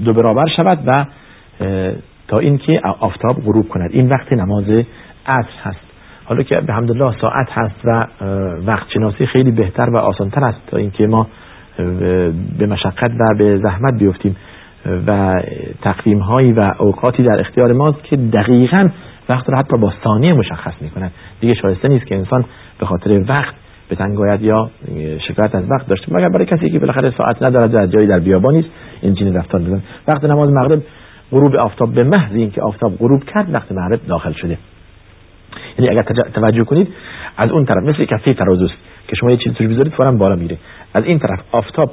دو 0.05 0.13
برابر 0.13 0.47
شود 0.57 0.79
و 0.87 1.05
تا 2.29 2.39
اینکه 2.39 2.81
آفتاب 3.01 3.37
غروب 3.45 3.69
کند. 3.69 3.91
این 3.93 4.09
وقت 4.09 4.37
نماز 4.37 4.65
عصر 5.27 5.49
هست. 5.63 5.81
حالا 6.25 6.43
که 6.43 6.61
به 6.61 6.77
الله 6.77 7.15
ساعت 7.21 7.49
هست 7.51 7.81
و 7.85 8.07
وقت 8.67 8.91
شناسی 8.91 9.27
خیلی 9.27 9.51
بهتر 9.51 9.91
و 9.91 9.97
آسانتر 9.97 10.41
است 10.41 10.67
تا 10.67 10.77
اینکه 10.77 11.07
ما 11.07 11.27
به 12.59 12.67
مشقت 12.67 13.11
و 13.11 13.25
به 13.39 13.59
زحمت 13.59 13.99
بیفتیم 13.99 14.37
و 15.07 15.43
تقویم 15.83 16.19
هایی 16.19 16.53
و 16.53 16.73
اوقاتی 16.79 17.23
در 17.23 17.41
اختیار 17.41 17.73
ماست 17.73 18.05
که 18.05 18.17
دقیقا 18.17 18.89
وقت 19.29 19.49
رو 19.49 19.57
حتی 19.57 19.77
با 19.77 19.93
ثانیه 20.05 20.33
مشخص 20.33 20.73
می‌کنن. 20.81 21.11
دیگه 21.41 21.55
شایسته 21.55 21.89
نیست 21.89 22.07
که 22.07 22.17
انسان 22.17 22.45
به 22.79 22.87
خاطر 22.87 23.25
وقت 23.29 23.55
به 23.89 23.97
تنگاید 23.97 24.43
یا 24.43 24.71
شکایت 25.29 25.55
از 25.55 25.65
وقت 25.71 25.89
داشته 25.89 26.17
مگر 26.17 26.29
برای 26.29 26.47
کسی 26.47 26.71
که 26.71 26.79
بالاخره 26.79 27.11
ساعت 27.11 27.49
ندارد 27.49 27.73
در 27.73 27.87
جایی 27.87 28.07
در 28.07 28.19
بیابانی 28.19 28.59
است 28.59 28.69
این 29.03 29.15
چنین 29.15 29.35
رفتار 29.35 29.61
بزن 29.61 29.83
وقت 30.09 30.25
نماز 30.25 30.51
مغرب 30.53 30.83
غروب 31.33 31.57
آفتاب 31.57 31.95
به 31.95 32.05
محض 32.05 32.35
اینکه 32.35 32.63
آفتاب 32.63 32.97
غروب 32.99 33.25
کرد 33.25 33.55
وقت 33.55 33.73
مغرب 33.73 34.01
داخل 34.09 34.33
شده. 34.33 34.59
یعنی 35.79 35.91
اگر 35.91 36.03
توجه 36.35 36.65
کنید 36.65 36.89
از 37.37 37.51
اون 37.51 37.65
طرف 37.65 37.83
مثل 37.83 38.05
کفه 38.05 38.35
ترازوست 38.35 38.75
که 39.09 39.17
شما 39.17 39.31
یه 39.31 39.37
چیزی 39.37 39.55
توش 39.55 39.67
بذارید 39.67 39.93
فورا 39.93 40.13
بالا 40.13 40.37
میره. 40.37 40.59
از 40.95 41.05
این 41.05 41.19
طرف 41.19 41.41
آفتاب 41.53 41.93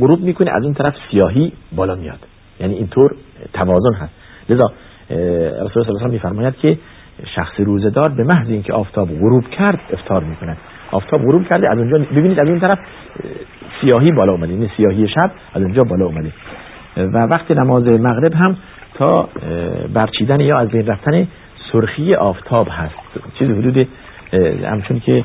غروب 0.00 0.20
می‌کنه 0.20 0.50
از 0.50 0.64
اون 0.64 0.74
طرف 0.74 0.94
سیاهی 1.10 1.52
بالا 1.72 1.94
میاد. 1.94 2.18
یعنی 2.60 2.74
اینطور 2.74 3.14
توازن 3.52 3.94
هست. 3.94 4.12
لذا 4.48 4.72
رسول 5.64 5.82
الله 5.82 5.98
صلی 5.98 6.10
میفرماید 6.10 6.56
که 6.56 6.78
شخص 7.34 7.60
روزدار 7.60 8.08
به 8.08 8.24
محض 8.24 8.48
اینکه 8.48 8.72
آفتاب 8.72 9.08
غروب 9.08 9.50
کرد 9.50 9.80
افطار 9.92 10.24
می‌کند. 10.24 10.56
آفتاب 10.92 11.20
غروب 11.20 11.48
کرده 11.48 11.70
از 11.70 11.78
اونجا 11.78 11.98
ببینید 11.98 12.40
از 12.40 12.48
این 12.48 12.60
طرف 12.60 12.78
سیاهی 13.80 14.12
بالا 14.12 14.32
اومده. 14.32 14.52
این 14.52 14.62
یعنی 14.62 14.72
سیاهی 14.76 15.08
شب 15.08 15.30
از 15.54 15.62
اونجا 15.62 15.82
بالا 15.84 16.06
اومده. 16.06 16.32
و 16.96 17.18
وقت 17.18 17.50
نماز 17.50 17.86
مغرب 17.86 18.34
هم 18.34 18.56
تا 18.94 19.28
برچیدن 19.94 20.40
یا 20.40 20.58
از 20.58 20.68
بین 20.68 20.86
رفتن 20.86 21.28
سرخی 21.72 22.14
آفتاب 22.14 22.68
هست. 22.70 22.94
چیز 23.38 23.50
حدود 23.50 23.88
همچون 24.64 25.00
که 25.00 25.24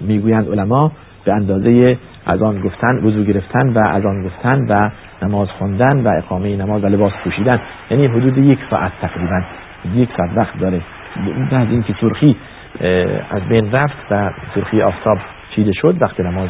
می‌گویند 0.00 0.50
علما 0.50 0.92
به 1.24 1.32
اندازه 1.32 1.98
از 2.26 2.42
آن 2.42 2.60
گفتن 2.60 2.96
وضو 3.04 3.24
گرفتن 3.24 3.68
و 3.72 3.88
از 3.88 4.04
آن 4.04 4.26
گفتن 4.26 4.66
و 4.68 4.90
نماز 5.22 5.48
خواندن 5.48 6.00
و 6.00 6.08
اقامه 6.18 6.56
نماز 6.56 6.84
و 6.84 6.86
لباس 6.86 7.12
پوشیدن. 7.24 7.60
یعنی 7.90 8.06
حدود 8.06 8.38
یک 8.38 8.58
ساعت 8.70 8.92
تقریبا 9.00 9.42
یک 9.94 10.08
ساعت 10.16 10.30
وقت 10.36 10.58
داره. 10.58 10.80
بعد 11.50 11.70
اینکه 11.70 11.94
سرخی 12.00 12.36
از 13.30 13.42
بین 13.48 13.72
رفت 13.72 13.96
و 14.10 14.30
سرخی 14.54 14.82
آفتاب 14.82 15.18
چیده 15.56 15.72
شد 15.72 15.96
وقت 16.00 16.20
نماز 16.20 16.48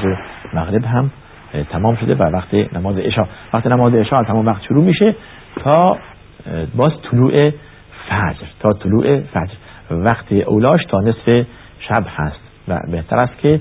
مغرب 0.55 0.85
هم 0.85 1.11
تمام 1.71 1.97
شده 1.97 2.15
و 2.15 2.23
وقت 2.23 2.55
نماز 2.75 2.99
عشا. 2.99 3.27
وقت 3.55 3.67
نماز 3.67 3.95
عشا 3.95 4.23
تمام 4.23 4.47
وقت 4.47 4.63
شروع 4.63 4.85
میشه 4.85 5.15
تا 5.65 5.99
باز 6.77 6.93
طلوع 7.11 7.51
فجر 8.09 8.47
تا 8.61 8.73
طلوع 8.73 9.21
فجر. 9.21 9.55
وقت 9.91 10.33
اولاش 10.33 10.85
تا 10.89 11.01
نصف 11.01 11.47
شب 11.79 12.05
هست 12.17 12.41
و 12.69 12.79
بهتر 12.91 13.17
است 13.17 13.39
که 13.39 13.61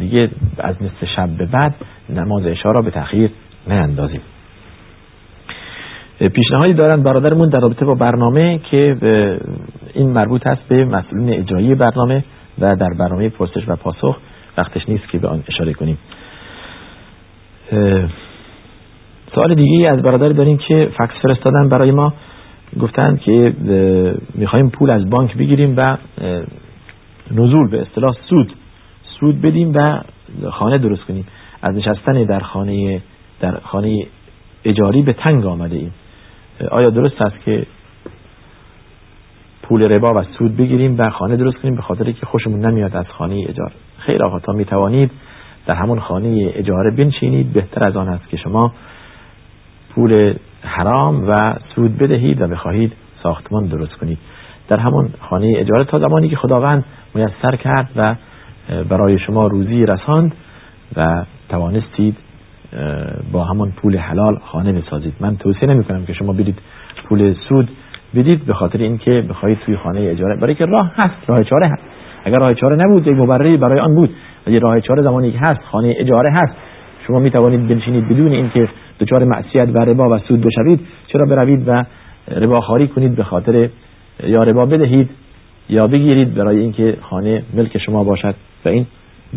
دیگه 0.00 0.30
از 0.58 0.82
نصف 0.82 1.04
شب 1.16 1.28
به 1.28 1.46
بعد 1.46 1.74
نماز 2.10 2.46
عشا 2.46 2.70
را 2.70 2.82
به 2.84 2.90
تأخیر 2.90 3.30
نیندازیم. 3.66 4.20
پیشنهادی 6.18 6.74
دارن 6.74 7.02
برادرمون 7.02 7.48
در 7.48 7.60
رابطه 7.60 7.84
با 7.84 7.94
برنامه 7.94 8.58
که 8.58 8.96
این 9.94 10.10
مربوط 10.10 10.46
است 10.46 10.62
به 10.68 10.84
مسئولین 10.84 11.34
اجرایی 11.40 11.74
برنامه 11.74 12.24
و 12.58 12.76
در 12.76 12.88
برنامه 12.98 13.28
پرسش 13.28 13.68
و 13.68 13.76
پاسخ 13.76 14.18
وقتش 14.58 14.88
نیست 14.88 15.08
که 15.08 15.18
به 15.18 15.28
آن 15.28 15.44
اشاره 15.48 15.72
کنیم. 15.72 15.98
سوال 19.34 19.54
دیگه 19.54 19.90
از 19.90 20.02
برادر 20.02 20.28
داریم 20.28 20.58
که 20.58 20.78
فکس 20.98 21.14
فرستادن 21.22 21.68
برای 21.68 21.90
ما 21.90 22.12
گفتن 22.80 23.16
که 23.16 23.52
می‌خوایم 24.34 24.70
پول 24.70 24.90
از 24.90 25.10
بانک 25.10 25.36
بگیریم 25.36 25.76
و 25.76 25.86
نزول 27.30 27.70
به 27.70 27.80
اصطلاح 27.80 28.16
سود 28.28 28.52
سود 29.20 29.40
بدیم 29.40 29.72
و 29.74 30.00
خانه 30.50 30.78
درست 30.78 31.04
کنیم. 31.04 31.26
از 31.62 31.74
نشستن 31.74 32.24
در 32.24 32.40
خانه 32.40 33.02
در 33.40 33.58
خانه 33.64 34.06
اجاری 34.64 35.02
به 35.02 35.12
تنگ 35.12 35.46
آمده 35.46 35.76
ایم. 35.76 35.94
آیا 36.70 36.90
درست 36.90 37.22
است 37.22 37.40
که 37.44 37.66
پول 39.62 39.82
ربا 39.82 40.20
و 40.20 40.24
سود 40.38 40.56
بگیریم 40.56 40.94
و 40.98 41.10
خانه 41.10 41.36
درست 41.36 41.56
کنیم؟ 41.56 41.74
به 41.74 41.82
خاطر 41.82 42.12
که 42.12 42.26
خوشمون 42.26 42.60
نمیاد 42.60 42.96
از 42.96 43.06
خانه 43.08 43.44
اجاره 43.48 43.72
خیر 43.98 44.22
آقا 44.22 44.38
تا 44.38 44.52
می‌توانید 44.52 45.10
در 45.66 45.74
همون 45.74 46.00
خانه 46.00 46.52
اجاره 46.54 46.90
بنشینید. 46.90 47.52
بهتر 47.52 47.84
از 47.84 47.96
آن 47.96 48.08
است 48.08 48.28
که 48.28 48.36
شما 48.36 48.72
پول 49.94 50.34
حرام 50.62 51.28
و 51.28 51.54
سود 51.74 51.98
بدهید 51.98 52.40
و 52.40 52.46
بخواهید 52.46 52.92
ساختمان 53.22 53.66
درست 53.66 53.94
کنید. 53.94 54.18
در 54.68 54.76
همون 54.76 55.08
خانه 55.20 55.54
اجاره 55.56 55.84
تا 55.84 55.98
زمانی 55.98 56.28
که 56.28 56.36
خداوند 56.36 56.84
میسر 57.14 57.56
کرد 57.56 57.90
و 57.96 58.14
برای 58.88 59.18
شما 59.18 59.46
روزی 59.46 59.86
رساند 59.86 60.32
و 60.96 61.24
توانستید 61.48 62.16
با 63.32 63.44
همون 63.44 63.70
پول 63.70 63.96
حلال 63.96 64.38
خانه 64.44 64.72
بسازید. 64.72 65.14
من 65.20 65.36
توصیه 65.36 65.68
نمی 65.74 65.84
کنم 65.84 66.04
که 66.06 66.12
شما 66.12 66.32
بدید 66.32 66.58
پول 67.08 67.34
سود 67.48 67.68
بدید 68.14 68.46
به 68.46 68.54
خاطر 68.54 68.78
اینکه 68.78 69.24
بخواهید 69.30 69.58
توی 69.58 69.76
خانه 69.76 70.00
اجاره 70.00 70.36
برای 70.36 70.54
که 70.54 70.64
راه 70.64 70.92
هست 70.96 71.14
راه 71.26 71.38
چاره 71.38 71.66
هست. 71.66 71.82
اگر 72.24 72.38
راه 72.38 72.50
چاره 72.50 72.76
نبود 72.76 73.06
یک 73.06 73.16
مبرری 73.16 73.56
برای 73.56 73.80
آن 73.80 73.94
بود. 73.94 74.10
ولی 74.46 74.58
راه 74.58 74.80
چاره 74.80 75.02
زمانی 75.02 75.32
که 75.32 75.38
هست 75.38 75.60
خانه 75.70 75.94
اجاره 75.98 76.28
هست. 76.32 76.54
شما 77.06 77.18
می 77.18 77.30
توانید 77.30 77.68
بنشینید 77.68 78.08
بدون 78.08 78.32
اینکه 78.32 78.68
دچار 79.00 79.24
معصیت 79.24 79.68
و 79.74 79.78
ربا 79.78 80.16
و 80.16 80.18
سود 80.18 80.40
بشوید. 80.40 80.80
چرا 81.06 81.24
بروید 81.26 81.68
و 81.68 81.84
ربا 82.28 82.60
خاری 82.60 82.88
کنید 82.88 83.16
به 83.16 83.24
خاطر 83.24 83.68
یا 84.24 84.40
ربا 84.40 84.66
بدهید؟ 84.66 85.10
یا 85.68 85.86
بگیرید 85.86 86.34
برای 86.34 86.58
اینکه 86.58 86.96
خانه 87.00 87.42
ملک 87.54 87.78
شما 87.78 88.04
باشد 88.04 88.34
و 88.66 88.68
این 88.68 88.86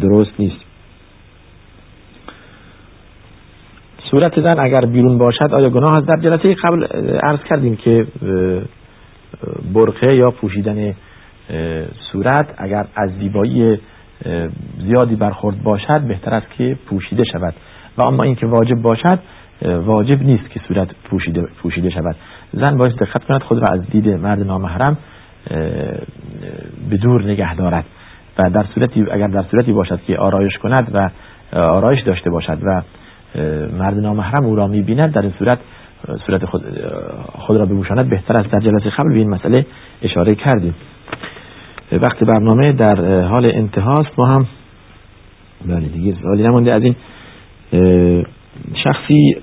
درست 0.02 0.32
نیست. 0.40 0.66
صورت 4.12 4.42
زن 4.42 4.60
اگر 4.60 4.82
بیرون 4.86 5.18
باشد 5.18 5.54
آیا 5.54 5.70
گناه 5.70 5.98
است 5.98 6.08
در 6.08 6.18
جلسه 6.18 6.56
قبل 6.64 6.86
عرض 7.24 7.40
کردیم 7.50 7.76
که 7.76 8.08
برقه 9.74 10.16
یا 10.16 10.32
پوشیدن 10.32 10.96
صورت 12.12 12.56
اگر 12.58 12.86
از 12.96 13.10
زیبایی 13.20 13.78
زیادی 14.78 15.16
برخورد 15.16 15.64
باشد 15.64 16.02
بهتر 16.02 16.34
است 16.34 16.52
که 16.58 16.78
پوشیده 16.86 17.24
شود. 17.24 17.54
و 17.98 18.02
اما 18.02 18.24
اینکه 18.24 18.46
واجب 18.48 18.82
باشد 18.82 19.20
واجب 19.66 20.24
نیست 20.24 20.50
که 20.50 20.60
صورت 20.68 20.88
پوشیده, 21.04 21.42
پوشیده 21.64 21.90
شود. 21.90 22.16
زن 22.54 22.78
باید 22.78 22.96
دقت 22.96 23.24
کند 23.24 23.42
خود 23.42 23.58
را 23.58 23.68
از 23.68 23.90
دید 23.90 24.10
مرد 24.10 24.44
نامحرم 24.44 24.98
به 26.89 26.98
دور 27.02 27.24
نگه 27.24 27.56
دارد. 27.56 27.86
و 28.38 28.50
در 28.50 28.66
صورتی 28.76 29.06
اگر 29.12 29.28
در 29.28 29.44
صورتی 29.52 29.74
باشد 29.74 30.00
که 30.08 30.18
آرایش 30.18 30.58
کند 30.58 30.92
و 30.94 31.10
آرایش 31.58 32.02
داشته 32.02 32.30
باشد 32.30 32.58
و 32.64 32.82
مرد 33.80 33.98
نامحرم 33.98 34.46
او 34.46 34.56
را 34.56 34.68
می‌بیند 34.68 35.14
در 35.14 35.22
این 35.22 35.34
صورت 35.39 35.60
صورت 36.26 36.46
خود, 36.46 36.64
خود 37.34 37.58
را 37.58 37.66
ببوشاند 37.66 38.10
بهتر 38.10 38.38
است. 38.38 38.52
در 38.52 38.60
جلسه 38.60 38.89
قبل 38.89 39.10
به 39.10 39.20
این 39.20 39.30
مسئله 39.30 39.66
اشاره 40.02 40.36
کردیم. 40.36 40.76
وقت 41.92 42.24
برنامه 42.24 42.72
در 42.72 43.22
حال 43.22 43.46
انتهاست 43.46 44.20
ما 44.20 44.26
هم 44.26 44.48
بله 45.66 45.88
دیگه 45.88 46.16
سوالی 46.22 46.44
نمانده 46.44 46.74
از 46.74 46.84
این 46.84 46.96
شخصی 48.84 49.36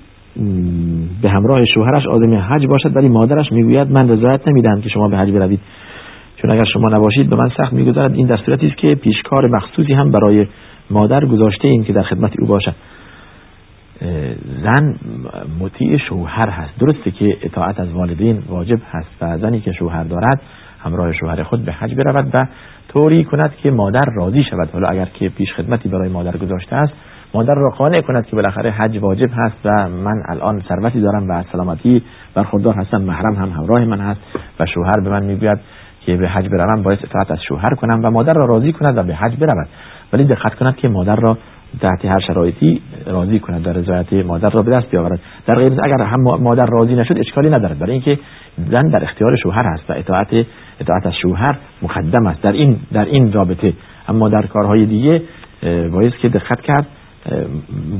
به 1.22 1.30
همراه 1.30 1.64
شوهرش 1.64 2.06
آدم 2.06 2.34
حج 2.34 2.66
باشد 2.66 2.96
ولی 2.96 3.08
مادرش 3.08 3.52
می‌گوید 3.52 3.90
من 3.90 4.08
رضایت 4.08 4.48
نمی‌دهم 4.48 4.80
که 4.80 4.88
شما 4.88 5.08
به 5.08 5.16
حج 5.16 5.30
بروید. 5.30 5.60
چون 6.42 6.50
اگر 6.50 6.64
شما 6.64 6.88
نباشید 6.88 7.30
به 7.30 7.36
من 7.36 7.48
سخت 7.56 7.72
می‌گذارد 7.72 8.14
این 8.14 8.26
در 8.26 8.36
صورتی 8.36 8.66
است 8.66 8.76
که 8.76 8.94
پیشکار 8.94 9.48
مخصوصی 9.48 9.92
هم 9.92 10.10
برای 10.10 10.46
مادر 10.90 11.24
گذاشته 11.24 11.70
این 11.70 11.84
که 11.84 11.92
در 11.92 12.02
خدمت 12.02 12.32
او 12.40 12.46
باشد 12.46 12.74
زن 14.62 14.96
مطیع 15.60 15.96
شوهر 15.96 16.48
هست. 16.48 16.78
درسته 16.80 17.10
که 17.10 17.36
اطاعت 17.42 17.80
از 17.80 17.92
والدین 17.92 18.42
واجب 18.48 18.78
هست. 18.90 19.08
و 19.20 19.38
زنی 19.38 19.60
که 19.60 19.72
شوهر 19.72 20.04
دارد 20.04 20.40
همراه 20.84 21.12
شوهر 21.12 21.42
خود 21.42 21.64
به 21.64 21.72
حج 21.72 21.94
برود 21.94 22.30
و 22.34 22.46
طوری 22.88 23.24
کند 23.24 23.56
که 23.56 23.70
مادر 23.70 24.04
راضی 24.16 24.44
شود. 24.44 24.68
حالا 24.72 24.88
اگر 24.88 25.08
که 25.14 25.28
پیش 25.28 25.52
خدمتی 25.52 25.88
برای 25.88 26.08
مادر 26.08 26.36
گذاشته 26.36 26.76
است 26.76 26.92
مادر 27.34 27.54
را 27.54 27.70
قانع 27.70 28.00
کند 28.00 28.26
که 28.26 28.36
بالاخره 28.36 28.70
حج 28.70 28.98
واجب 28.98 29.30
هست 29.36 29.56
و 29.64 29.88
من 29.88 30.22
الان 30.28 30.62
ثروتی 30.68 31.00
دارم 31.00 31.28
و 31.28 31.42
سلامتی 31.52 32.02
برخوردار 32.34 32.74
هستم 32.74 33.02
محرم 33.02 33.34
هم 33.34 33.50
همراه 33.50 33.84
من 33.84 34.00
هست 34.00 34.20
و 34.60 34.66
شوهر 34.66 35.00
به 35.00 35.10
من 35.10 35.24
می‌گوید. 35.24 35.58
که 36.08 36.16
به 36.16 36.28
حج 36.28 36.48
بروم 36.48 36.82
باید 36.82 36.98
اطاعت 37.02 37.30
از 37.30 37.38
شوهر 37.48 37.74
کنم 37.76 38.00
و 38.04 38.10
مادر 38.10 38.32
را 38.32 38.44
راضی 38.44 38.72
کند 38.72 38.98
و 38.98 39.02
به 39.02 39.14
حج 39.14 39.36
برود 39.36 39.68
ولی 40.12 40.24
دقت 40.24 40.54
کند 40.54 40.76
که 40.76 40.88
مادر 40.88 41.16
را 41.16 41.38
تحت 41.80 42.04
هر 42.04 42.20
شرایطی 42.20 42.82
راضی 43.06 43.38
کند 43.38 43.62
در 43.62 43.72
رضایت 43.72 44.12
مادر 44.12 44.50
را 44.50 44.62
به 44.62 44.70
دست 44.70 44.90
بیاورد. 44.90 45.20
در 45.46 45.54
غیر 45.54 45.72
اگر 45.82 46.04
هم 46.04 46.20
مادر 46.20 46.66
راضی 46.66 46.94
نشد 46.94 47.18
اشکالی 47.18 47.50
ندارد. 47.50 47.78
برای 47.78 47.92
اینکه 47.92 48.18
زن 48.70 48.88
در 48.88 49.02
اختیار 49.04 49.36
شوهر 49.42 49.66
هست 49.66 49.90
و 49.90 49.92
اطاعت 49.92 50.46
اطاعت 50.80 51.06
از 51.06 51.12
شوهر 51.22 51.58
مقدم 51.82 52.26
است. 52.26 52.42
در 52.42 52.52
این 52.52 52.80
در 52.92 53.04
این 53.04 53.32
رابطه. 53.32 53.72
اما 54.08 54.28
در 54.28 54.46
کارهای 54.46 54.86
دیگه 54.86 55.22
باید 55.92 56.16
که 56.16 56.28
دقت 56.28 56.60
کرد 56.60 56.86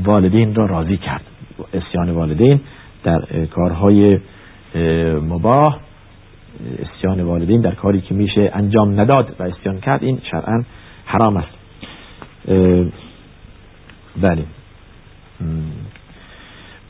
والدین 0.03 0.55
را 0.55 0.65
راضی 0.65 0.97
کرد. 0.97 1.23
اسیان 1.73 2.09
والدین 2.09 2.59
در 3.03 3.21
کارهای 3.55 4.19
مباه 5.29 5.88
اسیان 6.79 7.21
والدین 7.21 7.61
در 7.61 7.75
کاری 7.75 8.01
که 8.01 8.13
میشه 8.15 8.51
انجام 8.53 8.99
نداد 8.99 9.35
و 9.39 9.43
اسیان 9.43 9.79
کرد 9.79 10.03
این 10.03 10.19
شرعا 10.31 10.63
حرام 11.05 11.37
است. 11.37 11.57
بله. 14.21 14.43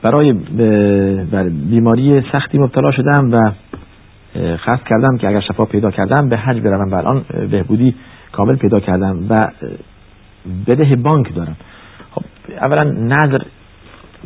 برای 0.01 0.33
بیماری 1.49 2.23
سختی 2.31 2.57
مبتلا 2.57 2.91
شدم 2.91 3.31
و 3.31 3.51
خست 4.57 4.83
کردم 4.85 5.17
که 5.17 5.27
اگر 5.27 5.39
شفا 5.39 5.65
پیدا 5.65 5.91
کردم 5.91 6.29
به 6.29 6.37
حج 6.37 6.59
بروم 6.61 6.91
و 6.91 6.95
الان 6.95 7.25
بهبودی 7.51 7.95
کامل 8.31 8.55
پیدا 8.55 8.79
کردم 8.79 9.25
و 9.29 9.35
بده 10.67 10.95
بانک 10.95 11.35
دارم. 11.35 11.55
خب 12.11 12.23
اولا 12.61 12.91
نظر 12.91 13.41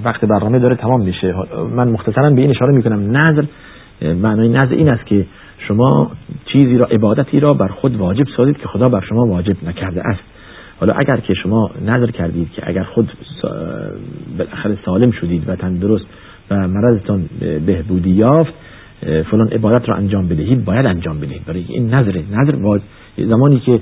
وقت 0.04 0.26
برنامه 0.26 0.60
داره 0.60 0.76
تمام 0.76 1.02
میشه. 1.02 1.34
من 1.76 1.88
مختصرا 1.88 2.36
به 2.36 2.42
این 2.42 2.50
اشاره 2.50 2.74
می‌کنم. 2.74 3.18
نظر 3.18 3.44
معنای 4.04 4.50
نظر 4.50 4.76
این 4.76 4.90
است 4.90 5.06
که 5.06 5.26
شما 5.58 6.12
چیزی 6.46 6.78
را 6.78 6.86
عبادتی 6.86 7.40
را 7.40 7.54
بر 7.54 7.68
خود 7.68 7.96
واجب 7.96 8.26
سازید 8.38 8.58
که 8.58 8.68
خدا 8.68 8.90
بر 8.90 9.02
شما 9.02 9.26
واجب 9.26 9.56
نکرده 9.68 10.02
است. 10.08 10.24
حالا 10.80 10.94
اگر 10.94 11.20
که 11.20 11.34
شما 11.34 11.72
نظر 11.86 12.12
کردید 12.12 12.52
که 12.52 12.62
اگر 12.66 12.84
خود 12.84 13.12
بالاخره 14.38 14.78
سالم 14.86 15.12
شدید 15.12 15.50
و 15.50 15.56
تندرست 15.56 16.06
و 16.52 16.68
مرضتان 16.68 17.30
بهبودی 17.66 18.10
یافت 18.10 18.54
فلان 19.32 19.48
عبادت 19.48 19.90
را 19.90 19.96
انجام 19.96 20.28
بدهید 20.28 20.66
باید 20.66 20.86
انجام 20.86 21.20
بدهید. 21.20 21.46
برای 21.46 21.66
این 21.68 21.94
نظر 21.94 22.22
نظر 22.32 22.80
زمانی 23.18 23.60
که 23.60 23.80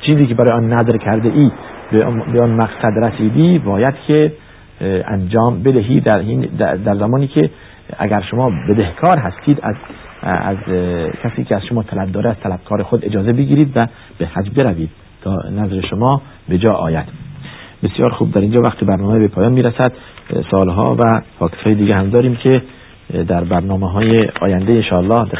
چیزی 0.00 0.26
که 0.26 0.34
برای 0.34 0.52
آن 0.52 0.72
نظر 0.72 0.96
کرده 0.96 1.28
ای 1.28 1.50
به 1.92 2.04
آن 2.42 2.50
مقصد 2.50 2.98
رسیدی 3.02 3.58
باید 3.58 3.94
که 4.06 4.32
انجام 5.06 5.62
بدهی 5.62 6.00
در, 6.00 6.22
در 6.58 6.96
زمانی 6.96 7.26
که 7.26 7.50
اگر 7.98 8.22
شما 8.30 8.50
بدهکار 8.68 9.18
هستید 9.18 9.58
از 9.62 9.74
از 10.22 10.56
کسی 11.22 11.44
که 11.44 11.56
از 11.56 11.62
شما 11.68 11.82
طلب 11.82 12.12
داره 12.12 12.30
از 12.30 12.36
طلبکار 12.42 12.82
خود 12.82 13.04
اجازه 13.04 13.32
بگیرید 13.32 13.72
و 13.74 13.86
به 14.18 14.26
حج 14.26 14.50
بروید 14.50 14.90
تا 15.22 15.42
نظر 15.50 15.80
شما 15.80 16.22
به 16.48 16.58
جا 16.58 16.72
آید. 16.72 17.04
بسیار 17.82 18.10
خوب. 18.10 18.32
در 18.32 18.40
اینجا 18.40 18.60
وقت 18.60 18.84
برنامه 18.84 19.18
به 19.18 19.28
پایان 19.28 19.52
می‌رسد. 19.52 19.92
سالها 20.50 20.96
و 21.04 21.20
فاکتهای 21.38 21.74
دیگه 21.74 21.94
هم 21.94 22.10
داریم 22.10 22.36
که 22.36 22.62
در 23.28 23.44
برنامه 23.44 23.90
های 23.90 24.28
آینده 24.40 24.72
انشاءالله 24.72 25.28
در 25.30 25.38